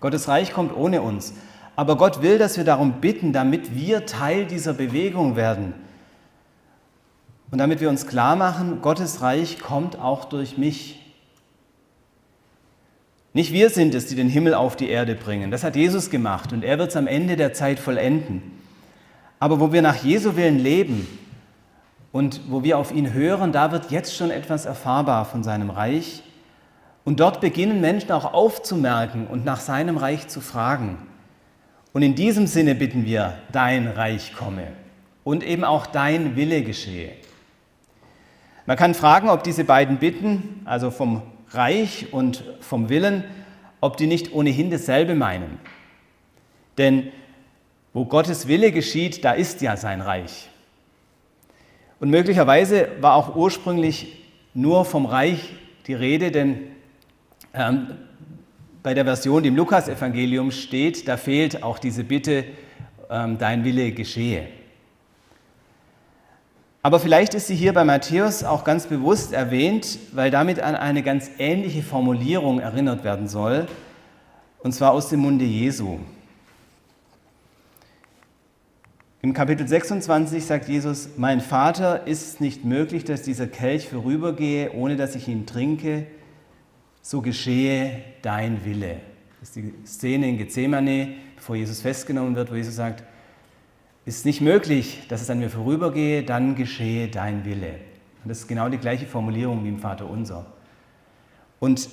Gottes 0.00 0.26
Reich 0.26 0.52
kommt 0.52 0.76
ohne 0.76 1.02
uns. 1.02 1.34
Aber 1.76 1.96
Gott 1.96 2.20
will, 2.20 2.38
dass 2.38 2.56
wir 2.56 2.64
darum 2.64 3.00
bitten, 3.00 3.32
damit 3.32 3.76
wir 3.76 4.06
Teil 4.06 4.44
dieser 4.44 4.74
Bewegung 4.74 5.36
werden. 5.36 5.74
Und 7.52 7.58
damit 7.58 7.80
wir 7.80 7.90
uns 7.90 8.08
klar 8.08 8.34
machen, 8.34 8.82
Gottes 8.82 9.20
Reich 9.20 9.60
kommt 9.60 10.00
auch 10.00 10.24
durch 10.24 10.58
mich. 10.58 11.05
Nicht 13.36 13.52
wir 13.52 13.68
sind 13.68 13.94
es, 13.94 14.06
die 14.06 14.14
den 14.14 14.30
Himmel 14.30 14.54
auf 14.54 14.76
die 14.76 14.88
Erde 14.88 15.14
bringen. 15.14 15.50
Das 15.50 15.62
hat 15.62 15.76
Jesus 15.76 16.08
gemacht 16.08 16.54
und 16.54 16.64
er 16.64 16.78
wird 16.78 16.88
es 16.88 16.96
am 16.96 17.06
Ende 17.06 17.36
der 17.36 17.52
Zeit 17.52 17.78
vollenden. 17.78 18.40
Aber 19.38 19.60
wo 19.60 19.74
wir 19.74 19.82
nach 19.82 20.02
Jesu 20.02 20.36
Willen 20.36 20.58
leben 20.58 21.06
und 22.12 22.40
wo 22.48 22.64
wir 22.64 22.78
auf 22.78 22.92
ihn 22.92 23.12
hören, 23.12 23.52
da 23.52 23.72
wird 23.72 23.90
jetzt 23.90 24.16
schon 24.16 24.30
etwas 24.30 24.64
erfahrbar 24.64 25.26
von 25.26 25.44
seinem 25.44 25.68
Reich. 25.68 26.22
Und 27.04 27.20
dort 27.20 27.42
beginnen 27.42 27.82
Menschen 27.82 28.10
auch 28.12 28.32
aufzumerken 28.32 29.26
und 29.26 29.44
nach 29.44 29.60
seinem 29.60 29.98
Reich 29.98 30.28
zu 30.28 30.40
fragen. 30.40 30.96
Und 31.92 32.00
in 32.00 32.14
diesem 32.14 32.46
Sinne 32.46 32.74
bitten 32.74 33.04
wir, 33.04 33.34
dein 33.52 33.86
Reich 33.86 34.32
komme 34.32 34.68
und 35.24 35.44
eben 35.44 35.62
auch 35.62 35.84
dein 35.84 36.36
Wille 36.36 36.62
geschehe. 36.62 37.12
Man 38.64 38.78
kann 38.78 38.94
fragen, 38.94 39.28
ob 39.28 39.42
diese 39.44 39.64
beiden 39.64 39.98
Bitten, 39.98 40.62
also 40.64 40.90
vom 40.90 41.20
Reich 41.56 42.12
und 42.12 42.44
vom 42.60 42.88
Willen, 42.88 43.24
ob 43.80 43.96
die 43.96 44.06
nicht 44.06 44.32
ohnehin 44.32 44.70
dasselbe 44.70 45.14
meinen. 45.14 45.58
Denn 46.78 47.08
wo 47.92 48.04
Gottes 48.04 48.46
Wille 48.46 48.72
geschieht, 48.72 49.24
da 49.24 49.32
ist 49.32 49.62
ja 49.62 49.76
sein 49.76 50.00
Reich. 50.00 50.48
Und 51.98 52.10
möglicherweise 52.10 52.88
war 53.00 53.14
auch 53.14 53.36
ursprünglich 53.36 54.22
nur 54.52 54.84
vom 54.84 55.06
Reich 55.06 55.54
die 55.86 55.94
Rede, 55.94 56.30
denn 56.30 56.58
ähm, 57.54 57.88
bei 58.82 58.92
der 58.92 59.04
Version, 59.04 59.42
die 59.42 59.48
im 59.48 59.56
Lukasevangelium 59.56 60.50
steht, 60.50 61.08
da 61.08 61.16
fehlt 61.16 61.62
auch 61.62 61.78
diese 61.78 62.04
Bitte, 62.04 62.44
ähm, 63.10 63.38
dein 63.38 63.64
Wille 63.64 63.92
geschehe. 63.92 64.46
Aber 66.86 67.00
vielleicht 67.00 67.34
ist 67.34 67.48
sie 67.48 67.56
hier 67.56 67.72
bei 67.72 67.82
Matthäus 67.82 68.44
auch 68.44 68.62
ganz 68.62 68.86
bewusst 68.86 69.32
erwähnt, 69.32 69.98
weil 70.12 70.30
damit 70.30 70.60
an 70.60 70.76
eine 70.76 71.02
ganz 71.02 71.28
ähnliche 71.40 71.82
Formulierung 71.82 72.60
erinnert 72.60 73.02
werden 73.02 73.26
soll, 73.26 73.66
und 74.60 74.70
zwar 74.70 74.92
aus 74.92 75.08
dem 75.08 75.18
Munde 75.18 75.44
Jesu. 75.44 75.98
Im 79.20 79.32
Kapitel 79.32 79.66
26 79.66 80.44
sagt 80.44 80.68
Jesus, 80.68 81.08
mein 81.16 81.40
Vater 81.40 82.06
ist 82.06 82.40
nicht 82.40 82.64
möglich, 82.64 83.02
dass 83.02 83.22
dieser 83.22 83.48
Kelch 83.48 83.88
vorübergehe, 83.88 84.70
ohne 84.72 84.94
dass 84.94 85.16
ich 85.16 85.26
ihn 85.26 85.44
trinke, 85.44 86.06
so 87.02 87.20
geschehe 87.20 88.00
dein 88.22 88.64
Wille. 88.64 89.00
Das 89.40 89.48
ist 89.48 89.56
die 89.56 89.74
Szene 89.84 90.28
in 90.28 90.38
Gethsemane, 90.38 91.14
bevor 91.34 91.56
Jesus 91.56 91.80
festgenommen 91.80 92.36
wird, 92.36 92.52
wo 92.52 92.54
Jesus 92.54 92.76
sagt, 92.76 93.02
ist 94.06 94.24
nicht 94.24 94.40
möglich, 94.40 95.02
dass 95.08 95.20
es 95.20 95.28
an 95.28 95.40
mir 95.40 95.50
vorübergehe, 95.50 96.22
dann 96.22 96.54
geschehe 96.54 97.08
dein 97.08 97.44
Wille. 97.44 97.74
Und 98.22 98.30
das 98.30 98.38
ist 98.38 98.48
genau 98.48 98.68
die 98.68 98.78
gleiche 98.78 99.04
Formulierung 99.04 99.64
wie 99.64 99.68
im 99.68 99.80
Vater 99.80 100.08
unser. 100.08 100.46
Und 101.58 101.88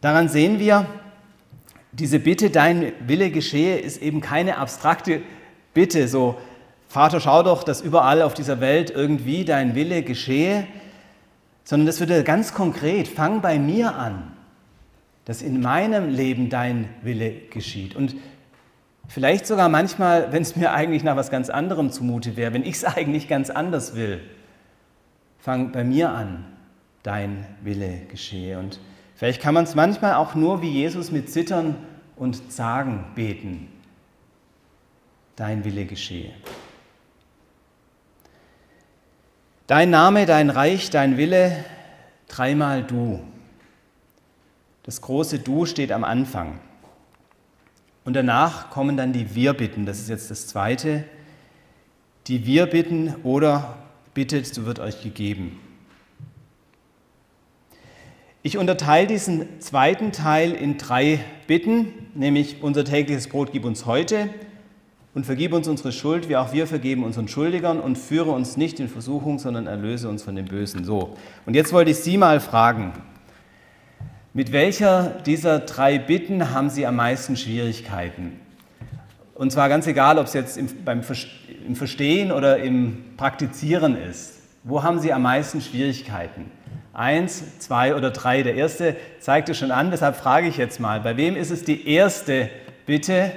daran 0.00 0.28
sehen 0.28 0.58
wir, 0.58 0.86
diese 1.92 2.18
Bitte, 2.18 2.50
dein 2.50 2.92
Wille 3.06 3.30
geschehe, 3.30 3.78
ist 3.78 4.02
eben 4.02 4.20
keine 4.20 4.58
abstrakte 4.58 5.22
Bitte, 5.72 6.08
so 6.08 6.36
Vater, 6.88 7.20
schau 7.20 7.42
doch, 7.42 7.62
dass 7.62 7.80
überall 7.80 8.22
auf 8.22 8.34
dieser 8.34 8.60
Welt 8.60 8.90
irgendwie 8.90 9.44
dein 9.44 9.74
Wille 9.74 10.02
geschehe, 10.02 10.66
sondern 11.64 11.86
das 11.86 12.00
wird 12.00 12.24
ganz 12.24 12.52
konkret, 12.52 13.08
fang 13.08 13.40
bei 13.40 13.58
mir 13.58 13.96
an, 13.96 14.32
dass 15.24 15.40
in 15.40 15.60
meinem 15.60 16.08
Leben 16.08 16.50
dein 16.50 16.88
Wille 17.02 17.32
geschieht. 17.50 17.96
Und 17.96 18.14
Vielleicht 19.08 19.46
sogar 19.46 19.68
manchmal, 19.68 20.32
wenn 20.32 20.42
es 20.42 20.56
mir 20.56 20.72
eigentlich 20.72 21.04
nach 21.04 21.16
was 21.16 21.30
ganz 21.30 21.50
anderem 21.50 21.90
zumute 21.90 22.36
wäre, 22.36 22.52
wenn 22.54 22.64
ich 22.64 22.76
es 22.76 22.84
eigentlich 22.96 23.28
ganz 23.28 23.50
anders 23.50 23.94
will. 23.94 24.20
Fang 25.38 25.72
bei 25.72 25.84
mir 25.84 26.10
an, 26.10 26.44
dein 27.02 27.46
Wille 27.62 28.00
geschehe. 28.08 28.58
Und 28.58 28.80
vielleicht 29.14 29.42
kann 29.42 29.54
man 29.54 29.64
es 29.64 29.74
manchmal 29.74 30.14
auch 30.14 30.34
nur 30.34 30.62
wie 30.62 30.70
Jesus 30.70 31.10
mit 31.10 31.30
Zittern 31.30 31.76
und 32.16 32.50
Zagen 32.52 33.04
beten. 33.14 33.68
Dein 35.36 35.64
Wille 35.64 35.84
geschehe. 35.84 36.32
Dein 39.66 39.90
Name, 39.90 40.26
dein 40.26 40.50
Reich, 40.50 40.90
dein 40.90 41.16
Wille, 41.16 41.64
dreimal 42.28 42.82
du. 42.82 43.20
Das 44.82 45.00
große 45.00 45.38
Du 45.38 45.64
steht 45.64 45.90
am 45.90 46.04
Anfang. 46.04 46.60
Und 48.04 48.14
danach 48.14 48.70
kommen 48.70 48.96
dann 48.96 49.12
die 49.12 49.34
Wir-Bitten. 49.34 49.86
Das 49.86 49.98
ist 49.98 50.08
jetzt 50.08 50.30
das 50.30 50.46
Zweite. 50.46 51.04
Die 52.26 52.46
Wir-Bitten 52.46 53.14
oder 53.22 53.78
bittet, 54.12 54.46
so 54.46 54.66
wird 54.66 54.78
euch 54.78 55.02
gegeben. 55.02 55.58
Ich 58.42 58.58
unterteile 58.58 59.06
diesen 59.06 59.60
zweiten 59.60 60.12
Teil 60.12 60.52
in 60.52 60.76
drei 60.76 61.20
Bitten, 61.46 61.88
nämlich 62.14 62.62
unser 62.62 62.84
tägliches 62.84 63.28
Brot 63.28 63.52
gib 63.52 63.64
uns 63.64 63.86
heute 63.86 64.28
und 65.14 65.24
vergib 65.24 65.54
uns 65.54 65.66
unsere 65.66 65.92
Schuld, 65.92 66.28
wie 66.28 66.36
auch 66.36 66.52
wir 66.52 66.66
vergeben 66.66 67.04
unseren 67.04 67.26
Schuldigern 67.26 67.80
und 67.80 67.96
führe 67.96 68.32
uns 68.32 68.58
nicht 68.58 68.80
in 68.80 68.88
Versuchung, 68.88 69.38
sondern 69.38 69.66
erlöse 69.66 70.10
uns 70.10 70.22
von 70.22 70.36
dem 70.36 70.44
Bösen. 70.44 70.84
So. 70.84 71.16
Und 71.46 71.54
jetzt 71.54 71.72
wollte 71.72 71.92
ich 71.92 71.98
Sie 71.98 72.18
mal 72.18 72.38
fragen, 72.38 72.92
mit 74.34 74.50
welcher 74.50 75.10
dieser 75.24 75.60
drei 75.60 75.98
Bitten 75.98 76.50
haben 76.50 76.68
Sie 76.68 76.86
am 76.86 76.96
meisten 76.96 77.36
Schwierigkeiten? 77.36 78.40
Und 79.34 79.52
zwar 79.52 79.68
ganz 79.68 79.86
egal, 79.86 80.18
ob 80.18 80.26
es 80.26 80.34
jetzt 80.34 80.58
im, 80.58 80.68
beim 80.84 81.02
im 81.66 81.76
Verstehen 81.76 82.32
oder 82.32 82.58
im 82.58 83.16
Praktizieren 83.16 83.96
ist. 83.96 84.40
Wo 84.64 84.82
haben 84.82 84.98
Sie 84.98 85.12
am 85.12 85.22
meisten 85.22 85.60
Schwierigkeiten? 85.60 86.50
Eins, 86.92 87.58
zwei 87.60 87.94
oder 87.94 88.10
drei. 88.10 88.42
Der 88.42 88.54
erste 88.54 88.96
zeigte 89.20 89.54
schon 89.54 89.70
an, 89.70 89.90
deshalb 89.90 90.16
frage 90.16 90.48
ich 90.48 90.56
jetzt 90.56 90.80
mal, 90.80 91.00
bei 91.00 91.16
wem 91.16 91.36
ist 91.36 91.50
es 91.50 91.64
die 91.64 91.88
erste 91.88 92.50
Bitte? 92.86 93.32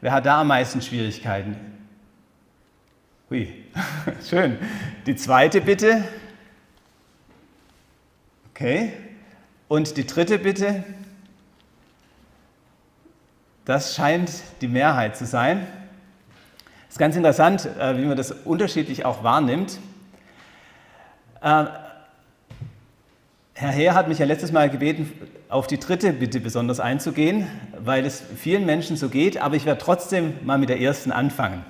Wer 0.00 0.12
hat 0.12 0.26
da 0.26 0.40
am 0.40 0.48
meisten 0.48 0.82
Schwierigkeiten? 0.82 1.56
Hui, 3.30 3.52
schön. 4.28 4.58
Die 5.06 5.14
zweite 5.14 5.60
Bitte? 5.60 6.04
Okay, 8.50 8.92
und 9.70 9.96
die 9.96 10.04
dritte 10.04 10.40
Bitte, 10.40 10.82
das 13.64 13.94
scheint 13.94 14.32
die 14.60 14.66
Mehrheit 14.66 15.16
zu 15.16 15.26
sein. 15.26 15.64
Es 16.88 16.94
ist 16.94 16.98
ganz 16.98 17.14
interessant, 17.14 17.68
äh, 17.78 17.96
wie 17.96 18.04
man 18.04 18.16
das 18.16 18.32
unterschiedlich 18.32 19.04
auch 19.04 19.22
wahrnimmt. 19.22 19.78
Äh, 21.40 21.66
Herr 23.54 23.70
Heer 23.70 23.94
hat 23.94 24.08
mich 24.08 24.18
ja 24.18 24.26
letztes 24.26 24.50
Mal 24.50 24.70
gebeten, 24.70 25.12
auf 25.48 25.68
die 25.68 25.78
dritte 25.78 26.12
Bitte 26.14 26.40
besonders 26.40 26.80
einzugehen, 26.80 27.46
weil 27.78 28.04
es 28.04 28.20
vielen 28.36 28.66
Menschen 28.66 28.96
so 28.96 29.08
geht, 29.08 29.40
aber 29.40 29.54
ich 29.54 29.66
werde 29.66 29.80
trotzdem 29.80 30.34
mal 30.44 30.58
mit 30.58 30.68
der 30.68 30.80
ersten 30.80 31.12
anfangen, 31.12 31.64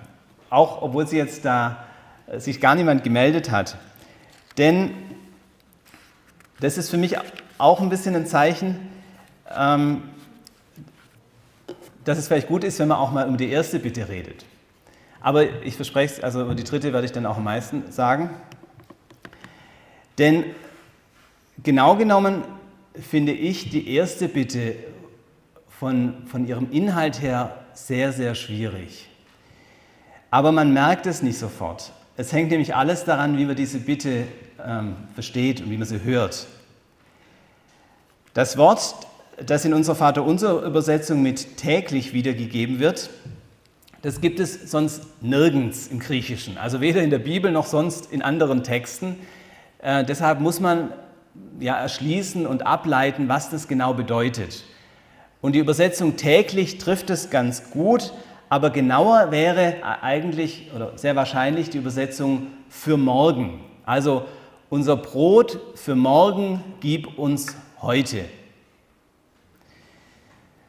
auch 0.49 0.81
obwohl 0.81 1.07
sie 1.07 1.19
jetzt 1.19 1.45
da 1.45 1.85
äh, 2.29 2.41
sich 2.41 2.63
gar 2.63 2.77
niemand 2.77 3.05
gemeldet 3.05 3.51
hat. 3.51 3.77
Denn 4.57 4.95
das 6.61 6.79
ist 6.79 6.89
für 6.89 6.97
mich 6.97 7.19
auch 7.61 7.81
ein 7.81 7.89
bisschen 7.89 8.17
ein 8.17 8.27
Zeichen, 8.27 8.89
ähm, 9.55 10.03
dass 12.05 12.19
es 12.19 12.29
vielleicht 12.29 12.49
gut 12.49 12.65
ist, 12.65 12.79
wenn 12.79 12.89
man 12.89 12.99
auch 12.99 13.13
mal 13.13 13.29
um 13.29 13.37
die 13.37 13.51
erste 13.51 13.79
Bitte 13.79 14.09
redet. 14.09 14.45
Aber 15.21 15.63
ich 15.63 15.77
verspreche 15.77 16.15
es, 16.15 16.25
also 16.25 16.55
die 16.55 16.65
dritte 16.65 16.93
werde 16.93 17.05
ich 17.05 17.13
dann 17.13 17.27
auch 17.27 17.37
am 17.37 17.45
meisten 17.45 17.93
sagen. 17.93 18.31
Denn 20.19 20.45
genau 21.63 21.97
genommen 21.97 22.43
finde 22.95 23.33
ich 23.33 23.71
die 23.71 23.95
erste 23.95 24.29
Bitte 24.29 24.75
von, 25.69 26.27
von 26.27 26.47
ihrem 26.47 26.71
Inhalt 26.73 27.21
her 27.21 27.59
sehr, 27.75 28.13
sehr 28.13 28.35
schwierig. 28.35 29.09
Aber 30.31 30.53
man 30.53 30.73
merkt 30.73 31.07
es 31.07 31.23
nicht 31.23 31.39
sofort. 31.39 31.93
Es 32.17 32.33
hängt 32.33 32.51
nämlich 32.51 32.75
alles 32.75 33.05
daran, 33.05 33.39
wie 33.39 33.45
man 33.45 33.57
diese 33.57 33.79
Bitte 33.79 34.27
ähm, 34.65 34.97
versteht 35.15 35.61
und 35.61 35.71
wie 35.71 35.77
man 35.77 35.87
sie 35.87 36.03
hört. 36.03 36.47
Das 38.41 38.57
Wort, 38.57 38.95
das 39.45 39.66
in 39.66 39.74
unserer 39.74 39.97
Vaterunser 39.97 40.62
Übersetzung 40.62 41.20
mit 41.20 41.59
täglich 41.59 42.14
wiedergegeben 42.14 42.78
wird, 42.78 43.11
das 44.01 44.22
gibt 44.22 44.41
es 44.41 44.70
sonst 44.70 45.03
nirgends 45.20 45.88
im 45.88 45.99
Griechischen, 45.99 46.57
also 46.57 46.80
weder 46.80 47.03
in 47.03 47.11
der 47.11 47.18
Bibel 47.18 47.53
noch 47.53 47.66
sonst 47.66 48.11
in 48.11 48.22
anderen 48.22 48.64
Texten. 48.64 49.16
Äh, 49.82 50.07
deshalb 50.07 50.41
muss 50.41 50.59
man 50.59 50.91
ja 51.59 51.76
erschließen 51.76 52.47
und 52.47 52.64
ableiten, 52.64 53.28
was 53.28 53.51
das 53.51 53.68
genau 53.68 53.93
bedeutet. 53.93 54.64
Und 55.43 55.55
die 55.55 55.59
Übersetzung 55.59 56.16
täglich 56.16 56.78
trifft 56.78 57.11
es 57.11 57.28
ganz 57.28 57.70
gut, 57.72 58.14
aber 58.49 58.70
genauer 58.70 59.32
wäre 59.32 59.84
eigentlich 60.01 60.70
oder 60.74 60.97
sehr 60.97 61.14
wahrscheinlich 61.14 61.68
die 61.68 61.76
Übersetzung 61.76 62.47
für 62.70 62.97
morgen. 62.97 63.61
Also 63.84 64.24
unser 64.70 64.97
Brot 64.97 65.61
für 65.74 65.95
morgen 65.95 66.64
gib 66.80 67.18
uns 67.18 67.55
heute. 67.83 68.24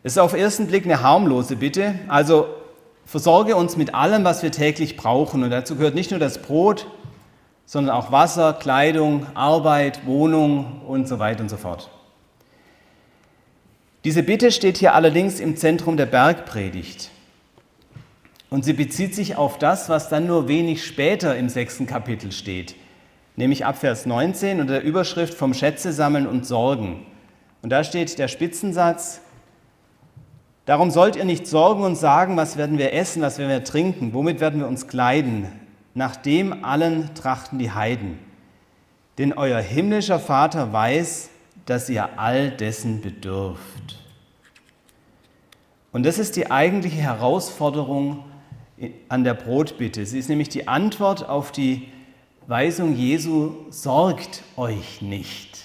Das 0.03 0.14
ist 0.14 0.18
auf 0.18 0.32
den 0.32 0.41
ersten 0.41 0.68
Blick 0.68 0.86
eine 0.86 1.01
harmlose 1.01 1.55
Bitte. 1.55 1.95
Also 2.07 2.47
versorge 3.05 3.55
uns 3.55 3.78
mit 3.78 3.93
allem, 3.93 4.24
was 4.24 4.41
wir 4.43 4.51
täglich 4.51 4.97
brauchen. 4.97 5.43
Und 5.43 5.51
dazu 5.51 5.76
gehört 5.76 5.95
nicht 5.95 6.12
nur 6.12 6.20
das 6.20 6.41
Brot, 6.41 6.88
sondern 7.66 7.95
auch 7.95 8.12
Wasser, 8.12 8.53
Kleidung, 8.53 9.26
Arbeit, 9.34 10.05
Wohnung 10.05 10.82
und 10.88 11.07
so 11.07 11.20
weiter 11.20 11.41
und 11.41 11.49
so 11.49 11.57
fort. 11.57 11.89
Diese 14.03 14.24
Bitte 14.24 14.51
steht 14.51 14.78
hier 14.78 14.95
allerdings 14.95 15.39
im 15.39 15.55
Zentrum 15.55 15.95
der 15.95 16.07
Bergpredigt. 16.07 17.12
Und 18.49 18.66
sie 18.66 18.74
bezieht 18.74 19.16
sich 19.16 19.36
auf 19.38 19.59
das, 19.59 19.88
was 19.88 20.09
dann 20.09 20.26
nur 20.26 20.47
wenig 20.47 20.84
später 20.84 21.38
im 21.38 21.47
sechsten 21.47 21.86
Kapitel 21.86 22.32
steht, 22.32 22.76
nämlich 23.42 23.66
ab 23.66 23.78
Vers 23.78 24.06
19 24.06 24.62
unter 24.62 24.74
der 24.74 24.84
Überschrift 24.84 25.34
vom 25.34 25.54
Schätze 25.54 25.92
sammeln 25.92 26.28
und 26.28 26.46
sorgen. 26.46 27.06
Und 27.62 27.72
da 27.72 27.84
steht 27.84 28.18
der 28.20 28.28
Spitzensatz, 28.28 29.22
Darum 30.66 30.92
sollt 30.92 31.16
ihr 31.16 31.26
nicht 31.26 31.48
sorgen 31.48 31.84
und 31.84 31.96
sagen, 31.96 32.38
was 32.38 32.56
werden 32.56 32.78
wir 32.78 32.94
essen, 32.94 33.22
was 33.24 33.39
werden 33.39 33.50
wir 33.50 33.64
trinken, 33.64 34.14
womit 34.14 34.39
werden 34.39 34.60
wir 34.60 34.68
uns 34.68 34.88
kleiden. 34.88 35.48
Nach 35.96 36.16
dem 36.16 36.64
allen 36.64 37.14
trachten 37.16 37.58
die 37.58 37.72
Heiden. 37.72 38.20
Denn 39.18 39.34
euer 39.34 39.60
himmlischer 39.60 40.20
Vater 40.20 40.72
weiß, 40.72 41.30
dass 41.66 41.89
ihr 41.89 42.20
all 42.20 42.52
dessen 42.52 43.02
bedürft. 43.02 44.00
Und 45.92 46.06
das 46.06 46.20
ist 46.20 46.36
die 46.36 46.52
eigentliche 46.52 47.02
Herausforderung 47.02 48.24
an 49.10 49.24
der 49.24 49.34
Brotbitte. 49.34 50.06
Sie 50.06 50.20
ist 50.20 50.30
nämlich 50.30 50.50
die 50.50 50.68
Antwort 50.68 51.28
auf 51.28 51.52
die 51.52 51.88
Weisung 52.48 52.96
Jesu, 52.96 53.54
sorgt 53.70 54.44
euch 54.58 55.02
nicht. 55.02 55.60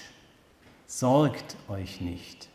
Sorgt 0.85 1.55
euch 1.67 2.01
nicht. 2.01 2.47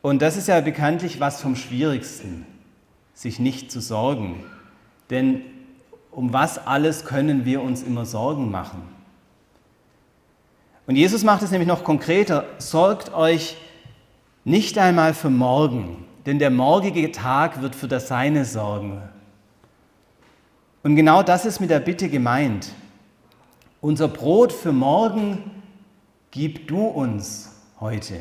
Und 0.00 0.22
das 0.22 0.36
ist 0.36 0.48
ja 0.48 0.60
bekanntlich 0.60 1.20
was 1.20 1.40
vom 1.40 1.54
Schwierigsten, 1.54 2.46
sich 3.14 3.38
nicht 3.38 3.70
zu 3.70 3.80
sorgen. 3.80 4.44
Denn 5.10 5.42
um 6.10 6.32
was 6.32 6.66
alles 6.66 7.04
können 7.04 7.44
wir 7.44 7.62
uns 7.62 7.82
immer 7.82 8.06
Sorgen 8.06 8.50
machen? 8.50 8.82
Und 10.86 10.96
Jesus 10.96 11.22
macht 11.22 11.42
es 11.42 11.50
nämlich 11.50 11.68
noch 11.68 11.84
konkreter. 11.84 12.44
Sorgt 12.58 13.14
euch 13.14 13.56
nicht 14.44 14.78
einmal 14.78 15.14
für 15.14 15.30
morgen, 15.30 16.04
denn 16.26 16.38
der 16.38 16.50
morgige 16.50 17.12
Tag 17.12 17.62
wird 17.62 17.76
für 17.76 17.88
das 17.88 18.08
Seine 18.08 18.44
sorgen. 18.44 19.00
Und 20.82 20.96
genau 20.96 21.22
das 21.22 21.44
ist 21.44 21.60
mit 21.60 21.70
der 21.70 21.80
Bitte 21.80 22.08
gemeint. 22.08 22.72
Unser 23.80 24.08
Brot 24.08 24.52
für 24.52 24.72
morgen 24.72 25.50
gib 26.30 26.66
du 26.68 26.84
uns 26.84 27.52
heute. 27.80 28.14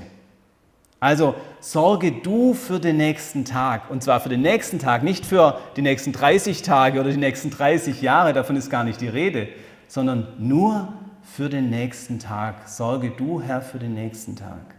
Also 1.00 1.34
sorge 1.60 2.12
du 2.12 2.54
für 2.54 2.80
den 2.80 2.98
nächsten 2.98 3.46
Tag. 3.46 3.90
Und 3.90 4.04
zwar 4.04 4.20
für 4.20 4.30
den 4.30 4.42
nächsten 4.42 4.78
Tag, 4.78 5.02
nicht 5.02 5.26
für 5.26 5.60
die 5.76 5.82
nächsten 5.82 6.12
30 6.12 6.62
Tage 6.62 7.00
oder 7.00 7.10
die 7.10 7.18
nächsten 7.18 7.50
30 7.50 8.04
Jahre, 8.04 8.34
davon 8.34 8.56
ist 8.56 8.70
gar 8.70 8.84
nicht 8.84 9.02
die 9.02 9.08
Rede, 9.08 9.48
sondern 9.88 10.28
nur 10.38 10.94
für 11.24 11.50
den 11.50 11.72
nächsten 11.72 12.20
Tag. 12.20 12.70
Sorge 12.70 13.12
du, 13.18 13.42
Herr, 13.42 13.62
für 13.62 13.80
den 13.80 13.96
nächsten 13.96 14.36
Tag. 14.36 14.76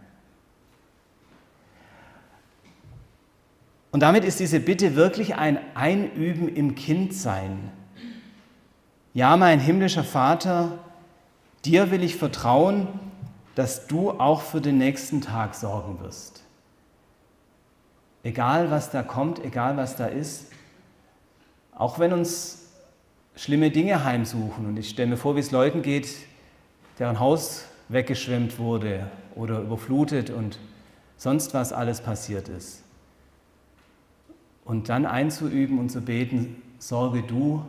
Und 3.93 3.99
damit 3.99 4.25
ist 4.25 4.39
diese 4.39 4.59
Bitte 4.59 4.95
wirklich 4.95 5.35
ein 5.35 5.59
Einüben 5.75 6.49
im 6.49 6.73
Kindsein. 6.73 7.71
Ja, 9.13 9.37
mein 9.37 9.59
himmlischer 9.59 10.03
Vater, 10.03 10.79
dir 11.63 11.91
will 11.91 12.03
ich 12.03 12.15
vertrauen, 12.15 12.87
dass 13.53 13.85
du 13.85 14.09
auch 14.09 14.41
für 14.41 14.61
den 14.61 14.79
nächsten 14.79 15.21
Tag 15.21 15.53
sorgen 15.53 15.99
wirst. 15.99 16.41
Egal 18.23 18.71
was 18.71 18.89
da 18.89 19.03
kommt, 19.03 19.45
egal 19.45 19.77
was 19.77 19.95
da 19.95 20.07
ist, 20.07 20.47
auch 21.71 21.99
wenn 21.99 22.13
uns 22.13 22.65
schlimme 23.35 23.69
Dinge 23.69 24.03
heimsuchen. 24.03 24.65
Und 24.65 24.77
ich 24.77 24.89
stelle 24.89 25.11
mir 25.11 25.17
vor, 25.17 25.35
wie 25.35 25.41
es 25.41 25.51
Leuten 25.51 25.83
geht, 25.83 26.07
deren 26.97 27.19
Haus 27.19 27.65
weggeschwemmt 27.89 28.57
wurde 28.57 29.11
oder 29.35 29.59
überflutet 29.59 30.31
und 30.31 30.57
sonst 31.15 31.53
was 31.53 31.71
alles 31.71 32.01
passiert 32.01 32.49
ist. 32.49 32.82
Und 34.65 34.89
dann 34.89 35.05
einzuüben 35.05 35.79
und 35.79 35.89
zu 35.89 36.01
beten, 36.01 36.61
sorge 36.79 37.21
du 37.23 37.65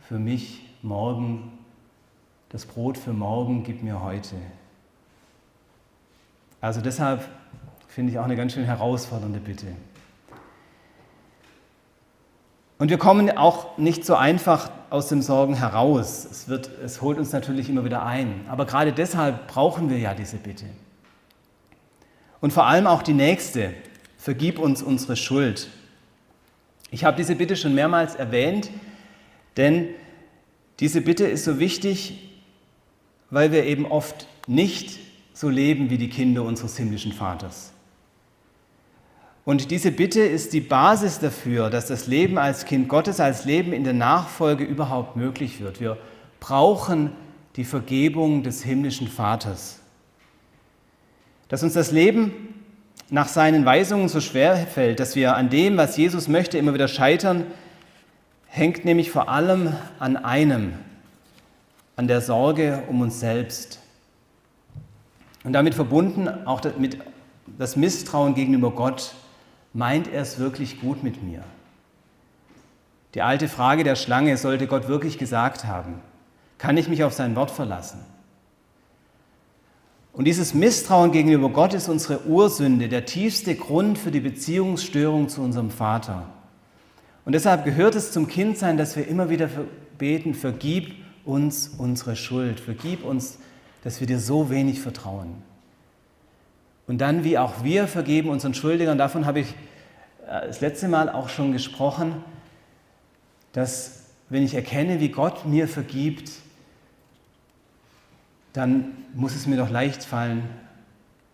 für 0.00 0.18
mich 0.18 0.68
morgen, 0.82 1.52
das 2.48 2.66
Brot 2.66 2.98
für 2.98 3.12
morgen 3.12 3.62
gib 3.62 3.82
mir 3.82 4.02
heute. 4.02 4.36
Also 6.60 6.80
deshalb 6.80 7.28
finde 7.88 8.12
ich 8.12 8.18
auch 8.18 8.24
eine 8.24 8.36
ganz 8.36 8.52
schön 8.52 8.64
herausfordernde 8.64 9.40
Bitte. 9.40 9.66
Und 12.78 12.88
wir 12.88 12.98
kommen 12.98 13.30
auch 13.36 13.78
nicht 13.78 14.04
so 14.04 14.16
einfach 14.16 14.70
aus 14.90 15.08
dem 15.08 15.22
Sorgen 15.22 15.54
heraus. 15.54 16.26
Es, 16.28 16.48
wird, 16.48 16.68
es 16.84 17.00
holt 17.00 17.16
uns 17.16 17.32
natürlich 17.32 17.70
immer 17.70 17.84
wieder 17.84 18.04
ein. 18.04 18.44
Aber 18.48 18.66
gerade 18.66 18.92
deshalb 18.92 19.46
brauchen 19.46 19.88
wir 19.88 19.98
ja 19.98 20.14
diese 20.14 20.36
Bitte. 20.36 20.64
Und 22.40 22.52
vor 22.52 22.66
allem 22.66 22.88
auch 22.88 23.02
die 23.02 23.12
nächste. 23.12 23.72
Vergib 24.18 24.58
uns 24.58 24.82
unsere 24.82 25.14
Schuld. 25.16 25.68
Ich 26.92 27.04
habe 27.04 27.16
diese 27.16 27.34
Bitte 27.34 27.56
schon 27.56 27.74
mehrmals 27.74 28.14
erwähnt, 28.14 28.70
denn 29.56 29.88
diese 30.78 31.00
Bitte 31.00 31.24
ist 31.24 31.44
so 31.44 31.58
wichtig, 31.58 32.30
weil 33.30 33.50
wir 33.50 33.64
eben 33.64 33.86
oft 33.86 34.28
nicht 34.46 34.98
so 35.32 35.48
leben 35.48 35.88
wie 35.88 35.96
die 35.96 36.10
Kinder 36.10 36.42
unseres 36.42 36.76
himmlischen 36.76 37.12
Vaters. 37.12 37.72
Und 39.46 39.70
diese 39.70 39.90
Bitte 39.90 40.20
ist 40.20 40.52
die 40.52 40.60
Basis 40.60 41.18
dafür, 41.18 41.70
dass 41.70 41.86
das 41.86 42.06
Leben 42.06 42.36
als 42.36 42.66
Kind 42.66 42.90
Gottes, 42.90 43.20
als 43.20 43.46
Leben 43.46 43.72
in 43.72 43.84
der 43.84 43.94
Nachfolge 43.94 44.62
überhaupt 44.62 45.16
möglich 45.16 45.60
wird. 45.60 45.80
Wir 45.80 45.96
brauchen 46.40 47.10
die 47.56 47.64
Vergebung 47.64 48.42
des 48.42 48.62
himmlischen 48.62 49.08
Vaters. 49.08 49.80
Dass 51.48 51.62
uns 51.62 51.72
das 51.72 51.90
Leben 51.90 52.61
nach 53.12 53.28
seinen 53.28 53.66
Weisungen 53.66 54.08
so 54.08 54.22
schwer 54.22 54.56
fällt, 54.56 54.98
dass 54.98 55.16
wir 55.16 55.36
an 55.36 55.50
dem, 55.50 55.76
was 55.76 55.98
Jesus 55.98 56.28
möchte, 56.28 56.56
immer 56.56 56.72
wieder 56.72 56.88
scheitern, 56.88 57.44
hängt 58.46 58.86
nämlich 58.86 59.10
vor 59.10 59.28
allem 59.28 59.74
an 59.98 60.16
einem, 60.16 60.72
an 61.94 62.08
der 62.08 62.22
Sorge 62.22 62.84
um 62.88 63.02
uns 63.02 63.20
selbst. 63.20 63.80
Und 65.44 65.52
damit 65.52 65.74
verbunden 65.74 66.26
auch 66.46 66.62
mit 66.78 67.00
das 67.58 67.76
Misstrauen 67.76 68.34
gegenüber 68.34 68.70
Gott, 68.70 69.12
meint 69.74 70.08
er 70.08 70.22
es 70.22 70.38
wirklich 70.38 70.80
gut 70.80 71.02
mit 71.02 71.22
mir? 71.22 71.44
Die 73.12 73.20
alte 73.20 73.48
Frage 73.48 73.84
der 73.84 73.96
Schlange, 73.96 74.38
sollte 74.38 74.66
Gott 74.66 74.88
wirklich 74.88 75.18
gesagt 75.18 75.66
haben, 75.66 76.00
kann 76.56 76.78
ich 76.78 76.88
mich 76.88 77.04
auf 77.04 77.12
sein 77.12 77.36
Wort 77.36 77.50
verlassen? 77.50 78.02
Und 80.12 80.26
dieses 80.26 80.52
Misstrauen 80.52 81.10
gegenüber 81.10 81.48
Gott 81.48 81.72
ist 81.72 81.88
unsere 81.88 82.26
Ursünde, 82.26 82.88
der 82.88 83.06
tiefste 83.06 83.54
Grund 83.54 83.98
für 83.98 84.10
die 84.10 84.20
Beziehungsstörung 84.20 85.28
zu 85.28 85.40
unserem 85.40 85.70
Vater. 85.70 86.28
Und 87.24 87.32
deshalb 87.32 87.64
gehört 87.64 87.94
es 87.94 88.12
zum 88.12 88.26
Kindsein, 88.28 88.76
dass 88.76 88.96
wir 88.96 89.08
immer 89.08 89.30
wieder 89.30 89.48
beten, 89.96 90.34
vergib 90.34 90.94
uns 91.24 91.68
unsere 91.78 92.16
Schuld, 92.16 92.60
vergib 92.60 93.04
uns, 93.04 93.38
dass 93.84 94.00
wir 94.00 94.06
dir 94.06 94.18
so 94.18 94.50
wenig 94.50 94.80
vertrauen. 94.80 95.36
Und 96.86 96.98
dann, 96.98 97.24
wie 97.24 97.38
auch 97.38 97.64
wir 97.64 97.86
vergeben 97.86 98.28
unseren 98.28 98.54
Schuldigern, 98.54 98.98
davon 98.98 99.24
habe 99.24 99.40
ich 99.40 99.54
äh, 100.26 100.46
das 100.46 100.60
letzte 100.60 100.88
Mal 100.88 101.08
auch 101.08 101.28
schon 101.28 101.52
gesprochen, 101.52 102.16
dass 103.52 104.02
wenn 104.28 104.42
ich 104.42 104.54
erkenne, 104.54 105.00
wie 105.00 105.08
Gott 105.08 105.46
mir 105.46 105.68
vergibt, 105.68 106.30
dann 108.52 108.92
muss 109.14 109.34
es 109.34 109.46
mir 109.46 109.56
doch 109.56 109.70
leicht 109.70 110.04
fallen, 110.04 110.48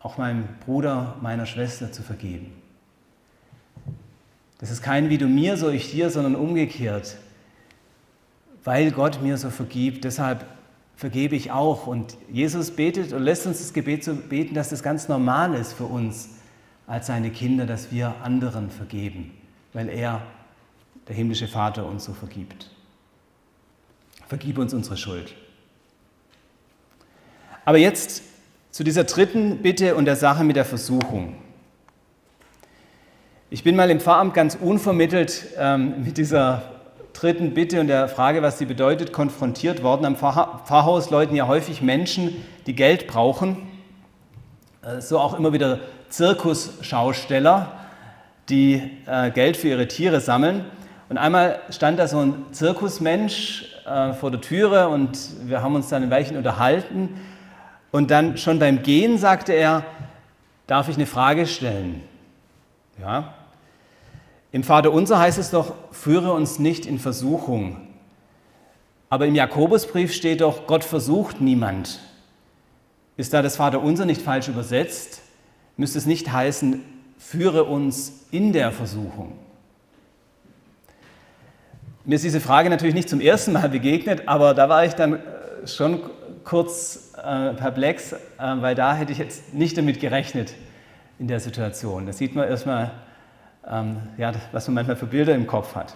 auch 0.01 0.19
meinem 0.19 0.45
Bruder, 0.64 1.16
meiner 1.21 1.47
Schwester 1.47 1.91
zu 1.91 2.03
vergeben. 2.03 2.53
Das 4.59 4.71
ist 4.71 4.83
kein 4.83 5.09
wie 5.09 5.19
du 5.19 5.27
mir, 5.27 5.57
so 5.57 5.69
ich 5.69 5.91
dir, 5.91 6.11
sondern 6.11 6.35
umgekehrt. 6.35 7.16
Weil 8.64 8.91
Gott 8.91 9.23
mir 9.23 9.37
so 9.39 9.51
vergibt, 9.51 10.05
deshalb 10.05 10.45
vergebe 10.97 11.37
ich 11.37 11.53
auch. 11.53 11.87
Und 11.87 12.16
Jesus 12.31 12.73
betet 12.73 13.12
und 13.12 13.23
lässt 13.23 13.47
uns 13.47 13.59
das 13.59 13.73
Gebet 13.73 14.05
so 14.05 14.14
beten, 14.14 14.55
dass 14.55 14.71
das 14.71 14.83
ganz 14.83 15.09
normal 15.09 15.55
ist 15.55 15.73
für 15.73 15.85
uns 15.85 16.31
als 16.87 17.07
seine 17.07 17.31
Kinder, 17.31 17.66
dass 17.66 17.93
wir 17.93 18.14
anderen 18.23 18.71
vergeben, 18.71 19.31
weil 19.73 19.89
er, 19.89 20.23
der 21.07 21.14
himmlische 21.14 21.47
Vater, 21.47 21.87
uns 21.87 22.05
so 22.05 22.12
vergibt. 22.12 22.71
Vergib 24.27 24.59
uns 24.59 24.75
unsere 24.75 24.97
Schuld. 24.97 25.35
Aber 27.69 27.77
jetzt 27.77 28.23
zu 28.71 28.83
dieser 28.83 29.05
dritten 29.05 29.59
Bitte 29.59 29.95
und 29.95 30.07
der 30.07 30.16
Sache 30.16 30.43
mit 30.43 30.57
der 30.57 30.64
Versuchung. 30.64 31.37
Ich 33.51 33.62
bin 33.62 33.77
mal 33.77 33.91
im 33.91 34.01
Pfarramt 34.01 34.33
ganz 34.33 34.55
unvermittelt 34.59 35.49
ähm, 35.59 36.03
mit 36.03 36.16
dieser 36.16 36.62
dritten 37.12 37.53
Bitte 37.53 37.79
und 37.83 37.89
der 37.89 38.09
Frage, 38.09 38.41
was 38.41 38.57
sie 38.57 38.64
bedeutet, 38.64 39.12
konfrontiert 39.12 39.83
worden. 39.83 40.07
Am 40.07 40.16
Pfarrhaus 40.16 41.11
läuten 41.11 41.37
ja 41.37 41.47
häufig 41.47 41.83
Menschen, 41.83 42.43
die 42.66 42.75
Geld 42.75 43.07
brauchen. 43.07 43.69
Äh, 44.81 45.03
so 45.03 45.19
auch 45.19 45.39
immer 45.39 45.53
wieder 45.53 45.81
Zirkusschausteller, 46.09 47.71
die 48.49 48.81
äh, 49.05 49.31
Geld 49.31 49.59
für 49.59 49.69
ihre 49.69 49.89
Tiere 49.89 50.23
sammeln. 50.23 50.64
Und 51.11 51.19
einmal 51.19 51.61
stand 51.69 51.99
da 51.99 52.09
so 52.09 52.21
ein 52.21 52.47
Zirkusmensch 52.51 53.77
äh, 53.85 54.14
vor 54.14 54.31
der 54.31 54.41
Türe 54.41 54.89
und 54.89 55.19
wir 55.47 55.62
haben 55.62 55.75
uns 55.75 55.91
dann 55.91 56.03
ein 56.03 56.11
Weilchen 56.11 56.39
unterhalten. 56.39 57.11
Und 57.91 58.11
dann 58.11 58.36
schon 58.36 58.59
beim 58.59 58.82
Gehen 58.82 59.18
sagte 59.18 59.53
er, 59.53 59.84
darf 60.66 60.89
ich 60.89 60.97
eine 60.97 61.07
Frage 61.07 61.47
stellen? 61.47 62.03
Ja, 63.01 63.34
im 64.51 64.64
Vater 64.64 64.93
unser 64.93 65.18
heißt 65.18 65.39
es 65.39 65.51
doch, 65.51 65.74
führe 65.93 66.32
uns 66.32 66.59
nicht 66.59 66.86
in 66.86 66.99
Versuchung. 66.99 67.89
Aber 69.11 69.26
im 69.26 69.34
Jakobusbrief 69.34 70.12
steht 70.12 70.41
doch, 70.41 70.66
Gott 70.66 70.84
versucht 70.84 71.41
niemand. 71.41 72.01
Ist 73.16 73.34
da 73.34 73.43
das 73.43 73.57
Vater 73.57 73.82
unser 73.82 74.05
nicht 74.05 74.22
falsch 74.22 74.49
übersetzt? 74.49 75.22
Müsste 75.76 75.99
es 75.99 76.07
nicht 76.07 76.32
heißen, 76.32 76.82
führe 77.18 77.64
uns 77.64 78.24
in 78.30 78.53
der 78.53 78.72
Versuchung. 78.72 79.32
Mir 82.05 82.14
ist 82.14 82.24
diese 82.24 82.41
Frage 82.41 82.70
natürlich 82.70 82.95
nicht 82.95 83.09
zum 83.09 83.20
ersten 83.20 83.53
Mal 83.53 83.68
begegnet, 83.68 84.28
aber 84.28 84.55
da 84.55 84.68
war 84.68 84.84
ich 84.84 84.95
dann 84.95 85.14
äh, 85.14 85.66
schon 85.66 86.01
kurz 86.43 87.07
äh, 87.19 87.55
perplex, 87.55 88.12
äh, 88.12 88.16
weil 88.39 88.75
da 88.75 88.95
hätte 88.95 89.12
ich 89.12 89.19
jetzt 89.19 89.55
nicht 89.55 89.77
damit 89.77 90.01
gerechnet 90.01 90.55
in 91.19 91.29
der 91.29 91.41
Situation. 91.41 92.07
Da 92.07 92.12
sieht 92.12 92.35
man 92.35 92.49
erstmal, 92.49 92.93
ähm, 93.69 93.97
ja, 94.16 94.33
was 94.53 94.66
man 94.69 94.77
manchmal 94.77 94.97
für 94.97 95.07
Bilder 95.07 95.35
im 95.35 95.47
Kopf 95.47 95.75
hat. 95.75 95.95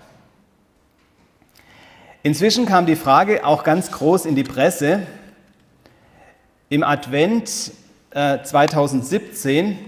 Inzwischen 2.22 2.66
kam 2.66 2.86
die 2.86 2.96
Frage 2.96 3.44
auch 3.44 3.64
ganz 3.64 3.90
groß 3.90 4.26
in 4.26 4.36
die 4.36 4.44
Presse. 4.44 5.02
Im 6.68 6.82
Advent 6.82 7.72
äh, 8.10 8.42
2017, 8.42 9.78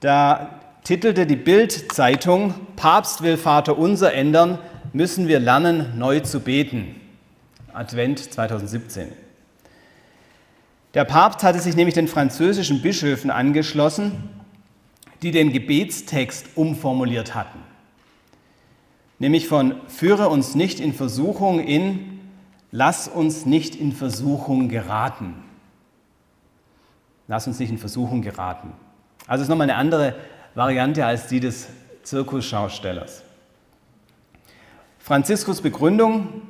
da 0.00 0.60
titelte 0.84 1.26
die 1.26 1.36
Bild-Zeitung: 1.36 2.54
Papst 2.76 3.22
will 3.22 3.36
Vater 3.36 3.78
unser 3.78 4.14
ändern, 4.14 4.58
müssen 4.92 5.28
wir 5.28 5.40
lernen, 5.40 5.98
neu 5.98 6.20
zu 6.20 6.40
beten. 6.40 7.00
Advent 7.72 8.32
2017. 8.32 9.23
Der 10.94 11.04
Papst 11.04 11.42
hatte 11.42 11.58
sich 11.58 11.76
nämlich 11.76 11.94
den 11.94 12.08
französischen 12.08 12.80
Bischöfen 12.80 13.30
angeschlossen 13.30 14.30
die 15.24 15.30
den 15.30 15.52
Gebetstext 15.52 16.48
umformuliert 16.54 17.34
hatten. 17.34 17.58
Nämlich 19.18 19.48
von 19.48 19.76
Führe 19.88 20.28
uns 20.28 20.54
nicht 20.54 20.80
in 20.80 20.92
Versuchung 20.92 21.60
in 21.60 22.10
Lass 22.76 23.06
uns 23.06 23.46
nicht 23.46 23.76
in 23.76 23.92
Versuchung 23.92 24.68
geraten. 24.68 25.36
Lass 27.28 27.46
uns 27.46 27.60
nicht 27.60 27.70
in 27.70 27.78
Versuchung 27.78 28.20
geraten. 28.20 28.72
Also 29.28 29.42
ist 29.42 29.48
nochmal 29.48 29.70
eine 29.70 29.78
andere 29.78 30.16
Variante 30.56 31.06
als 31.06 31.28
die 31.28 31.38
des 31.38 31.68
Zirkusschaustellers. 32.02 33.22
Franziskus 34.98 35.62
Begründung, 35.62 36.42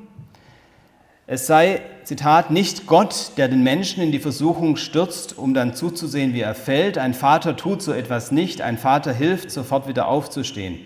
es 1.26 1.46
sei, 1.46 1.82
Zitat, 2.04 2.50
nicht 2.50 2.86
Gott, 2.86 3.32
der 3.36 3.48
den 3.48 3.62
Menschen 3.62 4.02
in 4.02 4.12
die 4.12 4.18
Versuchung 4.18 4.76
stürzt, 4.76 5.38
um 5.38 5.54
dann 5.54 5.74
zuzusehen, 5.74 6.34
wie 6.34 6.40
er 6.40 6.54
fällt. 6.54 6.98
Ein 6.98 7.14
Vater 7.14 7.56
tut 7.56 7.82
so 7.82 7.92
etwas 7.92 8.30
nicht, 8.30 8.60
ein 8.60 8.76
Vater 8.76 9.12
hilft, 9.12 9.50
sofort 9.50 9.88
wieder 9.88 10.08
aufzustehen. 10.08 10.80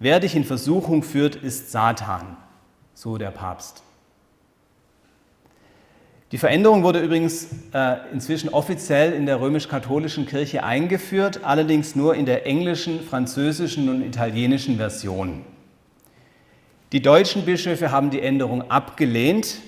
Wer 0.00 0.18
dich 0.18 0.34
in 0.34 0.44
Versuchung 0.44 1.02
führt, 1.02 1.36
ist 1.36 1.70
Satan, 1.70 2.36
so 2.94 3.16
der 3.16 3.30
Papst. 3.30 3.82
Die 6.32 6.38
Veränderung 6.38 6.84
wurde 6.84 7.00
übrigens 7.00 7.48
äh, 7.72 7.96
inzwischen 8.12 8.50
offiziell 8.50 9.12
in 9.12 9.26
der 9.26 9.40
römisch-katholischen 9.40 10.26
Kirche 10.26 10.62
eingeführt, 10.62 11.40
allerdings 11.42 11.96
nur 11.96 12.14
in 12.14 12.24
der 12.24 12.46
englischen, 12.46 13.00
französischen 13.00 13.88
und 13.88 14.02
italienischen 14.02 14.76
Version. 14.76 15.44
Die 16.92 17.02
deutschen 17.02 17.44
Bischöfe 17.44 17.90
haben 17.90 18.10
die 18.10 18.20
Änderung 18.20 18.70
abgelehnt 18.70 19.58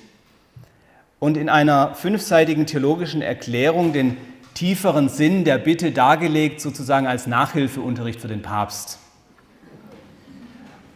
und 1.23 1.37
in 1.37 1.49
einer 1.49 1.95
fünfseitigen 1.95 2.66
theologischen 2.66 3.23
Erklärung 3.23 3.93
den 3.93 4.16
tieferen 4.55 5.09
Sinn 5.09 5.45
der 5.45 5.57
Bitte 5.57 5.93
dargelegt, 5.93 6.61
sozusagen 6.61 7.07
als 7.07 7.29
Nachhilfeunterricht 7.29 8.20
für 8.20 8.27
den 8.27 8.43
Papst. 8.43 8.99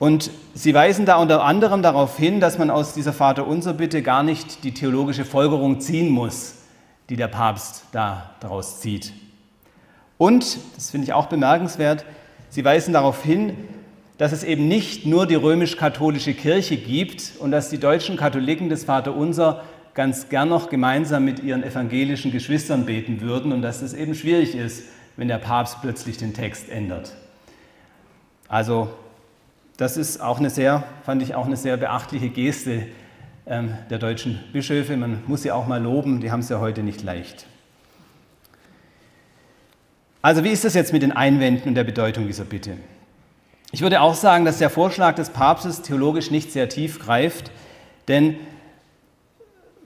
Und 0.01 0.33
sie 0.53 0.75
weisen 0.75 1.07
da 1.07 1.19
unter 1.19 1.45
anderem 1.45 1.81
darauf 1.81 2.19
hin, 2.19 2.41
dass 2.41 2.59
man 2.59 2.71
aus 2.71 2.93
dieser 2.93 3.13
Vaterunser 3.13 3.73
Bitte 3.73 4.03
gar 4.03 4.25
nicht 4.25 4.65
die 4.65 4.75
theologische 4.75 5.25
Folgerung 5.25 5.79
ziehen 5.79 6.11
muss, 6.11 6.57
die 7.09 7.15
der 7.15 7.29
Papst 7.29 7.85
da 7.93 8.31
daraus 8.41 8.81
zieht. 8.81 9.13
Und, 10.19 10.59
das 10.75 10.91
finde 10.91 11.05
ich 11.05 11.13
auch 11.13 11.27
bemerkenswert, 11.27 12.05
sie 12.49 12.65
weisen 12.65 12.95
darauf 12.95 13.23
hin, 13.23 13.57
dass 14.19 14.33
es 14.33 14.43
eben 14.43 14.67
nicht 14.67 15.07
nur 15.07 15.27
die 15.27 15.37
römisch-katholische 15.37 16.35
Kirche 16.35 16.77
gibt 16.77 17.35
und 17.39 17.53
dass 17.53 17.69
die 17.69 17.79
deutschen 17.79 18.17
Katholiken 18.17 18.69
das 18.69 18.83
Vaterunser 18.83 19.63
ganz 19.97 20.29
gern 20.29 20.51
noch 20.51 20.69
gemeinsam 20.69 21.25
mit 21.25 21.43
ihren 21.43 21.65
evangelischen 21.65 22.31
Geschwistern 22.31 22.85
beten 22.85 23.23
würden 23.23 23.51
und 23.51 23.63
dass 23.63 23.81
es 23.83 23.95
eben 23.95 24.15
schwierig 24.15 24.55
ist, 24.55 24.85
wenn 25.17 25.27
der 25.27 25.39
Papst 25.39 25.79
plötzlich 25.81 26.19
den 26.19 26.35
Text 26.35 26.69
ändert. 26.69 27.17
Also 28.47 28.91
das 29.79 29.97
ist 29.97 30.21
auch 30.21 30.39
eine 30.39 30.51
sehr, 30.51 30.85
fand 31.05 31.23
ich 31.23 31.35
auch 31.35 31.47
eine 31.47 31.57
sehr 31.57 31.79
beachtliche 31.79 32.29
Geste 32.29 32.87
ähm, 33.47 33.75
der 33.89 33.99
deutschen 33.99 34.39
Bischöfe. 34.53 34.97
Man 34.99 35.23
muss 35.27 35.43
sie 35.43 35.51
auch 35.51 35.67
mal 35.67 35.83
loben, 35.83 36.21
die 36.21 36.31
haben 36.31 36.41
es 36.41 36.51
ja 36.51 36.61
heute 36.61 36.83
nicht 36.83 37.03
leicht. 37.03 37.47
Also 40.21 40.45
wie 40.45 40.51
ist 40.51 40.65
das 40.65 40.75
jetzt 40.75 40.93
mit 40.93 41.03
den 41.03 41.13
Einwänden 41.13 41.69
und 41.69 41.75
der 41.75 41.85
Bedeutung 41.85 42.27
dieser 42.27 42.45
Bitte? 42.45 42.77
Ich 43.73 43.81
würde 43.81 44.03
auch 44.03 44.15
sagen, 44.15 44.45
dass 44.45 44.59
der 44.59 44.71
Vorschlag 44.71 45.15
des 45.15 45.31
Papstes 45.31 45.81
theologisch 45.81 46.31
nicht 46.31 46.53
sehr 46.53 46.69
tief 46.69 46.99
greift, 46.99 47.51
denn 48.09 48.37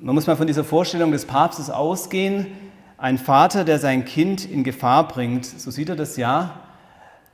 man 0.01 0.15
muss 0.15 0.27
mal 0.27 0.37
von 0.37 0.47
dieser 0.47 0.65
Vorstellung 0.65 1.13
des 1.13 1.27
Papstes 1.27 1.71
ausgehen, 1.71 2.47
ein 2.99 3.19
Vater, 3.19 3.65
der 3.65 3.79
sein 3.79 4.05
Kind 4.05 4.45
in 4.45 4.65
Gefahr 4.65 5.09
bringt, 5.09 5.45
so 5.47 5.71
sieht 5.71 5.89
er 5.89 5.97
das 5.97 6.17
ja, 6.17 6.61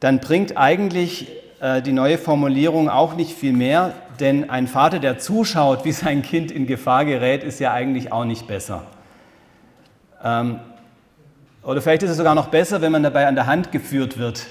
dann 0.00 0.20
bringt 0.20 0.56
eigentlich 0.56 1.28
äh, 1.60 1.82
die 1.82 1.92
neue 1.92 2.18
Formulierung 2.18 2.88
auch 2.88 3.14
nicht 3.14 3.36
viel 3.36 3.52
mehr, 3.52 3.92
denn 4.20 4.50
ein 4.50 4.66
Vater, 4.66 4.98
der 4.98 5.18
zuschaut, 5.18 5.84
wie 5.84 5.92
sein 5.92 6.22
Kind 6.22 6.50
in 6.50 6.66
Gefahr 6.66 7.04
gerät, 7.04 7.42
ist 7.42 7.60
ja 7.60 7.72
eigentlich 7.72 8.12
auch 8.12 8.24
nicht 8.24 8.46
besser. 8.46 8.82
Ähm, 10.22 10.60
oder 11.62 11.82
vielleicht 11.82 12.02
ist 12.02 12.10
es 12.10 12.16
sogar 12.16 12.34
noch 12.34 12.48
besser, 12.48 12.80
wenn 12.80 12.92
man 12.92 13.02
dabei 13.02 13.26
an 13.26 13.34
der 13.34 13.46
Hand 13.46 13.72
geführt 13.72 14.18
wird 14.18 14.46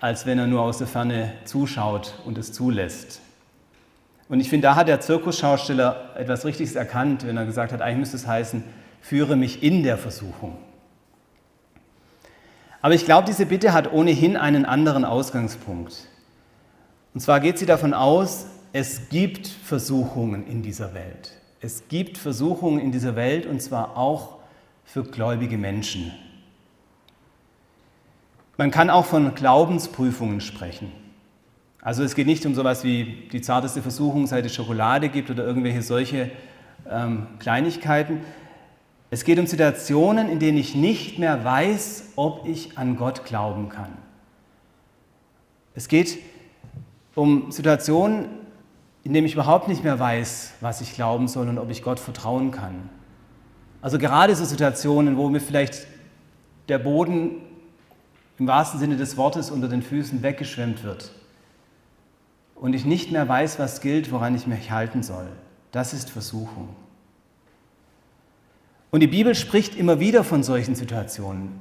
als 0.00 0.26
wenn 0.26 0.38
er 0.38 0.46
nur 0.46 0.62
aus 0.62 0.78
der 0.78 0.86
Ferne 0.86 1.32
zuschaut 1.44 2.14
und 2.24 2.38
es 2.38 2.52
zulässt. 2.52 3.20
Und 4.28 4.40
ich 4.40 4.50
finde, 4.50 4.68
da 4.68 4.76
hat 4.76 4.88
der 4.88 5.00
Zirkusschausteller 5.00 6.14
etwas 6.16 6.44
Richtiges 6.44 6.74
erkannt, 6.74 7.26
wenn 7.26 7.36
er 7.36 7.46
gesagt 7.46 7.72
hat, 7.72 7.80
eigentlich 7.80 7.98
müsste 7.98 8.16
es 8.16 8.26
heißen, 8.26 8.62
führe 9.00 9.36
mich 9.36 9.62
in 9.62 9.82
der 9.82 9.96
Versuchung. 9.96 10.58
Aber 12.82 12.94
ich 12.94 13.04
glaube, 13.04 13.26
diese 13.26 13.46
Bitte 13.46 13.72
hat 13.72 13.92
ohnehin 13.92 14.36
einen 14.36 14.64
anderen 14.64 15.04
Ausgangspunkt. 15.04 16.06
Und 17.14 17.20
zwar 17.20 17.40
geht 17.40 17.58
sie 17.58 17.66
davon 17.66 17.94
aus, 17.94 18.46
es 18.72 19.08
gibt 19.08 19.48
Versuchungen 19.48 20.46
in 20.46 20.62
dieser 20.62 20.94
Welt. 20.94 21.32
Es 21.60 21.88
gibt 21.88 22.18
Versuchungen 22.18 22.78
in 22.78 22.92
dieser 22.92 23.16
Welt 23.16 23.46
und 23.46 23.60
zwar 23.60 23.96
auch 23.96 24.36
für 24.84 25.02
gläubige 25.02 25.58
Menschen. 25.58 26.12
Man 28.56 28.70
kann 28.70 28.90
auch 28.90 29.06
von 29.06 29.34
Glaubensprüfungen 29.34 30.40
sprechen. 30.40 30.92
Also 31.80 32.02
es 32.02 32.14
geht 32.14 32.26
nicht 32.26 32.44
um 32.44 32.54
sowas 32.54 32.82
wie 32.82 33.28
die 33.32 33.40
zarteste 33.40 33.82
Versuchung, 33.82 34.26
seit 34.26 34.44
es 34.44 34.54
Schokolade 34.54 35.08
gibt 35.08 35.30
oder 35.30 35.44
irgendwelche 35.44 35.82
solche 35.82 36.30
ähm, 36.90 37.26
Kleinigkeiten. 37.38 38.20
Es 39.10 39.24
geht 39.24 39.38
um 39.38 39.46
Situationen, 39.46 40.28
in 40.28 40.38
denen 40.38 40.58
ich 40.58 40.74
nicht 40.74 41.18
mehr 41.18 41.44
weiß, 41.44 42.12
ob 42.16 42.46
ich 42.46 42.76
an 42.76 42.96
Gott 42.96 43.24
glauben 43.24 43.68
kann. 43.68 43.96
Es 45.74 45.88
geht 45.88 46.18
um 47.14 47.52
Situationen, 47.52 48.26
in 49.04 49.12
denen 49.12 49.26
ich 49.26 49.34
überhaupt 49.34 49.68
nicht 49.68 49.84
mehr 49.84 49.98
weiß, 49.98 50.54
was 50.60 50.80
ich 50.80 50.94
glauben 50.94 51.28
soll 51.28 51.48
und 51.48 51.58
ob 51.58 51.70
ich 51.70 51.82
Gott 51.82 52.00
vertrauen 52.00 52.50
kann. 52.50 52.90
Also 53.80 53.98
gerade 53.98 54.34
so 54.34 54.44
Situationen, 54.44 55.16
wo 55.16 55.28
mir 55.28 55.40
vielleicht 55.40 55.86
der 56.68 56.80
Boden 56.80 57.36
im 58.38 58.48
wahrsten 58.48 58.80
Sinne 58.80 58.96
des 58.96 59.16
Wortes 59.16 59.50
unter 59.50 59.68
den 59.68 59.82
Füßen 59.82 60.22
weggeschwemmt 60.22 60.82
wird 60.82 61.12
und 62.60 62.74
ich 62.74 62.84
nicht 62.84 63.12
mehr 63.12 63.28
weiß, 63.28 63.58
was 63.58 63.80
gilt, 63.80 64.10
woran 64.10 64.34
ich 64.34 64.46
mich 64.46 64.70
halten 64.70 65.02
soll. 65.02 65.28
Das 65.72 65.92
ist 65.92 66.10
Versuchung. 66.10 66.74
Und 68.90 69.00
die 69.00 69.06
Bibel 69.06 69.34
spricht 69.34 69.76
immer 69.76 70.00
wieder 70.00 70.24
von 70.24 70.42
solchen 70.42 70.74
Situationen, 70.74 71.52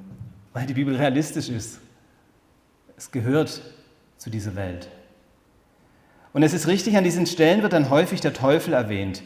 weil 0.53 0.65
die 0.65 0.73
Bibel 0.73 0.95
realistisch 0.95 1.49
ist. 1.49 1.79
Es 2.95 3.11
gehört 3.11 3.61
zu 4.17 4.29
dieser 4.29 4.55
Welt. 4.55 4.89
Und 6.33 6.43
es 6.43 6.53
ist 6.53 6.67
richtig, 6.67 6.97
an 6.97 7.03
diesen 7.03 7.25
Stellen 7.25 7.61
wird 7.61 7.73
dann 7.73 7.89
häufig 7.89 8.21
der 8.21 8.33
Teufel 8.33 8.73
erwähnt, 8.73 9.23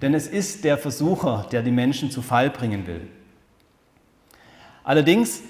denn 0.00 0.14
es 0.14 0.26
ist 0.26 0.64
der 0.64 0.78
Versucher, 0.78 1.46
der 1.50 1.62
die 1.62 1.70
Menschen 1.70 2.10
zu 2.10 2.22
Fall 2.22 2.50
bringen 2.50 2.86
will. 2.86 3.08
Allerdings, 4.84 5.42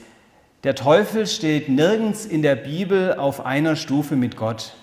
der 0.64 0.74
Teufel 0.74 1.26
steht 1.26 1.68
nirgends 1.68 2.24
in 2.26 2.42
der 2.42 2.56
Bibel 2.56 3.14
auf 3.14 3.44
einer 3.44 3.76
Stufe 3.76 4.16
mit 4.16 4.36
Gott. 4.36 4.74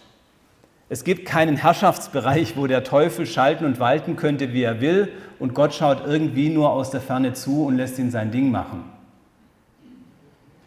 Es 0.87 1.03
gibt 1.03 1.25
keinen 1.25 1.57
Herrschaftsbereich, 1.57 2.57
wo 2.57 2.67
der 2.67 2.83
Teufel 2.83 3.25
schalten 3.25 3.65
und 3.65 3.79
walten 3.79 4.15
könnte, 4.15 4.53
wie 4.53 4.61
er 4.61 4.81
will, 4.81 5.11
und 5.39 5.53
Gott 5.55 5.73
schaut 5.73 6.05
irgendwie 6.05 6.49
nur 6.49 6.71
aus 6.71 6.91
der 6.91 7.01
Ferne 7.01 7.33
zu 7.33 7.65
und 7.65 7.75
lässt 7.75 7.97
ihn 7.97 8.11
sein 8.11 8.31
Ding 8.31 8.51
machen. 8.51 8.83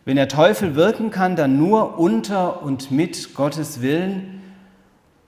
Wenn 0.05 0.17
der 0.17 0.29
Teufel 0.29 0.75
wirken 0.75 1.11
kann, 1.11 1.37
dann 1.37 1.59
nur 1.59 1.99
unter 1.99 2.63
und 2.63 2.91
mit 2.91 3.35
Gottes 3.35 3.83
Willen, 3.83 4.43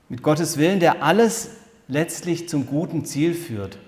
mit 0.09 0.23
Gottes 0.23 0.59
Willen, 0.59 0.81
der 0.81 1.03
alles 1.03 1.51
letztlich 1.87 2.49
zum 2.49 2.67
guten 2.67 3.05
Ziel 3.05 3.35
führt 3.35 3.79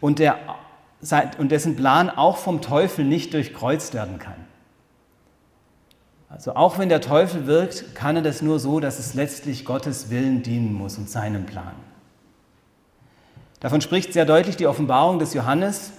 und, 0.00 0.18
der, 0.18 0.38
und 1.38 1.52
dessen 1.52 1.76
Plan 1.76 2.10
auch 2.10 2.38
vom 2.38 2.62
Teufel 2.62 3.04
nicht 3.04 3.34
durchkreuzt 3.34 3.94
werden 3.94 4.18
kann. 4.18 4.45
Also 6.36 6.54
auch 6.54 6.78
wenn 6.78 6.90
der 6.90 7.00
Teufel 7.00 7.46
wirkt, 7.46 7.94
kann 7.94 8.16
er 8.16 8.20
das 8.20 8.42
nur 8.42 8.58
so, 8.58 8.78
dass 8.78 8.98
es 8.98 9.14
letztlich 9.14 9.64
Gottes 9.64 10.10
Willen 10.10 10.42
dienen 10.42 10.74
muss 10.74 10.98
und 10.98 11.08
seinem 11.08 11.46
Plan. 11.46 11.72
Davon 13.60 13.80
spricht 13.80 14.12
sehr 14.12 14.26
deutlich 14.26 14.54
die 14.54 14.66
Offenbarung 14.66 15.18
des 15.18 15.32
Johannes. 15.32 15.92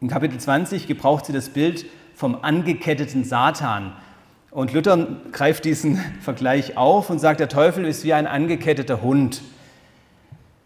Im 0.00 0.08
Kapitel 0.08 0.40
20 0.40 0.88
gebraucht 0.88 1.26
sie 1.26 1.32
das 1.32 1.50
Bild 1.50 1.86
vom 2.16 2.42
angeketteten 2.42 3.22
Satan. 3.22 3.92
Und 4.50 4.72
Luther 4.72 5.06
greift 5.30 5.64
diesen 5.64 5.96
Vergleich 6.20 6.76
auf 6.76 7.08
und 7.08 7.20
sagt, 7.20 7.38
der 7.38 7.48
Teufel 7.48 7.84
ist 7.84 8.02
wie 8.02 8.14
ein 8.14 8.26
angeketteter 8.26 9.00
Hund. 9.00 9.42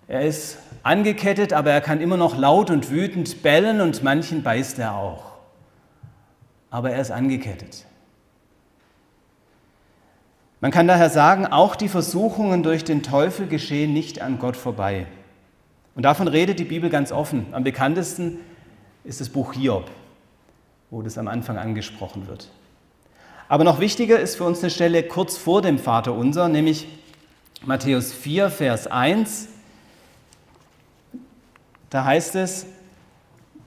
Er 0.07 0.22
ist 0.22 0.57
angekettet, 0.84 1.53
aber 1.53 1.70
er 1.70 1.82
kann 1.82 2.01
immer 2.01 2.16
noch 2.16 2.38
laut 2.38 2.70
und 2.70 2.88
wütend 2.88 3.42
bellen 3.42 3.82
und 3.82 4.03
manchen 4.03 4.42
beißt 4.42 4.78
er 4.78 4.94
auch. 4.94 5.32
Aber 6.70 6.92
er 6.92 7.03
ist 7.03 7.11
angekettet. 7.11 7.84
Man 10.61 10.70
kann 10.72 10.88
daher 10.88 11.09
sagen, 11.09 11.46
auch 11.46 11.76
die 11.76 11.88
Versuchungen 11.88 12.62
durch 12.62 12.82
den 12.84 13.02
Teufel 13.02 13.46
geschehen 13.46 13.92
nicht 13.92 14.20
an 14.20 14.38
Gott 14.38 14.56
vorbei. 14.56 15.06
Und 15.94 16.02
davon 16.02 16.28
redet 16.28 16.59
die 16.59 16.64
Bibel 16.64 16.90
ganz 16.90 17.12
offen. 17.12 17.46
Am 17.52 17.64
bekanntesten 17.64 18.38
ist 19.04 19.20
das 19.20 19.28
Buch 19.28 19.52
Hiob, 19.52 19.90
wo 20.90 21.02
das 21.02 21.16
am 21.16 21.28
Anfang 21.28 21.59
angesprochen 21.59 22.26
wird. 22.26 22.48
Aber 23.48 23.64
noch 23.64 23.80
wichtiger 23.80 24.18
ist 24.18 24.36
für 24.36 24.44
uns 24.44 24.61
eine 24.61 24.70
Stelle 24.70 25.02
kurz 25.02 25.36
vor 25.36 25.62
dem 25.62 25.78
Vater 25.78 26.12
unser, 26.12 26.48
nämlich 26.48 26.86
Matthäus 27.64 28.12
4, 28.12 28.50
Vers 28.50 28.86
1. 28.86 29.48
Da 31.88 32.04
heißt 32.04 32.34
es, 32.34 32.66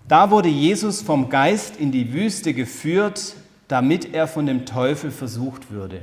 da 0.08 0.30
wurde 0.30 0.50
Jesus 0.50 1.02
vom 1.02 1.30
Geist 1.30 1.78
in 1.78 1.92
die 1.92 2.14
Wüste 2.14 2.54
geführt, 2.54 3.36
damit 3.68 4.14
er 4.14 4.28
von 4.28 4.46
dem 4.46 4.66
Teufel 4.66 5.10
versucht 5.10 5.72
würde. 5.72 6.02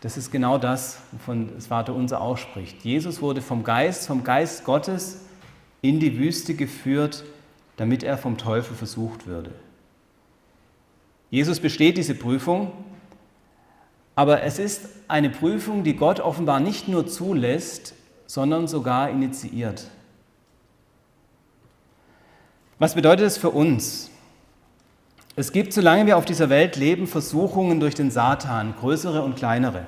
Das 0.00 0.16
ist 0.16 0.30
genau 0.30 0.58
das, 0.58 0.98
wovon 1.12 1.54
das 1.54 1.66
Vater 1.66 1.94
unser 1.94 2.20
ausspricht. 2.20 2.84
Jesus 2.84 3.20
wurde 3.20 3.42
vom 3.42 3.64
Geist, 3.64 4.06
vom 4.06 4.22
Geist 4.22 4.64
Gottes 4.64 5.24
in 5.82 5.98
die 5.98 6.18
Wüste 6.18 6.54
geführt, 6.54 7.24
damit 7.76 8.02
er 8.02 8.16
vom 8.16 8.38
Teufel 8.38 8.76
versucht 8.76 9.26
würde. 9.26 9.52
Jesus 11.30 11.60
besteht 11.60 11.96
diese 11.96 12.14
Prüfung, 12.14 12.72
aber 14.14 14.42
es 14.42 14.58
ist 14.58 14.88
eine 15.08 15.30
Prüfung, 15.30 15.84
die 15.84 15.94
Gott 15.94 16.20
offenbar 16.20 16.58
nicht 16.60 16.88
nur 16.88 17.06
zulässt, 17.06 17.94
sondern 18.26 18.66
sogar 18.66 19.10
initiiert. 19.10 19.90
Was 22.78 22.94
bedeutet 22.94 23.26
es 23.26 23.38
für 23.38 23.50
uns? 23.50 24.07
Es 25.38 25.52
gibt, 25.52 25.72
solange 25.72 26.04
wir 26.06 26.16
auf 26.16 26.24
dieser 26.24 26.50
Welt 26.50 26.74
leben, 26.74 27.06
Versuchungen 27.06 27.78
durch 27.78 27.94
den 27.94 28.10
Satan, 28.10 28.74
größere 28.80 29.22
und 29.22 29.36
kleinere. 29.36 29.86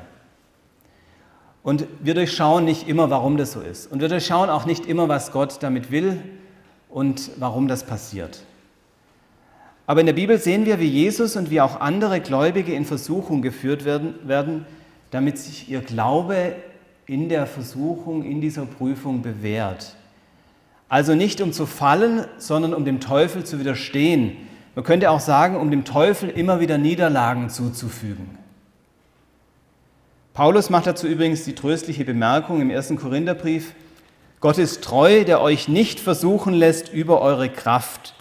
Und 1.64 1.86
wir 1.98 2.14
durchschauen 2.14 2.64
nicht 2.64 2.86
immer, 2.86 3.11
warum 3.11 3.36
das 3.36 3.51
so 3.51 3.61
ist. 3.61 3.90
Und 3.90 4.01
wir 4.01 4.09
durchschauen 4.09 4.48
auch 4.48 4.64
nicht 4.64 4.86
immer, 4.86 5.09
was 5.09 5.32
Gott 5.32 5.61
damit 5.61 5.90
will 5.90 6.22
und 6.88 7.32
warum 7.40 7.66
das 7.66 7.82
passiert. 7.82 8.44
Aber 9.88 9.98
in 9.98 10.07
der 10.07 10.12
Bibel 10.12 10.38
sehen 10.38 10.66
wir, 10.66 10.78
wie 10.78 10.86
Jesus 10.86 11.34
und 11.34 11.51
wie 11.51 11.61
auch 11.61 11.80
andere 11.80 12.20
Gläubige 12.20 12.72
in 12.72 12.84
Versuchung 12.84 13.42
geführt 13.42 13.84
werden, 13.84 14.14
werden 14.22 14.66
damit 15.11 15.36
sich 15.36 15.68
ihr 15.68 15.80
Glaube 15.80 16.55
in 17.07 17.28
der 17.28 17.48
Versuchung, 17.48 18.22
in 18.22 18.40
dieser 18.40 18.66
Prüfung 18.66 19.20
bewährt. 19.22 19.96
Also 20.88 21.16
nicht 21.16 21.40
um 21.40 21.53
zu 21.53 21.66
fallen, 21.66 22.24
sondern 22.38 22.72
um 22.72 22.84
dem 22.84 23.01
Teufel 23.01 23.42
zu 23.42 23.59
widerstehen, 23.59 24.36
man 24.75 24.85
könnte 24.85 25.11
auch 25.11 25.21
sagen, 25.21 25.57
um 25.57 25.71
dem 25.71 25.85
Teufel 25.85 26.29
immer 26.31 26.61
wieder 26.61 26.79
Niederlagen 26.79 27.51
zuzufügen. 27.51 28.39
Paulus 30.33 30.71
macht 30.71 30.87
dazu 30.87 31.07
übrigens 31.07 31.45
die 31.45 31.55
tröstliche 31.55 32.05
Bemerkung 32.05 32.61
im 32.61 32.71
ersten 32.71 32.97
Korintherbrief, 32.97 33.75
Gott 34.41 34.57
ist 34.57 34.83
treu, 34.83 35.25
der 35.25 35.43
euch 35.43 35.68
nicht 35.68 36.01
versuchen 36.01 36.55
lässt 36.55 36.91
über 36.91 37.21
eure 37.21 37.51
Kraft, 37.51 38.14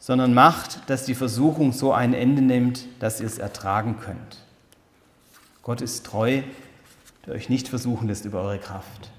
sondern 0.00 0.34
macht, 0.34 0.90
dass 0.90 1.04
die 1.04 1.14
Versuchung 1.14 1.72
so 1.72 1.92
ein 1.92 2.14
Ende 2.14 2.42
nimmt, 2.42 2.86
dass 2.98 3.20
ihr 3.20 3.26
es 3.26 3.38
ertragen 3.38 3.98
könnt. 4.00 4.44
Gott 5.62 5.80
ist 5.80 6.04
treu, 6.04 6.42
der 7.24 7.34
euch 7.34 7.48
nicht 7.48 7.68
versuchen 7.68 8.08
lässt 8.08 8.24
über 8.24 8.42
eure 8.42 8.58
Kraft. 8.58 9.12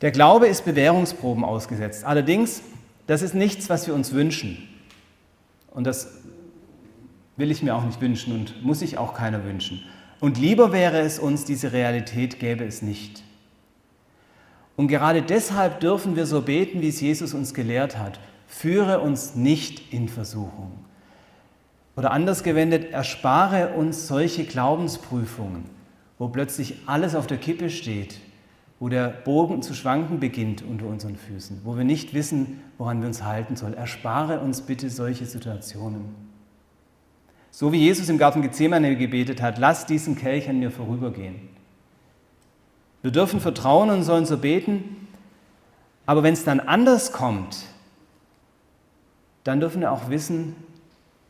Der 0.00 0.10
Glaube 0.10 0.48
ist 0.48 0.64
Bewährungsproben 0.64 1.44
ausgesetzt. 1.44 2.04
Allerdings 2.04 2.62
das 3.06 3.22
ist 3.22 3.34
nichts, 3.34 3.68
was 3.70 3.86
wir 3.86 3.94
uns 3.94 4.12
wünschen. 4.12 4.68
Und 5.70 5.84
das 5.84 6.18
will 7.36 7.50
ich 7.50 7.62
mir 7.62 7.74
auch 7.74 7.84
nicht 7.84 8.00
wünschen 8.00 8.34
und 8.34 8.64
muss 8.64 8.80
sich 8.80 8.98
auch 8.98 9.14
keiner 9.14 9.44
wünschen. 9.44 9.82
Und 10.20 10.38
lieber 10.38 10.72
wäre 10.72 11.00
es 11.00 11.18
uns, 11.18 11.44
diese 11.44 11.72
Realität 11.72 12.40
gäbe 12.40 12.64
es 12.64 12.82
nicht. 12.82 13.22
Und 14.74 14.88
gerade 14.88 15.22
deshalb 15.22 15.80
dürfen 15.80 16.16
wir 16.16 16.26
so 16.26 16.42
beten, 16.42 16.80
wie 16.80 16.88
es 16.88 17.00
Jesus 17.00 17.34
uns 17.34 17.54
gelehrt 17.54 17.98
hat. 17.98 18.18
Führe 18.46 19.00
uns 19.00 19.34
nicht 19.34 19.92
in 19.92 20.08
Versuchung. 20.08 20.72
Oder 21.96 22.10
anders 22.10 22.42
gewendet, 22.42 22.92
erspare 22.92 23.74
uns 23.74 24.06
solche 24.06 24.44
Glaubensprüfungen, 24.44 25.64
wo 26.18 26.28
plötzlich 26.28 26.76
alles 26.86 27.14
auf 27.14 27.26
der 27.26 27.38
Kippe 27.38 27.70
steht 27.70 28.20
wo 28.78 28.88
der 28.88 29.08
Bogen 29.08 29.62
zu 29.62 29.74
schwanken 29.74 30.20
beginnt 30.20 30.62
unter 30.62 30.86
unseren 30.86 31.16
Füßen, 31.16 31.62
wo 31.64 31.76
wir 31.76 31.84
nicht 31.84 32.12
wissen, 32.12 32.60
woran 32.76 33.00
wir 33.00 33.08
uns 33.08 33.22
halten 33.22 33.56
sollen. 33.56 33.74
Erspare 33.74 34.40
uns 34.40 34.62
bitte 34.62 34.90
solche 34.90 35.24
Situationen. 35.24 36.14
So 37.50 37.72
wie 37.72 37.78
Jesus 37.78 38.10
im 38.10 38.18
Garten 38.18 38.42
Gethsemane 38.42 38.96
gebetet 38.96 39.40
hat, 39.40 39.56
lass 39.56 39.86
diesen 39.86 40.16
Kelch 40.16 40.48
an 40.48 40.58
mir 40.58 40.70
vorübergehen. 40.70 41.36
Wir 43.00 43.10
dürfen 43.10 43.40
vertrauen 43.40 43.88
und 43.88 44.02
sollen 44.02 44.26
so 44.26 44.36
beten, 44.36 45.08
aber 46.04 46.22
wenn 46.22 46.34
es 46.34 46.44
dann 46.44 46.60
anders 46.60 47.12
kommt, 47.12 47.64
dann 49.44 49.60
dürfen 49.60 49.80
wir 49.80 49.92
auch 49.92 50.10
wissen, 50.10 50.54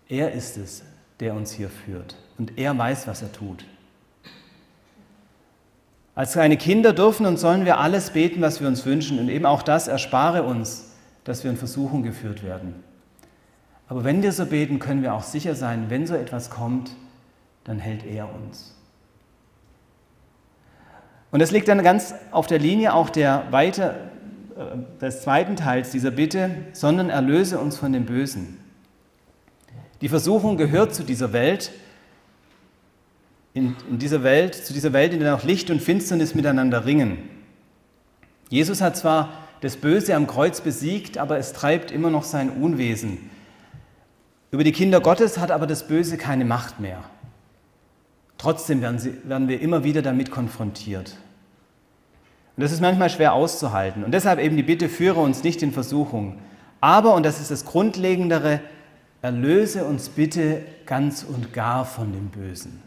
er 0.09 0.32
ist 0.32 0.57
es, 0.57 0.82
der 1.20 1.34
uns 1.34 1.53
hier 1.53 1.68
führt 1.68 2.16
und 2.38 2.59
er 2.59 2.76
weiß, 2.76 3.07
was 3.07 3.22
er 3.22 3.30
tut. 3.30 3.64
Als 6.17 6.33
kleine 6.33 6.57
Kinder 6.57 6.95
dürfen 6.95 7.27
und 7.27 7.39
sollen 7.39 7.67
wir 7.67 7.79
alles 7.79 8.11
beten, 8.11 8.41
was 8.41 8.62
wir 8.62 8.69
uns 8.69 8.87
wünschen. 8.87 9.19
Und 9.19 9.29
eben 9.29 9.45
auch 9.45 9.62
das 9.62 9.87
erspare 9.87 10.43
uns, 10.43 10.91
dass 11.25 11.45
wir 11.45 11.51
in 11.51 11.59
Versuchung 11.59 12.03
geführt 12.03 12.43
werden. 12.43 12.75
Aber 13.87 14.03
wenn 14.03 14.23
wir 14.23 14.33
so 14.33 14.47
beten, 14.47 14.79
können 14.79 15.03
wir 15.03 15.12
auch 15.12 15.23
sicher 15.23 15.55
sein, 15.55 15.91
wenn 15.91 16.07
so 16.07 16.14
etwas 16.14 16.49
kommt, 16.49 16.93
dann 17.64 17.79
hält 17.79 18.07
er 18.07 18.35
uns. 18.35 18.75
Und 21.31 21.41
das 21.41 21.51
liegt 21.51 21.69
dann 21.69 21.83
ganz 21.83 22.14
auf 22.31 22.47
der 22.47 22.61
Linie 22.61 22.95
auch 22.95 23.11
der 23.11 23.45
weiter, 23.51 23.97
äh, 24.57 25.03
des 25.03 25.21
zweiten 25.21 25.55
Teils 25.55 25.91
dieser 25.91 26.12
Bitte, 26.12 26.51
sondern 26.73 27.11
erlöse 27.11 27.59
uns 27.59 27.77
von 27.77 27.93
dem 27.93 28.07
Bösen. 28.07 28.59
Die 30.01 30.09
Versuchung 30.09 30.57
gehört 30.57 30.95
zu 30.95 31.03
dieser 31.03 31.35
Welt, 31.35 31.73
in, 33.57 33.74
in 33.88 33.98
dieser 33.98 34.22
Welt, 34.22 34.54
zu 34.54 34.74
dieser 34.74 34.92
Welt, 34.92 35.14
in 35.14 35.20
der 35.20 35.34
auch 35.34 35.42
Licht 35.42 35.70
und 35.70 35.80
Finsternis 35.80 36.34
miteinander 36.34 36.84
ringen. 36.84 37.16
Jesus 38.50 38.82
hat 38.82 38.98
zwar 38.98 39.32
das 39.62 39.76
Böse 39.76 40.14
am 40.14 40.26
Kreuz 40.26 40.61
besiegt, 40.61 41.16
aber 41.16 41.38
es 41.38 41.54
treibt 41.54 41.90
immer 41.90 42.11
noch 42.11 42.24
sein 42.24 42.50
Unwesen. 42.50 43.30
Über 44.50 44.62
die 44.62 44.72
Kinder 44.72 45.00
Gottes 45.00 45.38
hat 45.38 45.50
aber 45.50 45.66
das 45.66 45.88
Böse 45.88 46.18
keine 46.18 46.44
Macht 46.44 46.80
mehr. 46.80 47.02
Trotzdem 48.36 48.82
werden, 48.82 48.98
sie, 48.98 49.14
werden 49.24 49.48
wir 49.48 49.62
immer 49.62 49.84
wieder 49.84 50.02
damit 50.02 50.30
konfrontiert. 50.30 51.16
Und 52.57 52.62
das 52.62 52.72
ist 52.72 52.82
manchmal 52.82 53.09
schwer 53.09 53.32
auszuhalten. 53.32 54.04
Und 54.04 54.12
deshalb 54.12 54.38
eben 54.38 54.57
die 54.57 54.62
Bitte, 54.62 54.90
führe 54.90 55.20
uns 55.20 55.42
nicht 55.42 55.62
in 55.62 55.72
Versuchung. 55.72 56.38
Aber, 56.82 57.14
und 57.14 57.24
das 57.24 57.40
ist 57.40 57.50
das 57.50 57.64
Grundlegendere, 57.64 58.61
erlöse 59.22 59.86
uns 59.86 60.11
bitte 60.11 60.61
ganz 60.84 61.22
und 61.24 61.54
gar 61.54 61.86
von 61.86 62.12
dem 62.12 62.28
Bösen. 62.28 62.82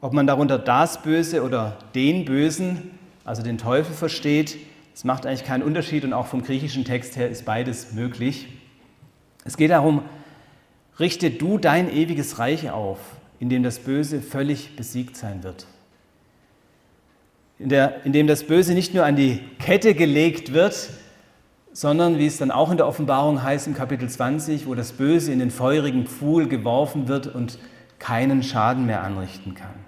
Ob 0.00 0.12
man 0.12 0.26
darunter 0.26 0.58
das 0.58 1.02
Böse 1.02 1.42
oder 1.42 1.76
den 1.94 2.24
Bösen, 2.24 2.98
also 3.24 3.42
den 3.42 3.58
Teufel 3.58 3.94
versteht, 3.94 4.56
das 4.92 5.04
macht 5.04 5.26
eigentlich 5.26 5.44
keinen 5.44 5.62
Unterschied 5.62 6.04
und 6.04 6.12
auch 6.12 6.26
vom 6.26 6.42
griechischen 6.42 6.84
Text 6.84 7.16
her 7.16 7.28
ist 7.28 7.44
beides 7.44 7.92
möglich. 7.92 8.48
Es 9.44 9.56
geht 9.56 9.70
darum, 9.70 10.02
richte 10.98 11.30
du 11.30 11.58
dein 11.58 11.92
ewiges 11.92 12.38
Reich 12.38 12.70
auf, 12.70 12.98
in 13.40 13.48
dem 13.48 13.62
das 13.62 13.80
Böse 13.80 14.20
völlig 14.20 14.76
besiegt 14.76 15.16
sein 15.16 15.42
wird. 15.42 15.66
In, 17.58 17.68
der, 17.68 18.04
in 18.04 18.12
dem 18.12 18.28
das 18.28 18.44
Böse 18.44 18.74
nicht 18.74 18.94
nur 18.94 19.04
an 19.04 19.16
die 19.16 19.40
Kette 19.58 19.94
gelegt 19.94 20.52
wird, 20.52 20.90
sondern 21.72 22.18
wie 22.18 22.26
es 22.26 22.38
dann 22.38 22.50
auch 22.52 22.70
in 22.70 22.76
der 22.76 22.86
Offenbarung 22.86 23.42
heißt 23.42 23.66
im 23.66 23.74
Kapitel 23.74 24.08
20, 24.08 24.66
wo 24.66 24.74
das 24.74 24.92
Böse 24.92 25.32
in 25.32 25.40
den 25.40 25.50
feurigen 25.50 26.06
Pfuhl 26.06 26.48
geworfen 26.48 27.08
wird 27.08 27.26
und 27.26 27.58
keinen 27.98 28.42
Schaden 28.44 28.86
mehr 28.86 29.02
anrichten 29.02 29.54
kann. 29.54 29.87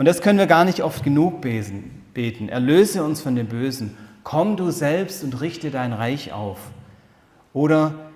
Und 0.00 0.06
das 0.06 0.22
können 0.22 0.38
wir 0.38 0.46
gar 0.46 0.64
nicht 0.64 0.82
oft 0.82 1.04
genug 1.04 1.42
beten. 1.42 2.48
Erlöse 2.48 3.04
uns 3.04 3.20
von 3.20 3.36
dem 3.36 3.48
Bösen. 3.48 3.98
Komm 4.24 4.56
du 4.56 4.70
selbst 4.70 5.22
und 5.22 5.42
richte 5.42 5.70
dein 5.70 5.92
Reich 5.92 6.32
auf. 6.32 6.58
Oder 7.52 8.10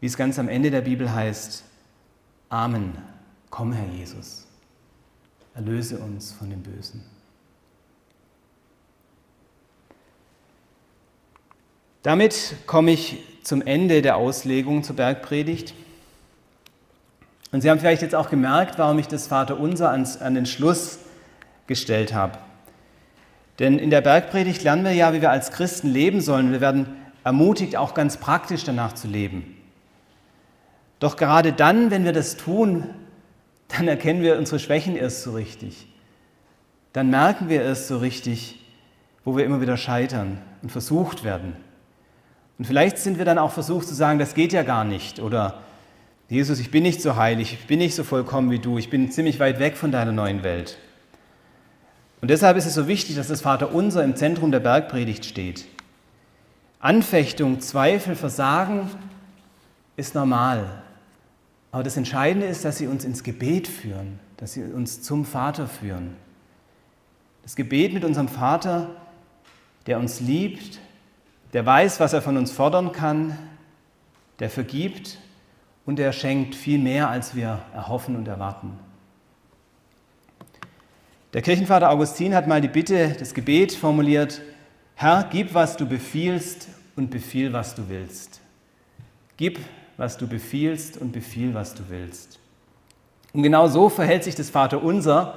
wie 0.00 0.06
es 0.06 0.16
ganz 0.16 0.38
am 0.38 0.48
Ende 0.48 0.70
der 0.70 0.80
Bibel 0.80 1.12
heißt, 1.12 1.62
Amen. 2.48 2.96
Komm, 3.50 3.74
Herr 3.74 3.84
Jesus. 3.94 4.46
Erlöse 5.54 5.98
uns 5.98 6.32
von 6.32 6.48
dem 6.48 6.62
Bösen. 6.62 7.04
Damit 12.02 12.54
komme 12.64 12.92
ich 12.92 13.18
zum 13.42 13.60
Ende 13.60 14.00
der 14.00 14.16
Auslegung 14.16 14.84
zur 14.84 14.96
Bergpredigt. 14.96 15.74
Und 17.52 17.60
Sie 17.60 17.68
haben 17.68 17.78
vielleicht 17.78 18.00
jetzt 18.00 18.14
auch 18.14 18.30
gemerkt, 18.30 18.78
warum 18.78 18.98
ich 18.98 19.08
das 19.08 19.26
Vaterunser 19.26 19.90
an 19.90 20.34
den 20.34 20.46
Schluss 20.46 21.00
gestellt 21.66 22.14
habe. 22.14 22.38
Denn 23.58 23.78
in 23.78 23.90
der 23.90 24.00
Bergpredigt 24.00 24.62
lernen 24.62 24.84
wir 24.84 24.92
ja, 24.92 25.12
wie 25.12 25.22
wir 25.22 25.30
als 25.30 25.50
Christen 25.50 25.88
leben 25.88 26.20
sollen. 26.20 26.52
Wir 26.52 26.60
werden 26.60 26.86
ermutigt, 27.24 27.76
auch 27.76 27.94
ganz 27.94 28.18
praktisch 28.18 28.64
danach 28.64 28.92
zu 28.92 29.08
leben. 29.08 29.56
Doch 30.98 31.16
gerade 31.16 31.52
dann, 31.52 31.90
wenn 31.90 32.04
wir 32.04 32.12
das 32.12 32.36
tun, 32.36 32.86
dann 33.68 33.88
erkennen 33.88 34.22
wir 34.22 34.38
unsere 34.38 34.58
Schwächen 34.58 34.96
erst 34.96 35.22
so 35.22 35.32
richtig. 35.32 35.88
Dann 36.92 37.10
merken 37.10 37.48
wir 37.48 37.62
erst 37.62 37.88
so 37.88 37.98
richtig, 37.98 38.64
wo 39.24 39.36
wir 39.36 39.44
immer 39.44 39.60
wieder 39.60 39.76
scheitern 39.76 40.38
und 40.62 40.70
versucht 40.70 41.24
werden. 41.24 41.56
Und 42.58 42.64
vielleicht 42.64 42.98
sind 42.98 43.18
wir 43.18 43.24
dann 43.24 43.38
auch 43.38 43.52
versucht 43.52 43.86
zu 43.86 43.94
sagen, 43.94 44.18
das 44.18 44.34
geht 44.34 44.52
ja 44.52 44.62
gar 44.62 44.84
nicht. 44.84 45.20
Oder 45.20 45.60
Jesus, 46.28 46.58
ich 46.58 46.70
bin 46.70 46.82
nicht 46.82 47.02
so 47.02 47.16
heilig, 47.16 47.52
ich 47.52 47.66
bin 47.66 47.78
nicht 47.78 47.94
so 47.94 48.02
vollkommen 48.02 48.50
wie 48.50 48.58
du, 48.58 48.78
ich 48.78 48.88
bin 48.88 49.10
ziemlich 49.10 49.38
weit 49.38 49.58
weg 49.58 49.76
von 49.76 49.92
deiner 49.92 50.12
neuen 50.12 50.42
Welt. 50.42 50.78
Und 52.26 52.30
deshalb 52.30 52.56
ist 52.56 52.66
es 52.66 52.74
so 52.74 52.88
wichtig, 52.88 53.14
dass 53.14 53.28
das 53.28 53.42
Vaterunser 53.42 54.02
im 54.02 54.16
Zentrum 54.16 54.50
der 54.50 54.58
Bergpredigt 54.58 55.24
steht. 55.24 55.64
Anfechtung, 56.80 57.60
Zweifel, 57.60 58.16
Versagen 58.16 58.90
ist 59.94 60.16
normal. 60.16 60.82
Aber 61.70 61.84
das 61.84 61.96
Entscheidende 61.96 62.48
ist, 62.48 62.64
dass 62.64 62.78
sie 62.78 62.88
uns 62.88 63.04
ins 63.04 63.22
Gebet 63.22 63.68
führen, 63.68 64.18
dass 64.38 64.54
sie 64.54 64.64
uns 64.64 65.02
zum 65.02 65.24
Vater 65.24 65.68
führen. 65.68 66.16
Das 67.44 67.54
Gebet 67.54 67.94
mit 67.94 68.04
unserem 68.04 68.26
Vater, 68.26 68.88
der 69.86 70.00
uns 70.00 70.18
liebt, 70.18 70.80
der 71.52 71.64
weiß, 71.64 72.00
was 72.00 72.12
er 72.12 72.22
von 72.22 72.36
uns 72.36 72.50
fordern 72.50 72.90
kann, 72.90 73.38
der 74.40 74.50
vergibt 74.50 75.18
und 75.84 76.00
der 76.00 76.10
schenkt 76.10 76.56
viel 76.56 76.80
mehr, 76.80 77.08
als 77.08 77.36
wir 77.36 77.60
erhoffen 77.72 78.16
und 78.16 78.26
erwarten. 78.26 78.76
Der 81.32 81.42
Kirchenvater 81.42 81.90
Augustin 81.90 82.34
hat 82.34 82.46
mal 82.46 82.60
die 82.60 82.68
Bitte, 82.68 83.16
das 83.18 83.34
Gebet 83.34 83.72
formuliert, 83.72 84.40
Herr, 84.94 85.28
gib, 85.30 85.52
was 85.52 85.76
du 85.76 85.86
befiehlst 85.86 86.68
und 86.94 87.10
befiehl, 87.10 87.52
was 87.52 87.74
du 87.74 87.88
willst. 87.88 88.40
Gib, 89.36 89.60
was 89.98 90.16
du 90.16 90.26
befiehlst 90.26 90.96
und 90.96 91.12
befiehl, 91.12 91.52
was 91.52 91.74
du 91.74 91.82
willst. 91.88 92.38
Und 93.34 93.42
genau 93.42 93.68
so 93.68 93.90
verhält 93.90 94.24
sich 94.24 94.34
das 94.34 94.48
Vaterunser 94.48 95.36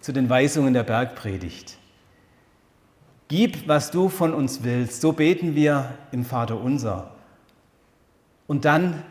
zu 0.00 0.12
den 0.12 0.30
Weisungen 0.30 0.72
der 0.72 0.84
Bergpredigt. 0.84 1.76
Gib, 3.28 3.68
was 3.68 3.90
du 3.90 4.08
von 4.08 4.32
uns 4.32 4.62
willst. 4.62 5.02
So 5.02 5.12
beten 5.12 5.54
wir 5.54 5.98
im 6.12 6.24
Vaterunser. 6.24 7.10
Und 8.46 8.64
dann 8.64 9.02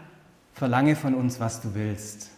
verlange 0.54 0.96
von 0.96 1.14
uns, 1.14 1.40
was 1.40 1.62
du 1.62 1.76
willst. 1.76 2.32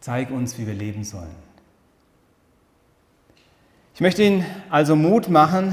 Zeig 0.00 0.30
uns, 0.30 0.58
wie 0.58 0.66
wir 0.66 0.74
leben 0.74 1.04
sollen. 1.04 1.43
Ich 3.94 4.00
möchte 4.00 4.24
Ihnen 4.24 4.44
also 4.70 4.96
Mut 4.96 5.28
machen, 5.28 5.72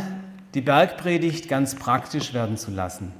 die 0.54 0.62
Bergpredigt 0.62 1.50
ganz 1.50 1.74
praktisch 1.74 2.36
werden 2.36 2.56
zu 2.56 2.70
lassen. 2.70 3.12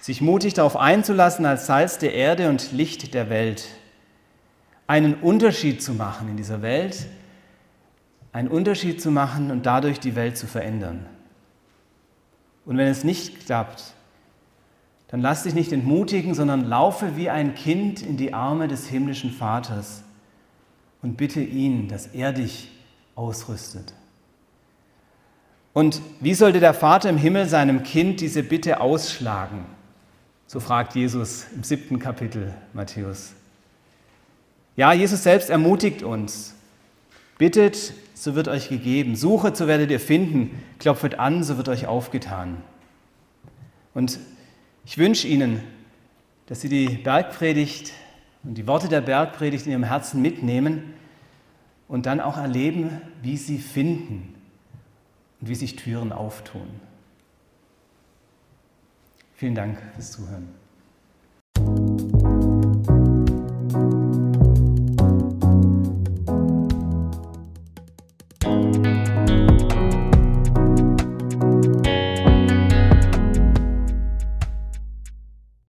Sich 0.00 0.20
mutig 0.20 0.54
darauf 0.54 0.76
einzulassen, 0.76 1.46
als 1.46 1.66
Salz 1.66 1.98
der 1.98 2.12
Erde 2.12 2.48
und 2.48 2.72
Licht 2.72 3.14
der 3.14 3.30
Welt 3.30 3.68
einen 4.88 5.14
Unterschied 5.14 5.80
zu 5.80 5.94
machen 5.94 6.28
in 6.30 6.36
dieser 6.36 6.62
Welt, 6.62 7.06
einen 8.32 8.48
Unterschied 8.48 9.00
zu 9.00 9.12
machen 9.12 9.52
und 9.52 9.66
dadurch 9.66 10.00
die 10.00 10.16
Welt 10.16 10.36
zu 10.36 10.48
verändern. 10.48 11.06
Und 12.64 12.78
wenn 12.78 12.88
es 12.88 13.04
nicht 13.04 13.46
klappt, 13.46 13.94
dann 15.06 15.20
lass 15.20 15.44
dich 15.44 15.54
nicht 15.54 15.70
entmutigen, 15.70 16.34
sondern 16.34 16.64
laufe 16.64 17.16
wie 17.16 17.30
ein 17.30 17.54
Kind 17.54 18.02
in 18.02 18.16
die 18.16 18.34
Arme 18.34 18.66
des 18.66 18.88
himmlischen 18.88 19.30
Vaters 19.30 20.02
und 21.02 21.16
bitte 21.16 21.40
ihn, 21.40 21.86
dass 21.86 22.08
er 22.08 22.32
dich 22.32 22.72
ausrüstet. 23.14 23.92
Und 25.72 26.02
wie 26.20 26.34
sollte 26.34 26.60
der 26.60 26.74
Vater 26.74 27.08
im 27.08 27.16
Himmel 27.16 27.48
seinem 27.48 27.82
Kind 27.82 28.20
diese 28.20 28.42
Bitte 28.42 28.80
ausschlagen? 28.80 29.64
So 30.46 30.60
fragt 30.60 30.94
Jesus 30.94 31.46
im 31.54 31.62
siebten 31.62 31.98
Kapitel 31.98 32.52
Matthäus. 32.74 33.32
Ja, 34.76 34.92
Jesus 34.92 35.22
selbst 35.22 35.48
ermutigt 35.48 36.02
uns. 36.02 36.54
Bittet, 37.38 37.94
so 38.14 38.34
wird 38.34 38.48
euch 38.48 38.68
gegeben. 38.68 39.16
Suchet, 39.16 39.56
so 39.56 39.66
werdet 39.66 39.90
ihr 39.90 40.00
finden. 40.00 40.62
Klopfet 40.78 41.18
an, 41.18 41.42
so 41.42 41.56
wird 41.56 41.68
euch 41.68 41.86
aufgetan. 41.86 42.58
Und 43.94 44.18
ich 44.84 44.98
wünsche 44.98 45.26
Ihnen, 45.26 45.62
dass 46.46 46.60
Sie 46.60 46.68
die 46.68 46.88
Bergpredigt 46.88 47.92
und 48.44 48.54
die 48.54 48.66
Worte 48.66 48.88
der 48.88 49.00
Bergpredigt 49.00 49.66
in 49.66 49.72
Ihrem 49.72 49.84
Herzen 49.84 50.20
mitnehmen 50.20 50.94
und 51.92 52.06
dann 52.06 52.20
auch 52.22 52.38
erleben, 52.38 53.02
wie 53.20 53.36
sie 53.36 53.58
finden 53.58 54.34
und 55.42 55.48
wie 55.48 55.54
sich 55.54 55.76
Türen 55.76 56.10
auftun. 56.10 56.66
Vielen 59.34 59.54
Dank 59.54 59.78
fürs 59.92 60.12
Zuhören. 60.12 60.61